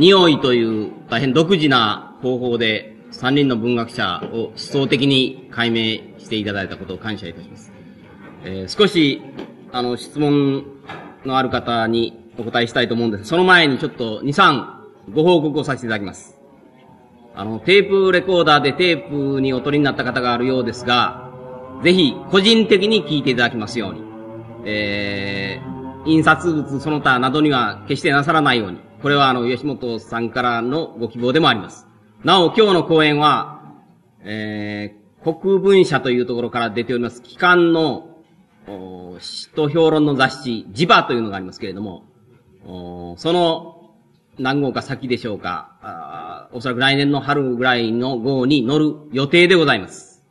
[0.03, 7.71] 匂いという大変独自な方法で三人の文学者を思想的に解明していただいたことを感謝いたします。
[8.43, 9.21] えー、少し、
[9.71, 10.65] あの、質問
[11.23, 16.37] のある方にお答えしたいと思うんですその前にちょっと2、3ご報告をさせていただきます。
[17.33, 21.31] あの、テープレコーダーでテープにお取りになった方があるようですが、
[21.81, 24.03] ぜひ個人的に聞いていただきますように。
[24.65, 28.79] えー、印刷物その他などには決してなさらないように。
[29.03, 31.87] これはあの、吉本さんからのご希望でもあります。
[32.23, 33.73] なお、今日の講演は、
[34.21, 38.15] えー、国文社というところから出ております、機関の、
[39.19, 42.05] 詩と評論の雑誌、ジバというのがありますけれども、
[43.17, 43.91] その
[44.39, 50.23] 何号か先でしょうか、おそらく来年の春ぐらいの号に乗る予定でございます。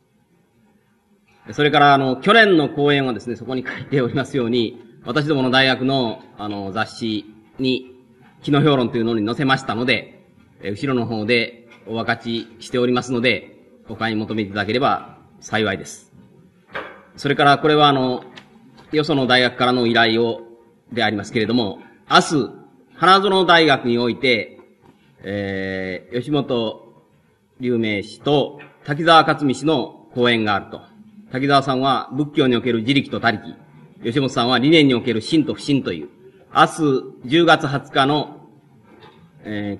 [1.51, 7.25] それから、あの、去年の講演はですね、そこに書いておりますように、私どもの大学の、あの、雑誌
[7.59, 7.92] に
[8.43, 10.21] 機能評論というのに載せましたので、
[10.61, 13.57] え後ろの方でお分かちしておりますので、
[13.87, 16.11] お買い求めいただければ幸いです。
[17.15, 18.25] それからこれはあの、
[18.91, 20.41] よその大学からの依頼を、
[20.91, 21.79] でありますけれども、
[22.09, 22.63] 明日、
[22.95, 24.59] 花園大学において、
[25.23, 26.93] えー、吉本
[27.59, 30.81] 龍明氏と滝沢克美氏の講演があると。
[31.31, 33.55] 滝沢さんは仏教における自力と他力。
[34.03, 36.09] 吉本さんは理念における真と不信という。
[36.55, 36.67] 明日
[37.25, 38.47] 10月20日の、
[39.43, 39.79] え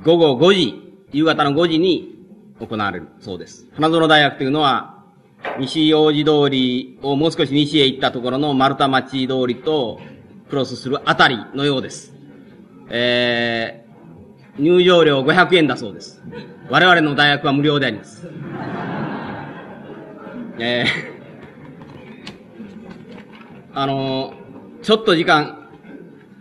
[0.00, 2.26] ー、午後5時、夕方の5時に
[2.58, 3.68] 行われるそうです。
[3.74, 5.04] 花園大学というのは、
[5.60, 10.00] 西大路通りをもう少し西へ行ったところの丸太町通りと
[10.48, 12.14] クロスするあたりのようです。
[12.88, 16.20] えー、入場料500円だそうです。
[16.68, 18.28] 我々の大学は無料であります。
[20.58, 24.34] えー、あの
[24.82, 25.59] ちょっと時間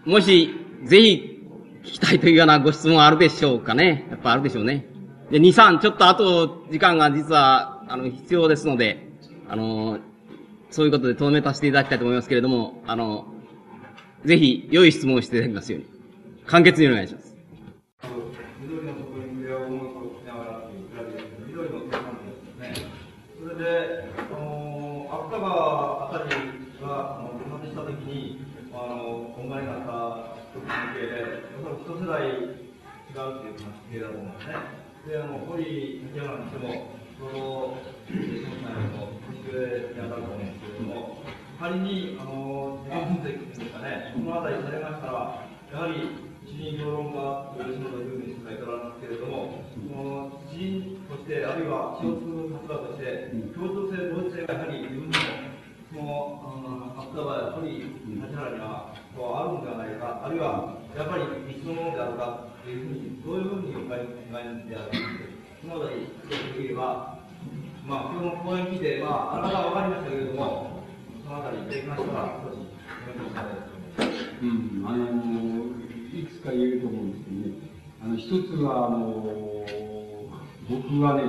[0.06, 1.44] もし、ぜひ、
[1.84, 4.08] 聞きたいというようなご質問あるでしょうかね。
[4.10, 4.86] やっぱあるでしょうね。
[5.32, 9.10] で、2、3、ちょっとあと、時間が実は、あの、必要ですので、
[9.48, 10.00] あの、
[10.72, 13.26] そういうことで留めさせていただきたいと思いますけれども、あの、
[14.26, 15.88] ぜひ、良い質問をしていただきますように。
[16.46, 17.36] 簡潔にお願いします。
[23.42, 26.30] それで、あの、芥川あたり
[26.82, 30.36] が、あの、お話したときに、あの、お前がさ、
[30.68, 34.36] 関係で、おそらく一世代違うっていう関係だと思うん。
[34.36, 34.56] ですね。
[35.08, 37.80] で、あの、堀竹山にしても、その、
[38.12, 38.76] 吉本さん。
[38.76, 40.44] よりも年上に当たると思うん。
[40.44, 41.24] ですけれども、
[41.60, 55.20] 仮に、あの、自分分析ですかね、このあたりされましたら、やはり、詩人評論家、吉本優美氏がいたらますけれども、その詩人として、あるいは詩を作る立場として、共通性、同一性がやはり自分の
[55.92, 58.94] もう、芥川やっぱり立原には
[59.28, 64.98] あるんではないか、あるいはやっぱり一緒のものであるかというふうに、どういうふうにお考えであるか、
[65.62, 67.20] そのあたり、できれば、
[67.86, 70.84] まあ、今日の講演聞いて、まあ、あなたは分かりましたけれども、
[71.24, 74.20] そのあたりできましたら、少しコメントしたいと思います。
[74.42, 75.80] うん、あの
[76.14, 77.70] いくつか言えると思うんですけどね。
[78.02, 79.66] あの、一つは、あの、
[80.70, 81.24] 僕はね、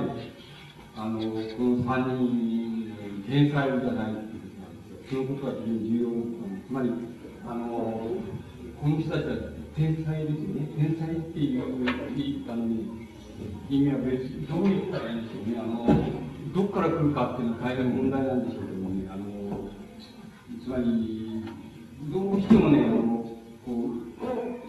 [0.95, 2.93] あの、この三人、
[3.27, 5.25] 天才じゃないっていうことなんですよ。
[5.25, 6.67] そのことが非常に重要なんです。
[6.67, 6.89] つまり、
[7.45, 7.67] あの、
[8.81, 9.37] この人たちは
[9.75, 10.67] 天才ですよね。
[10.77, 11.63] 天才っていう
[12.51, 12.75] あの、ね、
[13.69, 15.59] 意味は別に、どう言ったらいいんでしょうね。
[15.59, 15.87] あの、
[16.53, 19.07] どこから来るかっていうのは大変問題なんでしょうけどもね。
[19.09, 19.69] あの、
[20.61, 21.45] つまり、
[22.11, 22.97] どうしてもね、あの、
[23.65, 24.11] こう、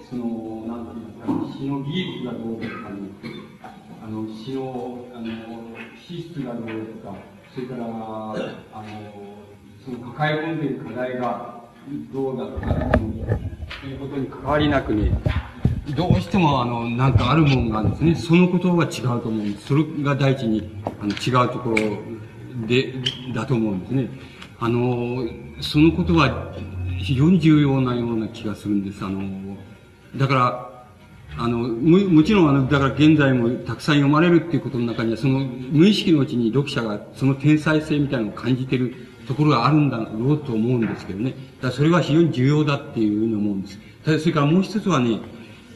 [0.09, 2.97] その、なんて言いますか、詩の技術がどうですかね。
[4.05, 5.27] あの、詩の、あの、
[5.97, 7.15] 資質がどうですか。
[7.55, 8.37] それから、あの、
[9.85, 11.52] その抱え込んでいる課題が
[12.13, 12.75] どうだとか、
[13.81, 15.13] ということに関わりなくね、
[15.97, 18.15] どうしてもあの、なんかあるもんがあるんですね。
[18.15, 19.67] そのことが違うと思うんです。
[19.67, 21.77] それが第一に、あの、違うところ
[22.67, 22.95] で、
[23.35, 24.09] だと思うんですね。
[24.61, 25.27] あの、
[25.61, 26.55] そのことは
[26.99, 29.05] 非常に重要なような気がするんです。
[29.05, 29.57] あの、
[30.17, 30.73] だから、
[31.37, 38.95] あの、も、もちろんあの、だから現在もたくさん読まれるっていうことの中には、その無意識のうちに読者がその天才性みたいなのを感じてる
[39.27, 41.35] ところがあるんだろうと思うんですけどね。
[41.61, 43.79] だそれは非常に重要だっていうふうに思うんです。
[44.21, 45.21] それからもう一つはね、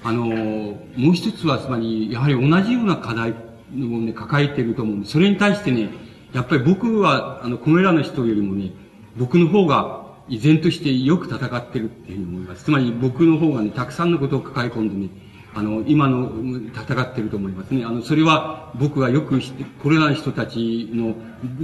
[0.03, 3.35] あの、もう一つはつまり、やはり同じような課題を
[3.75, 5.13] ね、抱えていると思うんです。
[5.13, 5.91] それに対してね、
[6.33, 8.73] やっぱり僕は、あの、このらの人よりもね、
[9.17, 12.65] 僕の方が依然としてよく戦ってるっていうふうに思います。
[12.65, 15.09] つまり僕の方がね、たくさんのことを抱え込んでね、
[15.55, 16.31] あの、今の、
[16.75, 17.85] 戦ってると思いますね。
[17.85, 21.15] あの、それは僕がよく知って、これらの人たちの、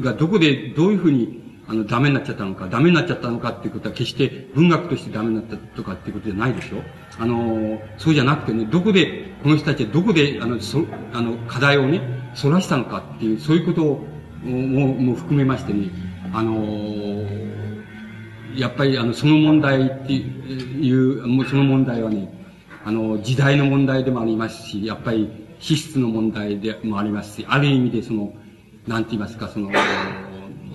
[0.00, 6.82] がどこで、どういうふうに、あの、ダメになっちゃったのか、ダメになっちゃったのかっていうことは決して文学としてダメになったとかっていうことじゃないでしょ。
[7.18, 10.84] あの、そうじゃなくてね、どこで、この人たちはどこで、あの、そ、
[11.14, 12.02] あの、課題をね、
[12.34, 14.06] そらしたのかっていう、そういうことを、
[14.44, 15.88] も、も含めましてね、
[16.34, 17.24] あの
[18.56, 22.28] やっぱりあの、その問題っていう、もうその問題はね、
[22.84, 28.34] あの、時代の問題でもありますし、やっぱり資質の問題でもありますし、ある意味でその、
[28.86, 29.70] なんて言いますか、その、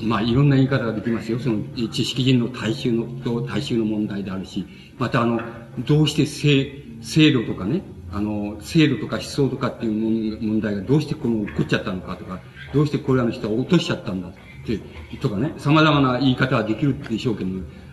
[0.02, 1.40] まあ、いろんな言い方ができますよ。
[1.40, 4.66] その、知識人の大衆の、と大衆の問題であるし、
[4.98, 5.40] またあの、
[5.80, 12.40] どうして制、制度とかね、あの、制度とか思想とかっていう問題がどうしてこの起こっちゃったのかとか、
[12.74, 14.32] どうしてこれらの人は落としちゃったんだっ
[14.66, 14.80] て、
[15.18, 17.50] とかね、様々な言い方はできるでしょうけど、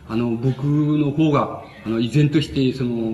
[0.09, 3.11] あの、僕の方が、あの、依然として、その、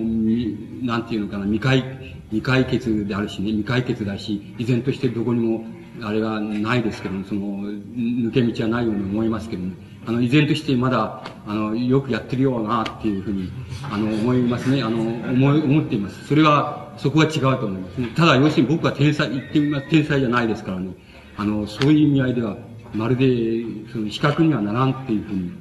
[0.83, 1.83] なんていうのかな、未解、
[2.29, 5.65] 未解決であるしね、未解決だし、依然としてどこにも、
[6.03, 9.73] あれがないですけども、その、抜け道はないように思いますけども、
[10.05, 13.51] あの、依然としてまだ、あの、よくやってるような、っていうふうに、
[13.83, 14.81] あの、思いますね。
[14.81, 16.27] あの、思い、思っています。
[16.27, 18.07] それは、そこは違うと思いますね。
[18.15, 20.91] ただ、要するに僕は天才、言ってみます、天才じゃないですからね。
[21.37, 22.57] あの、そういう意味合いでは、
[22.93, 25.51] まるで、その、比較にはならんっていうふうに、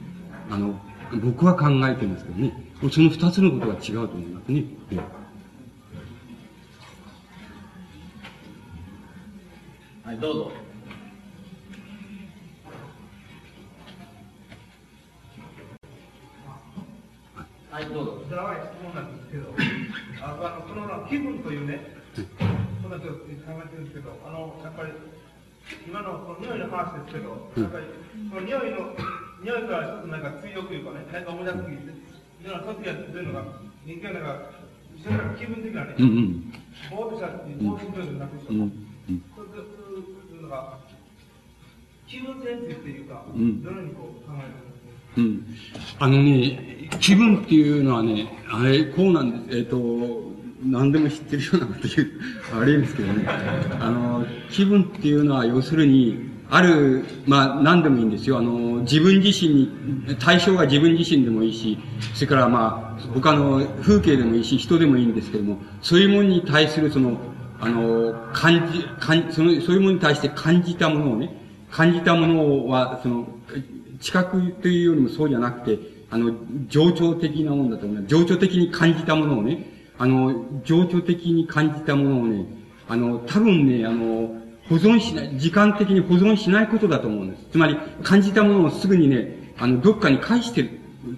[0.51, 0.81] あの、
[1.23, 2.71] 僕は考えてますけどね。
[2.91, 4.65] その二つのことが違うと思いますね。
[10.11, 10.51] はい、どうぞ。
[17.71, 18.23] はい、どうぞ。
[18.29, 19.55] 長い質問なんですけど、
[20.21, 21.95] あのこの気分というね、
[22.83, 24.91] そんなこと考えてるんですけど、あの、やっぱり、
[25.87, 27.87] 今のこの匂いの話ですけど、やっぱり、
[28.35, 28.91] この匂いの
[29.47, 33.45] 匂いから一つなんか追憶というかね、なんか思い出すときに、いろんな時が出るのが、
[33.87, 34.51] 人間なんか、
[35.39, 36.51] 気分的なね、うんうん、
[36.91, 37.31] ぼーっとした、
[37.63, 38.90] ぼーっとするなくし
[40.51, 40.79] いうのが、
[42.09, 44.71] 気分転生っていうか、うん、どのようにこう考えてるか？
[45.17, 45.47] うん。
[45.99, 49.59] あのね、気分っていうのはね、あれ、こうなんです。
[49.59, 50.31] えっ、ー、と、
[50.63, 52.11] 何でも知ってるようなこと言う、
[52.61, 53.27] あれですけどね。
[53.81, 58.39] あの、気分っていうのは要するに、ある、まあ、何でもいいんですよ。
[58.39, 59.71] あの、自分自身に、
[60.19, 61.79] 対象が自分自身でもいいし、
[62.15, 67.19] それからまあ、他の風景でもいいし、人でもいいんですけども、そういうものに対するその、
[67.61, 71.37] あの、感じ、感じその、そういうものに対して感じたものをね、
[71.71, 73.29] 感じたものは、その、
[74.01, 75.79] 知覚というよりもそうじゃなくて、
[76.11, 76.35] あの、
[76.69, 78.09] 情緒的なものだと思います。
[78.09, 79.67] 情緒的に感じたものをね、
[79.99, 82.47] あの、情緒的に感じたものをね、
[82.89, 87.47] あの、多分ね、あの、保存しない、時間的に保存しないことだと思うんです。
[87.53, 90.71] つまり、感じたものをすぐにね、あの、どっかに返してる、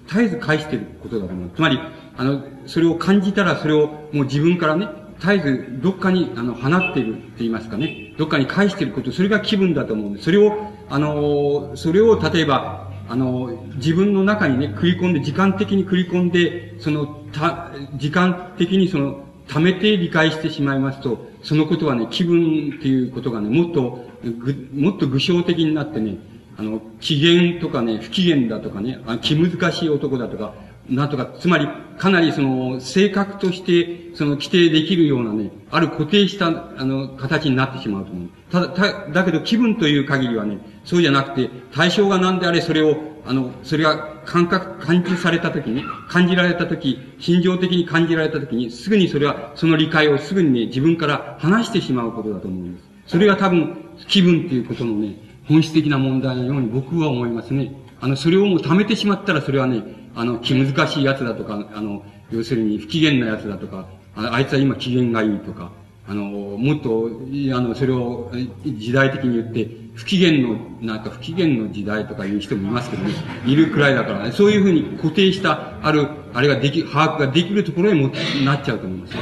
[0.08, 1.50] 絶えず返してることだと思う。
[1.54, 1.78] つまり、
[2.16, 4.88] あの、それを感じたら、それをもう自分からね、
[5.22, 8.12] 絶えずどっかに、あの、放っているって言いますかね。
[8.18, 10.24] どっかに返していること、それが気分だと思うんです。
[10.24, 10.52] それを、
[10.90, 26.16] あの、それを例えば、あの、自分の中にね、繰り込んで、時間的に繰り込んで、その、た、時間的にその、溜めて理解してしまいますと、そのことはね、気分っていうことがね、もっと、ぐ、もっと具象的になってね、
[26.58, 30.54] あの、機嫌とかね、不機嫌だとかね、あ気難しい男だとか、
[30.88, 31.68] なんとか、つまり、
[31.98, 38.28] かなりその、正確として、その、規定できるようなね、ある固定した、あの、形になってしまうと思う。
[38.50, 52.84] ただ、た、だけど気分という限りはね、そうじゃなくて、対象が何であれ、それを、あの、それが感覚、感知されたときに、感じられたとき、心情的に感じられたときに、すぐにそれは、その理解をすぐにね、自分から離してしまうことだと思うんです。
[53.06, 53.76] それが多分、
[54.08, 57.72] 気分っていうことのね、本質的な問題のように僕は思いますね。
[58.02, 59.84] あの、それをもう貯めてしまったら、それはね、
[60.16, 65.70] あの、気難しい奴だとか、あの、要するに不機嫌な奴だとか、ああいつは今機嫌がいいとか、
[66.08, 67.10] あの、もっと、
[67.54, 68.32] あの、それを
[68.64, 73.14] 時代的に言って、不機嫌の、なんか不機嫌の時代とかいう人もいますけどね、
[73.46, 78.10] いるくらいだからね、そういうふうに固定した、ある、あれができ、把握ができるところへも
[78.44, 79.14] なっちゃうと思います。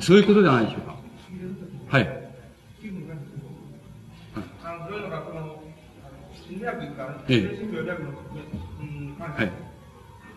[0.00, 0.96] そそういうことじゃないでしょうか。
[1.88, 2.20] はい。
[4.62, 5.62] あの、そういうのが、この、
[6.46, 7.24] 心理学ですか、
[7.82, 8.10] の、
[8.80, 9.52] うん、はい。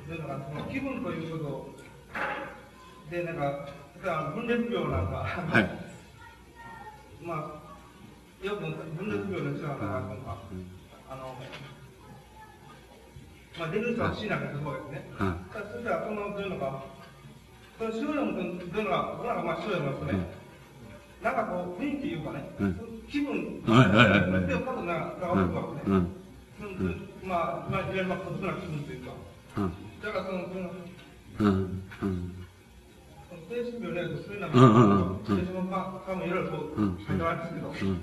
[0.07, 1.75] そういうのが、その気分ということ
[3.09, 3.67] で、なんか、
[4.35, 5.69] 分裂病なんか、はい、
[7.21, 7.61] ま
[8.41, 9.97] あ、よく分裂病の人なんかが、
[11.09, 11.35] あの、
[13.57, 15.11] まあ、出る人は死なくてそうですね。
[15.17, 16.83] はい、そしたら、その、どういうのか、
[17.77, 20.25] その白いういうのが、僕なんかまあ白いものですね、
[21.21, 22.49] なんかこう、雰囲気いうかね、
[23.09, 24.47] 気分、はいはいはいはい。
[24.47, 27.12] で、パッとなんか、わけですね。
[27.23, 29.11] まあ、まあ、いわゆるまあ、孤独な気分というか、
[30.03, 30.71] だからその、その、
[31.39, 32.35] うん、うん。
[33.49, 37.95] 精神病そういうのは、精神もまあ、多分いろいろこう、書いてあるんですけど、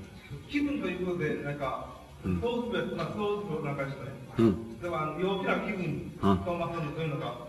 [0.49, 4.13] 気分ということで、なんか、そうすべ、まあ、そうすべなんかですね。
[4.39, 4.81] うん。
[4.81, 7.49] でも、あの、陽気な気分そういうのが、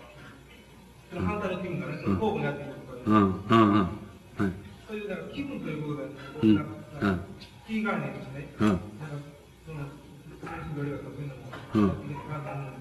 [1.09, 3.83] その反対の気分がね、その交互になっていくとか、うん、うん、うん。
[3.83, 4.51] はい。
[4.87, 6.07] そういう、なんか気分ということで、
[6.41, 7.23] うん、なんか、
[7.67, 8.55] 気概念ですね。
[8.59, 8.67] うん。
[8.67, 8.83] なんか、
[9.67, 9.79] その、
[10.39, 11.40] 精神病がそういうのも、
[11.75, 11.93] うん。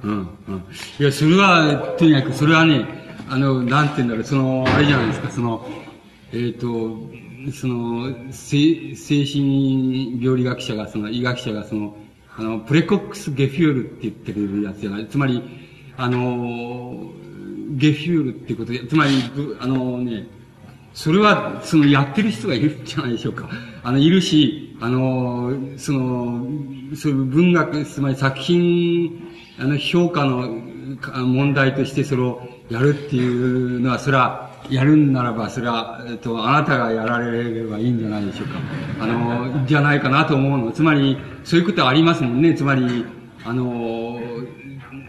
[0.03, 0.29] うん。
[0.49, 0.65] うん。
[0.99, 2.87] いや、それは、とにかく、それはね、
[3.29, 5.67] あの、なんて言うんだろう、その、あれじゃないですか、その、
[6.33, 8.95] えっ、ー、と、その、精
[9.25, 11.97] 神病理学者が、その、医学者が、その、
[12.37, 15.07] あの、プレコックス・ゲフュールって言ってるやつじゃない。
[15.07, 15.43] つまり、
[15.97, 17.11] あの、
[17.73, 19.13] ゲフュールってことで、つまり、
[19.61, 20.27] あのね、
[20.95, 23.49] それは、その、やってる人がいるんじゃないでしょうか。
[23.83, 26.47] あの、いるし、あの、その、
[26.95, 30.49] そういう文学、つまり作品、あの、評価の
[31.15, 38.59] 問題としてそれをやるっていうのは、それは、やるんならば、それは、えっと、あなたがやられればいいんじゃないでしょうか。
[39.01, 40.71] あの、じゃないかなと思うの。
[40.71, 42.55] つまり、そういうことはありますもんね。
[42.55, 43.05] つまり、
[43.45, 44.21] あの、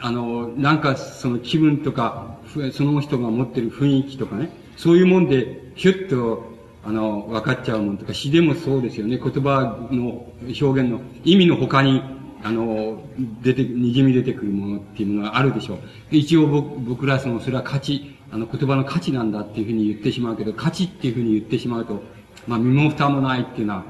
[0.02, 2.38] あの、なんかその気分とか、
[2.72, 6.52] その人が持ってる雰囲気とかね、そういうもんで、ひゅっと、
[6.84, 9.18] あの、分かっちゃうもんとか、詩でもそうですよね。
[9.18, 12.02] 言葉の表現の意味の他に、
[12.43, 13.03] あの、
[13.43, 15.80] 出て、滲み出てくるものっていうものがあるでしょう。
[16.10, 22.02] 一応僕僕らその、それは価値、あの言葉の価値なんだっていうふうに言ってしまうけど、価値っていうふうに言ってしまうと、
[22.48, 23.84] まあ身も蓋もないっていうのは、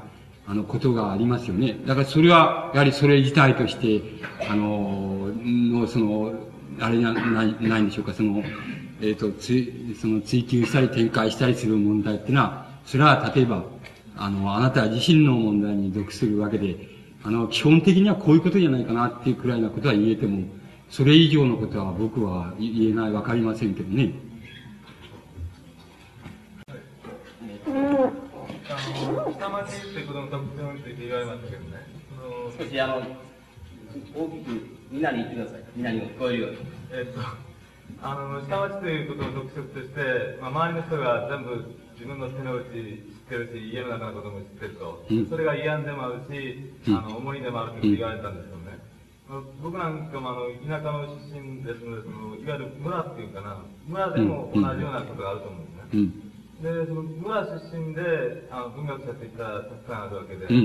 [0.46, 1.78] あの、ことがありますよね。
[1.86, 4.02] だからそれは、やはりそれ自体として、
[4.50, 6.34] あの、の、その、
[6.80, 8.42] あれじゃない、ないんでしょうか、その、
[9.02, 13.64] えっ、ー、と、つ、その追求したり展開したりする問題っていうのは、それは例えば、
[14.16, 16.88] あの、あなた自身の問題に属するわけで、
[17.24, 20.44] あの、基本的にはこういうことじゃないかなっていうくらいなことは言えても、
[20.88, 24.12] それ以上のことは僕は言えない、わかりませんけどね。
[27.64, 31.86] 下町ってことの特徴について言われましたけどね。
[32.56, 33.02] 少しあの、
[34.14, 35.64] 大きく、みんなに言ってください。
[35.74, 36.58] みんなにも聞こえるように。
[36.92, 37.51] えっと、
[38.00, 48.78] あの、下町ということの特色として、まあ、周りの人が全部自分の手の内知ってるし、家の中のことも知ってると、うん、それが慰安でもあるし、あの、重荷でもあると言われたんですよね。
[49.62, 55.88] 僕なんかもあの、田舎の出身ですので、その、いわゆる村っていうかな、村でも同じようなことがあると思うんですね。
[55.94, 55.96] う
[56.28, 56.31] ん
[56.62, 60.56] で、その村出身で、あの文学者っていったらたくさんあるわけで、そう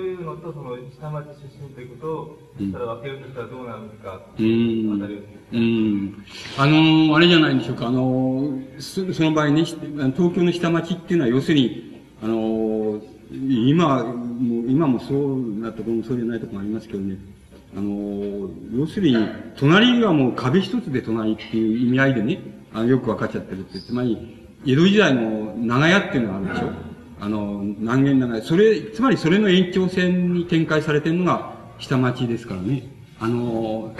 [0.00, 5.42] いうのと、その下町出身ということを、したら分けるとしたらどうなるのか、うん、あたりを。
[5.52, 6.24] うん。
[6.56, 17.18] あの、あれじゃないんでしょうか、あの、そその場合ね、東京の下町っていうのは、要するに、あの、今、もう今もそうなところもそうじゃないところもありますけどね、
[17.76, 19.16] あの、要するに、
[19.58, 22.40] 隣はもう壁一つで隣っていう意味合いでね、
[22.72, 26.70] あのよく分かっちゃってるって、つまり、江戸時代の長屋っていうのがあるでしょ
[27.20, 28.42] あの、南限長屋。
[28.42, 32.84] それ、つまりそれの延長線に展開されてるのが下町ですからね。
[33.20, 33.94] あの、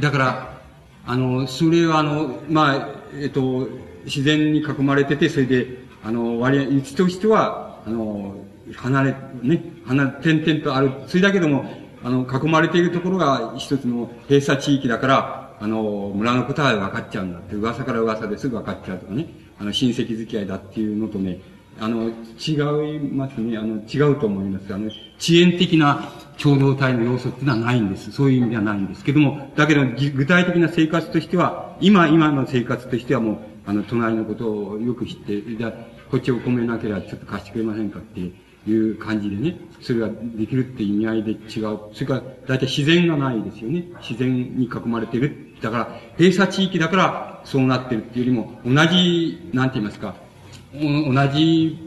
[0.00, 0.60] だから、
[1.06, 3.68] あの、それはあの、まあ、えっと、
[4.04, 5.66] 自然に囲まれてて、それで、
[6.04, 8.34] あの、割合、位置としては、あの、
[8.76, 10.92] 離れ、ね、離れ、点々とある。
[11.06, 11.64] それだけども、
[12.04, 19.26] あの、囲まれているところが一つの閉鎖地域だから、あの、村のことは分かっちゃうんだって、噂から噂ですぐ分かっちゃうとかね、
[19.60, 21.40] あの、親戚付き合いだっていうのとね、
[21.80, 23.56] あの、違いますね。
[23.56, 24.74] あの、違うと思います。
[24.74, 28.10] あの、遅延的な共同体の要素っていうのはないんです。
[28.12, 35.72] そういう意味ではないんですけども、だけど、具体的な生活としては、今、今の生活としてはもう、あの、隣のことをよく知って、じゃ
[36.10, 41.38] こっちを込めなければちょっと貸してくれませんかっていう感じでね、それができるって意味合いで違う。
[41.92, 43.84] それから、大体自然がないですよね。
[44.00, 45.47] 自然に囲まれてる。
[45.60, 50.14] だから、閉鎖地域だからそうなってるっていうよりも、同じ、なんて言いますか、
[50.72, 50.80] 同
[51.28, 51.78] じ、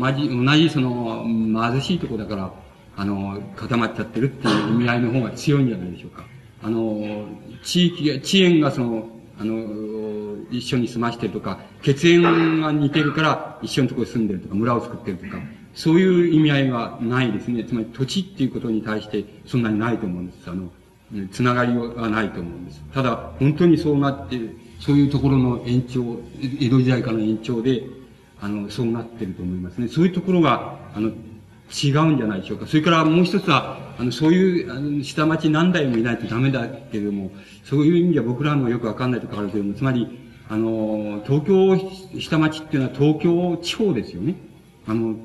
[0.00, 2.52] 同じ、同じその、貧しいとこだから、
[2.96, 6.24] あの、固まっちゃってるっていう意味合いの方が強いんじゃないでしょうか。
[6.62, 7.26] あの、
[7.62, 12.22] 地域が、地縁がその、あの、一緒に住ましてるとか、血縁
[12.60, 15.42] が似てるから一緒のところに住んでるとか、村を作ってるとか、
[15.74, 17.64] そういう意味合いがないですね。
[17.64, 20.50] つまり土地っていうことに対してそんなにないと思うんです。
[20.50, 20.70] あの、
[21.30, 22.82] つながりはないと思うんです。
[22.92, 24.38] ただ、本当にそうなって、
[24.80, 26.20] そういうところの延長、
[26.60, 27.84] 江戸時代からの延長で、
[28.40, 29.88] あの、そうなってると思いますね。
[29.88, 32.66] そういうところが、あの、違うんじゃないでしょうか。
[32.66, 37.30] それからもう一つは、あの、そういう、あの、下町何代もいないとダメだけれども、
[37.64, 40.06] そういう意味では僕らもよくわかんないところあるけれども、つまり、
[40.48, 44.36] あの、東京下町っていうのは東京地方ですよね。
[44.86, 45.16] あの、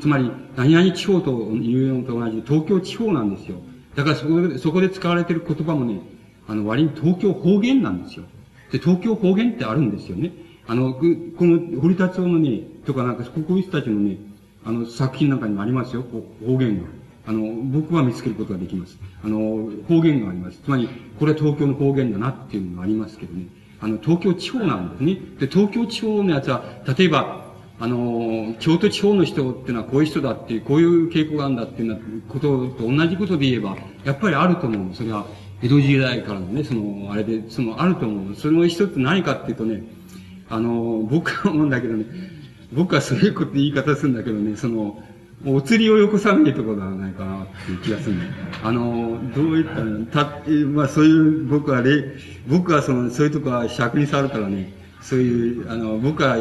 [0.00, 3.56] つまり、何々地方というのと同じで東京地方なんですよ。
[3.98, 6.00] だからそこで、そこで使われている言葉もね、
[6.46, 8.26] あの、割に東京方言なんですよ。
[8.70, 10.30] で、東京方言ってあるんですよね。
[10.68, 14.18] あの、この、堀達夫のね、とかなんか、ここいう人たちのね、
[14.64, 16.04] あの、作品なんかにもありますよ、
[16.46, 16.84] 方言が。
[17.26, 17.40] あの、
[17.72, 18.96] 僕は見つけることができます。
[19.24, 20.60] あの、方言があります。
[20.64, 20.88] つまり、
[21.18, 23.46] これは東京の方言だなっていうのがありますけどね。
[23.80, 25.14] あの、東京地方なんですね。
[25.40, 26.62] で、東京地方のやつは、
[26.96, 27.47] 例えば、
[27.80, 34.94] あの、京都地方の人っていうのはこういう人だっていう、こういう傾向があるんだっていうことと同じことで言えば、やっぱりあると思う。
[34.94, 35.26] それは、
[35.62, 38.34] 江戸時代からのね、その、あれで、その、あると思う。
[38.36, 39.82] それの一つ何かっていうとね、
[40.48, 42.04] あの、僕は思うんだけどね、
[42.72, 45.02] 僕はそういうこと言い方するんだけどね、その、
[45.46, 48.22] お釣りをよこさないところではないかなっていう気がするね。
[48.64, 50.42] あの、どういったのた、
[50.72, 52.04] まあそういう、僕は例、
[52.48, 56.38] 僕はその、そういうとこは尺に触るからね、そういう、あの、僕は、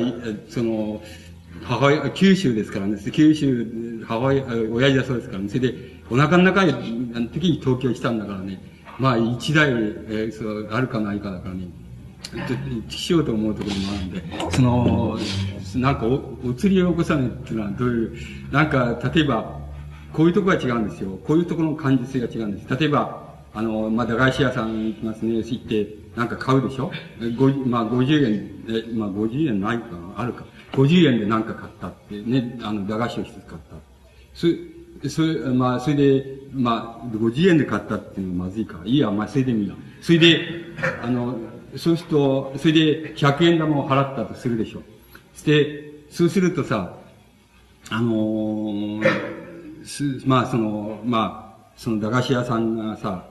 [0.49, 1.01] その、
[1.63, 5.75] 母親、九州ですからね、九州、母親、親父はそうですからね、それで、
[6.09, 6.71] お腹の中に、
[7.34, 8.61] 時に東京来たんだからね、
[8.99, 11.67] まあ一台、えー、そう、あるかないかだからね、
[12.47, 15.17] ちょっとしようと思うところもあるんで、その、
[15.75, 18.17] なんかお、お釣りを起こさないっていうのはどういう、
[18.51, 19.59] なんか、例えば、
[20.13, 21.19] こういうとこが違うんですよ。
[21.25, 22.79] こういうところの感受性が違うんです。
[22.79, 25.35] 例えば、あの、まあ、駄菓子屋さん行きますね。
[25.38, 26.91] 行って、なんか買うでしょ？
[27.67, 28.51] まあ、50円、
[28.93, 29.85] え、まあ、50円ないか
[30.15, 30.45] あるか。
[30.77, 33.75] 50円で何か買ったって、ね、あの、駄菓子を一つ買った。
[34.33, 34.47] そ、
[35.09, 38.79] それ、まあ、それで、まあ、50円で買ったっていうのはまずいか。
[38.85, 39.73] いいや、まあ、それでみいや。
[40.01, 40.41] それで、
[41.03, 41.35] あの、
[41.75, 44.83] そうすると、それで100円玉を払ったとするでしょ。
[45.35, 46.95] して、そうするとさ、
[47.89, 49.01] あのー、
[50.25, 53.25] まあ、その、まあ、その駄菓子屋さんがさ、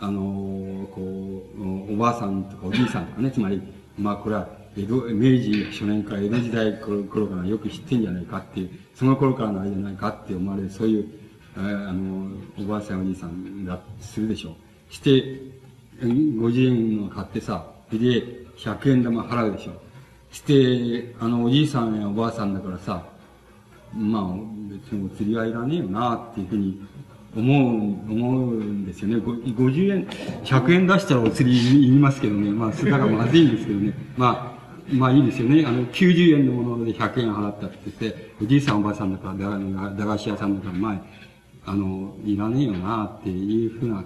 [0.00, 3.62] あのー、こう、おばあさんとかおじいさんとかね、つまり、
[3.98, 4.48] まあ、これは、
[4.78, 11.08] 江戸、明治初年から江戸時代頃からよく知ってんじゃないかっていう、その頃からのあれじゃないかって思われる、そういう、
[11.56, 11.60] あ
[11.92, 14.50] の、おばあさんおじいさんだするでしょ
[14.90, 14.92] う。
[14.92, 15.40] して、
[16.00, 17.98] 50円を買ってさ、で、
[18.56, 20.34] 100円玉払うでしょう。
[20.34, 23.04] して、あの、おじいさんやおばあさんだからさ、
[23.94, 24.22] まあ、
[24.70, 26.80] 別にお釣りはいらねえよな、っていうふうに
[27.36, 29.16] 思う、思うんですよね。
[29.16, 30.06] 50円、
[30.44, 32.50] 100円出したらお釣り言いますけどね。
[32.50, 33.92] まあ、それからまずいんですけどね。
[34.16, 34.47] まあ、
[34.92, 35.64] まあいいですよね。
[35.66, 40.92] あの、90円のもので100円払ったって言って、おじいさんおばあさんだから、駄菓子屋さんだから、ま
[41.66, 44.04] あ、あの、いらねえよな、っていうふうな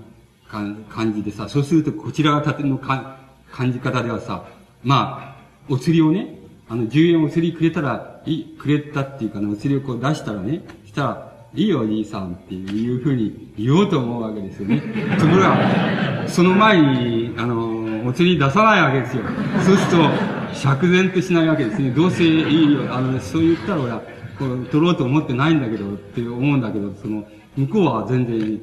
[0.89, 4.45] 感じでさ、そうするとこちらがての感じ方ではさ、
[4.83, 6.39] まあ、お釣りをね、
[6.69, 14.81] あの、10円お釣りくれたら、い、くれたっていうかね、お釣りをこう出したらね、したら、いいよおじいさんっていうふうに言おうと思うわけですよね。
[15.21, 19.23] ところが、その前に、あの、お釣り出さないわけですよ。
[19.63, 21.91] そうすると、釈然としないわけですね。
[21.91, 24.03] どうせいいよ、あの、そう言ったら俺は、
[24.39, 27.25] こう、取ろうと思ってないんだけど、って思うんだけど、その、
[27.57, 28.61] 向こうは全然、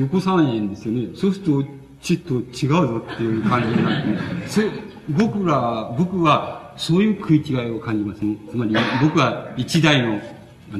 [0.00, 1.08] よこさないんですよね。
[1.14, 1.64] そうすると、
[2.02, 4.62] ちっと違うぞっていう感じになって、ね、そ
[5.10, 8.36] 僕ら、僕はそういう食い違いを感じますね。
[8.50, 10.20] つまり、僕は一代の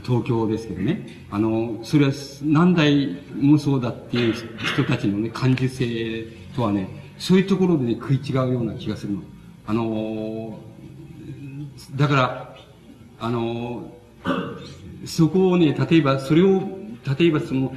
[0.05, 1.27] 東京ですけどね。
[1.31, 2.12] あの、それは
[2.43, 6.89] 何代もそうだっていう人たちのね、感受性とはね、
[7.19, 9.21] そういうところでね、食い違うような気がするの。
[9.71, 10.59] あの、
[11.95, 12.57] だから、
[13.21, 13.93] あの、
[15.07, 16.61] そこをね、例えば、それを、
[17.17, 17.73] 例えばその、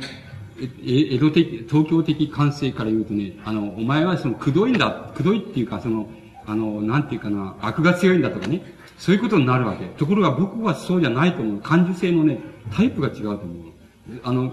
[0.84, 6.08] 江戸的、東京的感性から言うとね、あの、お前はその、くどいんだ、くどいっていうか、その、
[6.48, 8.64] あの、なんていうかな、悪が強いんだとかね、
[8.98, 9.86] そういうことになるわけ。
[9.86, 11.62] ところが僕はそうじゃないと思う。
[11.62, 12.40] 感受性のね、
[12.72, 13.40] タイプが違うと思う。
[14.24, 14.52] あの、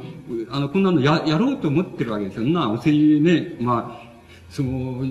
[0.51, 2.43] あの、こんなのや、やろうと思ってるわけですよ。
[2.43, 4.10] んな、お世辞ね、まあ、
[4.51, 5.03] その、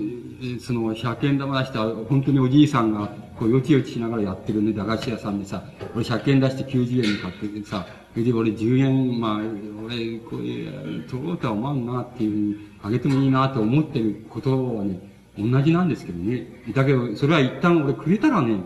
[0.59, 3.07] その、100円玉出した、本当におじいさんが、
[3.37, 5.63] こう、よちよちしながらやってるね、駄菓子屋さんでさ、
[5.95, 9.37] 俺100円出して90円に買ってさ、それで俺10円、まあ、
[9.85, 14.99] 俺、これ、取ろうとは思わんなっていうふうに、あげてもいいなと思ってることはね、
[15.37, 16.45] 同じなんですけどね。
[16.73, 18.57] だけど、それは一旦俺くれたらね、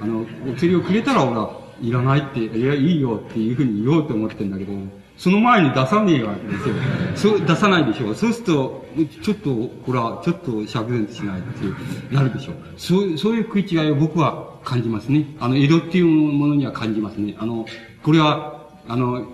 [0.00, 4.72] あの、お釣りをくれたら俺はいらないって、いや、いいよっていうふうに言おうと思ってんだけど、
[5.16, 6.74] その前に出さねえわけですよ。
[7.14, 8.14] そう、出さないでしょう。
[8.14, 8.84] そうすると、
[9.22, 11.74] ちょっと、ほら、ちょっと釈然としないっていう、
[12.12, 12.54] なるでしょう。
[12.76, 15.26] そう、そういう食い違いを僕は感じますね。
[15.40, 17.36] あの、江戸っていうものには感じますね。
[17.38, 17.64] あの、
[18.02, 19.26] これは、あの、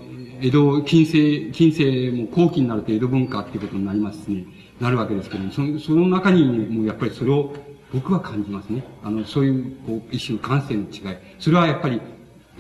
[0.43, 4.45] 江戸、近世、近世も後期になると江戸文化っていうことになりますね。
[4.81, 7.53] なるわけですけども、その、その中に、もうやっぱりそれを
[7.93, 8.85] 僕は感じますね。
[9.03, 11.17] あの、そういう、こう、一種感性の違い。
[11.39, 12.01] それはやっぱり、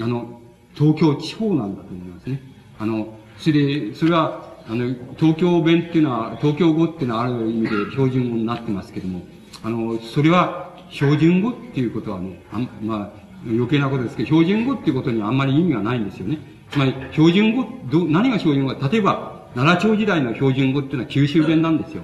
[0.00, 0.40] あの、
[0.74, 2.42] 東京地方なんだと思いますね。
[2.80, 9.20] あの、それで、それは、あの、東京弁っていうのは、東京語っていうのはある意味で標準語になってますけども、
[9.62, 16.38] あの、それは標準語っていうことはね、あまあ、余計なことですけど、標準語っていうことにあんまり意味がないんですよね。
[16.70, 22.02] つまり、標準語、ど、何が標準語か、例えば、奈良町時代の標準語っていうのは九州弁なんですよ。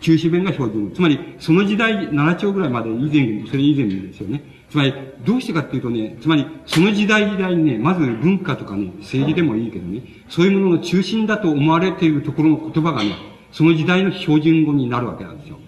[0.00, 0.94] 九州弁が標準語。
[0.94, 4.42] つまり、その時代、奈良町ぐらいまで以前、それ以前ですよね。
[4.70, 13.14] つまり、どうしてかっていうとね、つまり、その時代時代にね、まず文化とかね、政治でもいいけどね、そういうものの中心だと思われているところの言葉がね、
[13.50, 15.58] その時代の標準語になるわけなんですよ。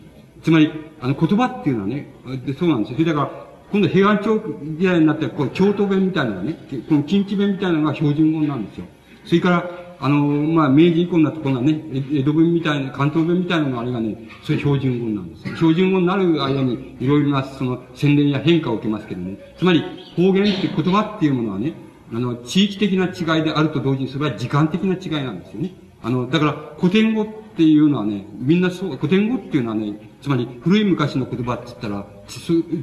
[0.42, 0.70] つまり、
[1.00, 2.12] あの、言葉っていうのはね、
[2.58, 2.98] そうなんですよ。
[2.98, 6.58] それだから、今度平安朝時代になって、こう、京都弁みたいなのがね、
[6.88, 8.86] この近畿弁みたいなのが標準語なんですよ。
[9.24, 9.70] それから、
[10.00, 11.78] あの、まあ、明治以降になってこんなね、
[12.12, 15.56] 江戸弁みたいな、関東弁みたいなのがあれがね、それ標準語なんです。
[15.56, 19.36] 標準語になる間に、いろいろな、その、洗練や変化を受けますけどね。
[19.58, 19.84] つまり、
[20.16, 21.74] 方言って言葉っていうものはね、
[22.12, 25.72] あの、地域的な違いであると同時に、それは時間的な違いなんですよね。
[26.02, 32.06] あの、だから、古典語っていうのはね、みんなそう、古典語っていうのはね、つまり、古い昔の言葉って言ったら、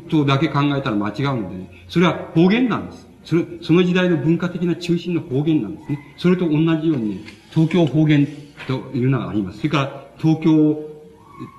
[0.10, 3.07] とだけ考えたら間違うのでね、それは方言なんです。
[3.28, 6.16] それ、その時代の文化的な中心の方言なんですね。
[6.16, 8.26] それと同じように、東京方言
[8.68, 9.58] というのがあります。
[9.58, 10.80] それから、東京、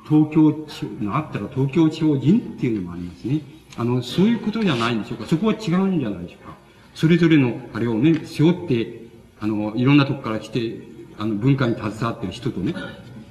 [0.08, 3.42] 東京地方があったら東京地方人っていうのもありますね。
[3.76, 5.26] あの、そういうことじゃないんでしょうか。
[5.26, 6.56] そこは違うんじゃないでしょうか。
[6.94, 9.02] それぞれの、あれをね、背負って、
[9.38, 10.80] あの、いろんなとこから来て、
[11.18, 12.74] あの、文化に携わってる人とね、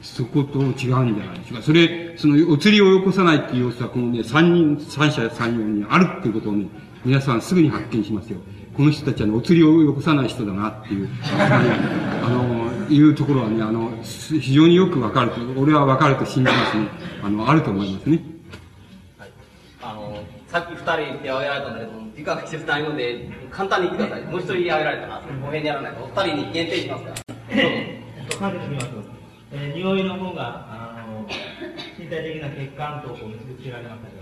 [0.03, 1.63] そこと違うんじゃないでしょうか。
[1.63, 6.67] それ、その、お釣りをよこさないっていう様子は、このね、三人、三者三様にあるっていうことをね、
[7.05, 8.39] 皆さんすぐに発見しますよ。
[8.75, 11.09] この人たちはね、お釣りをよこさない人だなっていう、
[12.23, 16.87] あの、いうところはね、あの、非常によくわかると、俺はわかると信じますね。
[17.23, 18.19] あの、あると思いますね。
[19.17, 19.29] はい。
[19.81, 24.25] あの、さっき二人手を挙げられたんだけど、時間が必要ないので、簡単に言ってください。
[24.25, 25.21] もう一人挙げられたな。
[25.21, 27.15] 公平にやらないと、お二人に限定しますから。
[27.49, 28.87] えっと、かけてみます。
[29.51, 31.25] えー、匂いの方が、あの、
[31.97, 34.16] 身体的な血管とこう結びつけられまし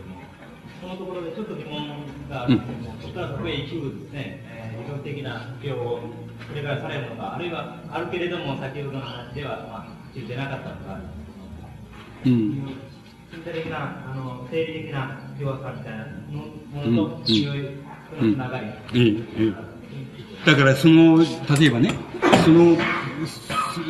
[0.82, 6.00] たけども、そのところでちょっと疑問があるんですけども、おそらく上一部ですね、えー、理論的な布教を
[6.48, 11.00] これからされるのか、あるいはあるけれども、先ほどの話では、まあ、ついてなかったのか、
[12.26, 12.50] うん。
[13.32, 16.06] 身体的な、あの、生理的な弱さみたいな
[16.72, 17.70] ものと、強い、
[18.10, 18.68] そのつながり。
[18.94, 19.46] うん。
[19.48, 19.75] うん。
[20.46, 21.20] だからその、
[21.60, 21.94] 例えばね、
[22.44, 22.78] その、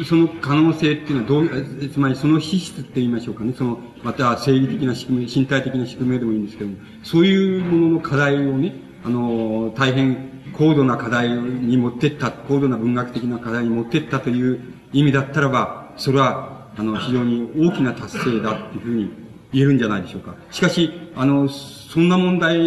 [0.07, 8.73] その可能性っていうのはどう、つまりその資質って言いましょうかね、その、また生理的な仕組み、身体的な仕組みでもいいんですけども、そういうものの課題をね、
[9.03, 14.59] あの、大変高度な課題に持ってった、高度な文学的な課題に持ってったという
[14.93, 19.11] 意味だったらば、それは、あの、非常に大きな達成だっていうふうに
[19.51, 20.35] 言えるんじゃないでしょうか。
[20.51, 22.57] しかし、あの、そんな問題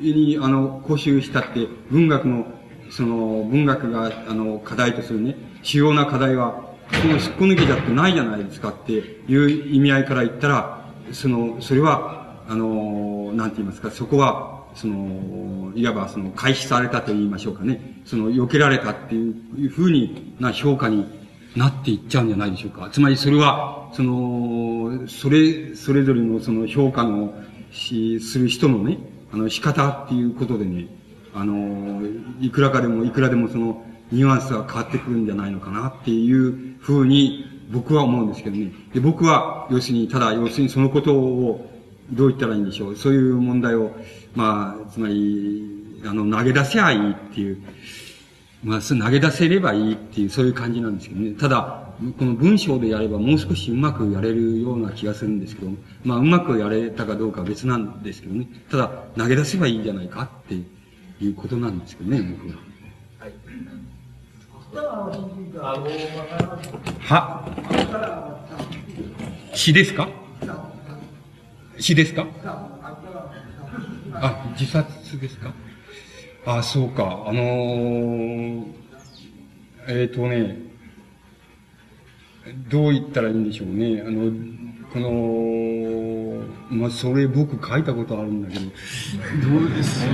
[0.00, 2.46] に、あの、講習したって、文学の、
[2.90, 18.00] その、文学が、あの、課題とするね、主要な課題は、その引っこ抜きだってないじゃないですかっていう意味合いから言ったら、その、それは、あの、なんて言いますか、そこは、その、いわばその、回避されたと言いましょうかね。
[18.04, 19.30] その、避けられたってい
[19.66, 21.06] うふうにな評価に
[21.56, 22.88] なっていっちゃうんじゃないでしょうか。
[22.92, 27.34] つまりそれは、その、それ、それぞれのその評価の
[27.70, 28.98] し、する人のね、
[29.32, 30.86] あの、仕方っていうことでね、
[31.36, 32.02] あの、
[32.40, 38.72] いくらかでも、いくらでもその、ニュアンスが変わってくるんじゃないのかなっていうふうに僕は思うんですけどね。
[38.94, 41.70] で、僕は、要するに、ただ、要するにそのことを、
[42.10, 42.96] どう言ったらいいんでしょう。
[42.96, 43.90] そういう問題を、
[44.34, 47.58] まあ、つまり、あの、投げ出せばいいっていう、
[48.62, 51.32] まあ、投げ出せればいいっていう、そういう感じなんですけどね。
[51.32, 51.86] ただ、
[52.18, 55.72] この文章でやればもう少しうまくやれるような気がするんですけど、
[56.04, 58.48] まあうまくやれたかどうかは別なんですけどね。
[58.70, 60.66] ただ、投げ出せばいいんじゃないかっていう
[61.36, 62.56] ことなんですけどね、僕は。
[67.00, 67.44] は
[69.54, 70.08] 詩ですか？
[71.78, 72.26] 詩ですか？
[74.12, 75.52] あ、自殺ですか？
[76.46, 77.24] あ、そうか。
[77.26, 78.64] あのー、
[79.88, 80.58] えっ、ー、とね、
[82.68, 84.02] どう言ったらいいんでしょうね。
[84.06, 84.30] あの、
[84.92, 85.08] この、
[86.70, 88.70] まあ、それ僕書いたことあるんだけど、ど
[89.66, 90.06] うです？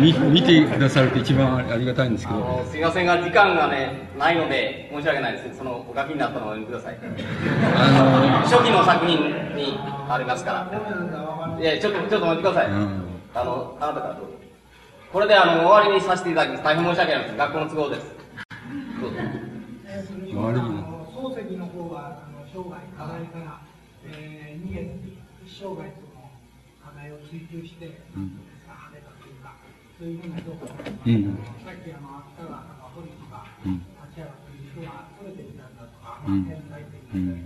[0.00, 2.64] 見見てくださると一番ありがたいんですけど。
[2.70, 6.98] すいませんが、時間がね、ないので、申し訳ないですけど、そのお書きになったのを読みください。
[7.76, 9.18] あの初期の作品
[9.54, 9.78] に
[10.08, 11.58] ありますから。
[11.60, 12.70] いや、ちょっと、ちょっと待ってください。
[12.70, 13.02] うん、
[13.34, 14.26] あの、あなたからどう？
[14.26, 14.32] ぞ。
[15.12, 16.64] これで、あの、終わりにさせていただきます。
[16.64, 17.36] 大変申し訳ないです。
[17.36, 18.14] 学校の都合です。
[19.00, 19.10] どう？
[19.10, 19.16] ぞ。
[20.36, 20.66] 悪いな。
[21.10, 23.59] 漱石の方は、あの、生涯課題から、
[25.60, 26.24] 生涯その
[26.80, 29.60] 課題を追求して、うん、跳ねたというか、
[30.00, 30.96] そういうふうな評価さっ
[31.84, 37.44] きあの、芥川とか堀とか、うん、立原という人が取れてみたんだとか、まあ、天才的な、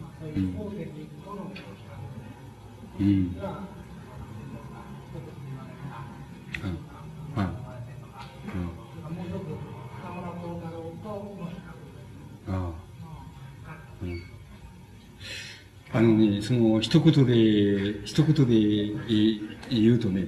[0.00, 0.88] まあ、そういう漱石
[1.20, 2.00] との描写が、
[2.96, 3.67] うん
[15.98, 19.34] あのね、その、一言で、一言で
[19.68, 20.26] 言うとね、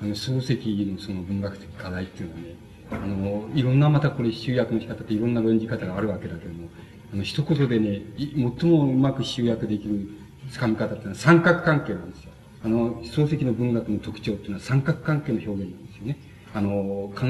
[0.00, 2.54] あの、漱石のその文学的課題っていうのはね、
[2.92, 6.68] あの、いろんなまたこれ集約の仕方っていろんな論じ方があるわけだけども、
[7.12, 10.08] あの、一言でね、最もうまく集約できる
[10.52, 12.30] 掴み方っていうのは三角関係なんですよ。
[12.64, 16.18] あの、漱石の文学の特徴っていうのは三角関係の表現なんですよね。
[16.54, 17.26] あの、必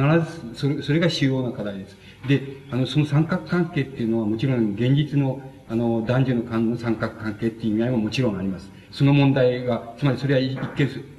[0.52, 1.96] ず、それ、それが主要な課題です。
[2.28, 5.40] で、あの、その三角関係っていうのはもちろん現実の
[5.70, 8.70] あの、男女の三角関係っていう意味合いももちろんあります。
[8.90, 10.58] その問題が、つまりそれは一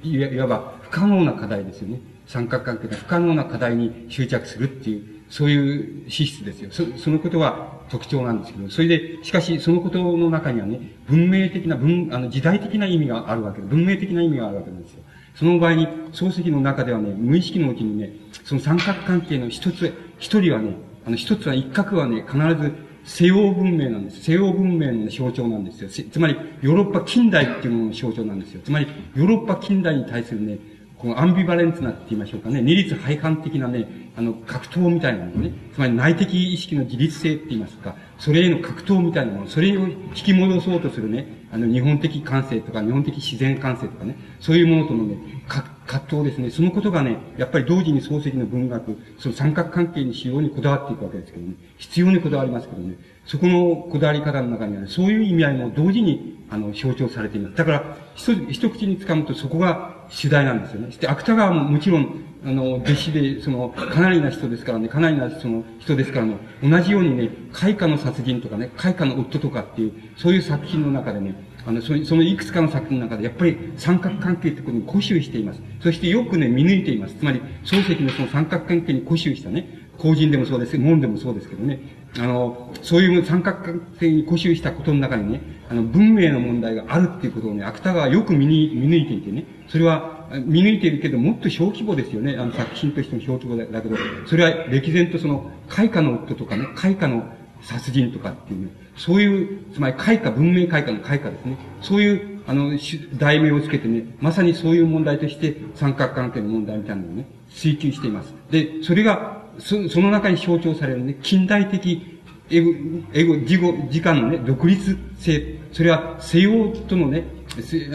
[0.02, 2.00] 見、いわば不可能な課題ですよね。
[2.26, 6.70] 三角関係が不可能な課題に執着するっていう、そういう資質ですよ。
[6.72, 15.02] そそのことは特徴なんですけど、それで、しかしそのことの中にはね、文明的な、文、あの、時代的な意味があるわけで、文明的な意味があるわけなんですよ。
[15.36, 18.12] その場合に、漱石の中ではね、無意識のうちにね、
[18.44, 20.74] その三角関係の一つ、一人はね、
[21.06, 22.72] あの、一つは一角はね、必ず
[23.10, 24.22] 西洋文明なんです。
[24.22, 25.90] 西洋文明の象徴なんですよ。
[26.12, 28.60] つまり、ヨーロッパ近代っていうものの象徴なんですよ。
[28.64, 30.58] つまり、ヨーロッパ近代に対するね、
[31.00, 45.16] このアンビバレンツなって言いましょうかね、二律背反的なね、あの、格闘みたいなものね、つまり内的意識の自律性って言いますか、それへの格闘みたいなもの、それを引き戻そうとするね、あの、日本的感性とか、日本的自然感性とかね、そういうものとのね、
[45.48, 46.50] 葛藤ですね。
[46.50, 57.56] そのことがね、やっぱり同時に漱石の文学、その三角関係に使用にこだわっていくわけですけどね、必要にこだわりますけどね、そこのこだわり方の中には、ね、そういう意味合いも同時に、あの、象徴されています。
[57.56, 60.92] だから、一、一口に掴むとそこが主題なんですよね。
[60.92, 71.34] して、芥川ももちろん、あの、弟子で、その、かなりな人ですからね、かなりなその人ですからね、同じようにね、開花の殺人とかね、開花の夫とかっていう、そういう作品の中でね、
[71.66, 75.60] あの、その、そのいくつかの作品の中で、やっぱり三角関係ってことに固執しています。
[75.82, 77.14] そしてよくね、見抜いています。
[77.14, 79.66] つまり、漱石のその三角関係に固執したね、
[79.98, 81.78] 公人でもそうです、門でもそうですけどね、
[82.18, 92.36] あの、そういう三角関係に固執したことの中にね、あの、文明の問題があるっていうことをね、芥川はよく見に、見抜いていてね、それは、見抜いているけど、もっと小規模ですよね。
[92.36, 93.96] あの、作品としての小規模だけど、
[94.26, 97.24] それは歴然とその、開花の夫とかね、開花の
[97.62, 101.56] 殺人とかっていう、ね、そういう、つまり開花、文明開花の開花ですね。
[101.80, 102.76] そういう、あの、
[103.18, 108.34] 題名をつけてね、まさにそういう問題として、三角関係の問題みたいなのをね、追求しています。
[108.50, 112.20] で、それが、そその中に象徴されるね、近代的
[112.50, 112.72] エゴ、
[113.12, 117.24] エゴ、自己、時間のね、独立性、それは西洋とのね、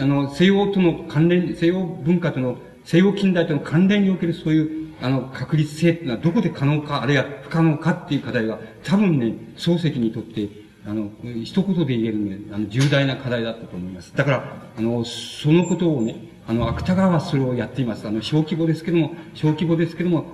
[0.00, 10.48] あの、西洋との関連、西洋文化との、西洋近代との関連におけるそういう、あの、確立性っていうのはどこで可能か、あるいは不可能かっていう課題が、多分ね、漱石にとって、
[10.86, 11.10] あの、
[11.44, 14.14] 一言で言えるね、あの、重大な課題だったと思います。
[14.16, 16.16] だから、あの、そのことをね、
[16.48, 18.06] あの、芥川はそれをやっています。
[18.06, 20.26] あの、小規模ですけども、小規模ですけども、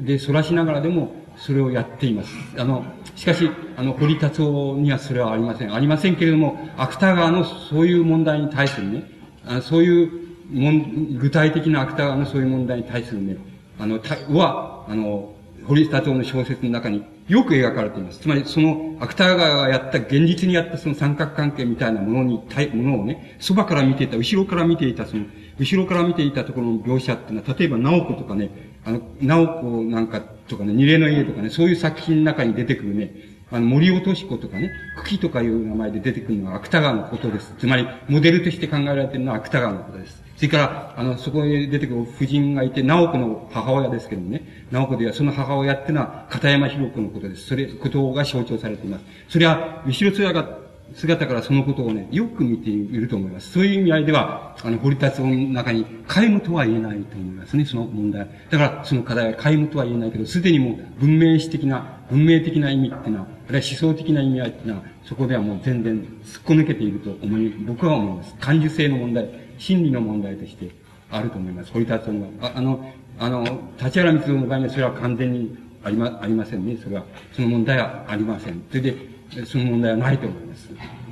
[0.00, 2.30] で、反らしながらでも、それをやっています。
[2.56, 2.84] あの、
[3.14, 5.74] しかし、あの、堀達夫にはそれはありません。
[5.74, 9.04] ありませんけれども、芥川のそういう問題に対するね、
[9.46, 13.36] あそういうもん、具体的な芥川のそういう問題に対するね、
[13.78, 15.32] あの、たは、あの、
[15.64, 18.20] 堀達夫の小説の中によく描かれています。
[18.20, 22.40] つまり、その、芥川がやった、現実にやったその三角関係みたいなものに、
[22.74, 25.24] ものをね、そばから見ていた、後ろから見ていた、その、
[25.58, 28.50] 後ろから見ていたところの描写っていうのは、例えば、直子とかね、
[28.84, 33.12] あの、直子なんかとかね、二例の家とかね、そういう作品の中に出てくるね、
[33.50, 34.70] あの、森落とし子とかね、
[35.04, 37.54] 茎とかいう名前で出てくるのは芥川のことです。
[37.58, 40.22] つまり、モデルとして考えられているのは芥川のことです。
[40.36, 47.46] それから、あの、そこへ出てくる夫人がいて、直子の母親ですけどもね、直子ではその母親っていうのは片山博子のことです。
[47.46, 49.04] それ、ことが象徴されています。
[49.28, 53.52] それは、後ろ姿姿からそのことをね、よく見ていると思います。
[53.52, 58.28] そういう意味合いでは、あの、堀達夫の中に皆無とは言えないと思いますね、その問題。
[58.50, 68.34] だから、その課題は皆無とは言えないけど、すでにもう文明史的な、文明的な意味っていうのは、あるいは思想的な意味合いっていうのは、そこではもう全然突っこ抜けていると思い、僕は思います。
[68.40, 70.70] 感受性の問題、心理の問題として
[71.10, 71.72] あると思います。
[71.72, 73.44] 堀達夫のああの、あの、
[73.82, 76.76] 立原光夫の場合にはそれは完全にありま、ありませんね。
[76.82, 78.62] それは、その問題はありません。
[78.68, 80.68] それで、その問題はないと思います。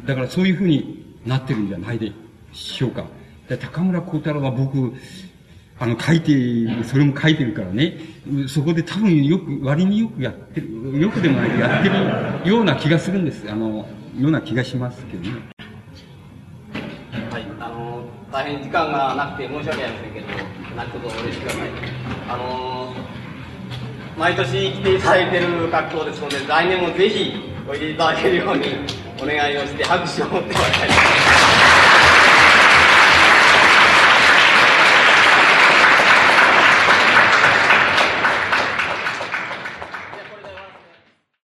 [0.07, 2.13] だからそういうふうになってるんじゃないで
[2.53, 3.05] しょうか。
[3.49, 4.93] で高村光太郎は僕、
[5.79, 7.99] あの、書いて、それも書いてるからね、
[8.47, 11.89] そこで多分よく、割によくやってる、よくでもない、やって
[12.45, 13.51] るような気がするんです。
[13.51, 13.87] あの、
[14.19, 15.31] ような気がしますけどね。
[17.31, 20.27] はい、あの、大変時間がなくて申し訳ありませんけど、
[20.77, 21.71] 何とぞお許しください。
[22.29, 22.95] あの、
[24.17, 28.67] 毎年来ていただいてる学校ですので、来年もぜひおいでいただけるように
[29.23, 31.64] お願いをして拍手を持ってもらいたいと思います。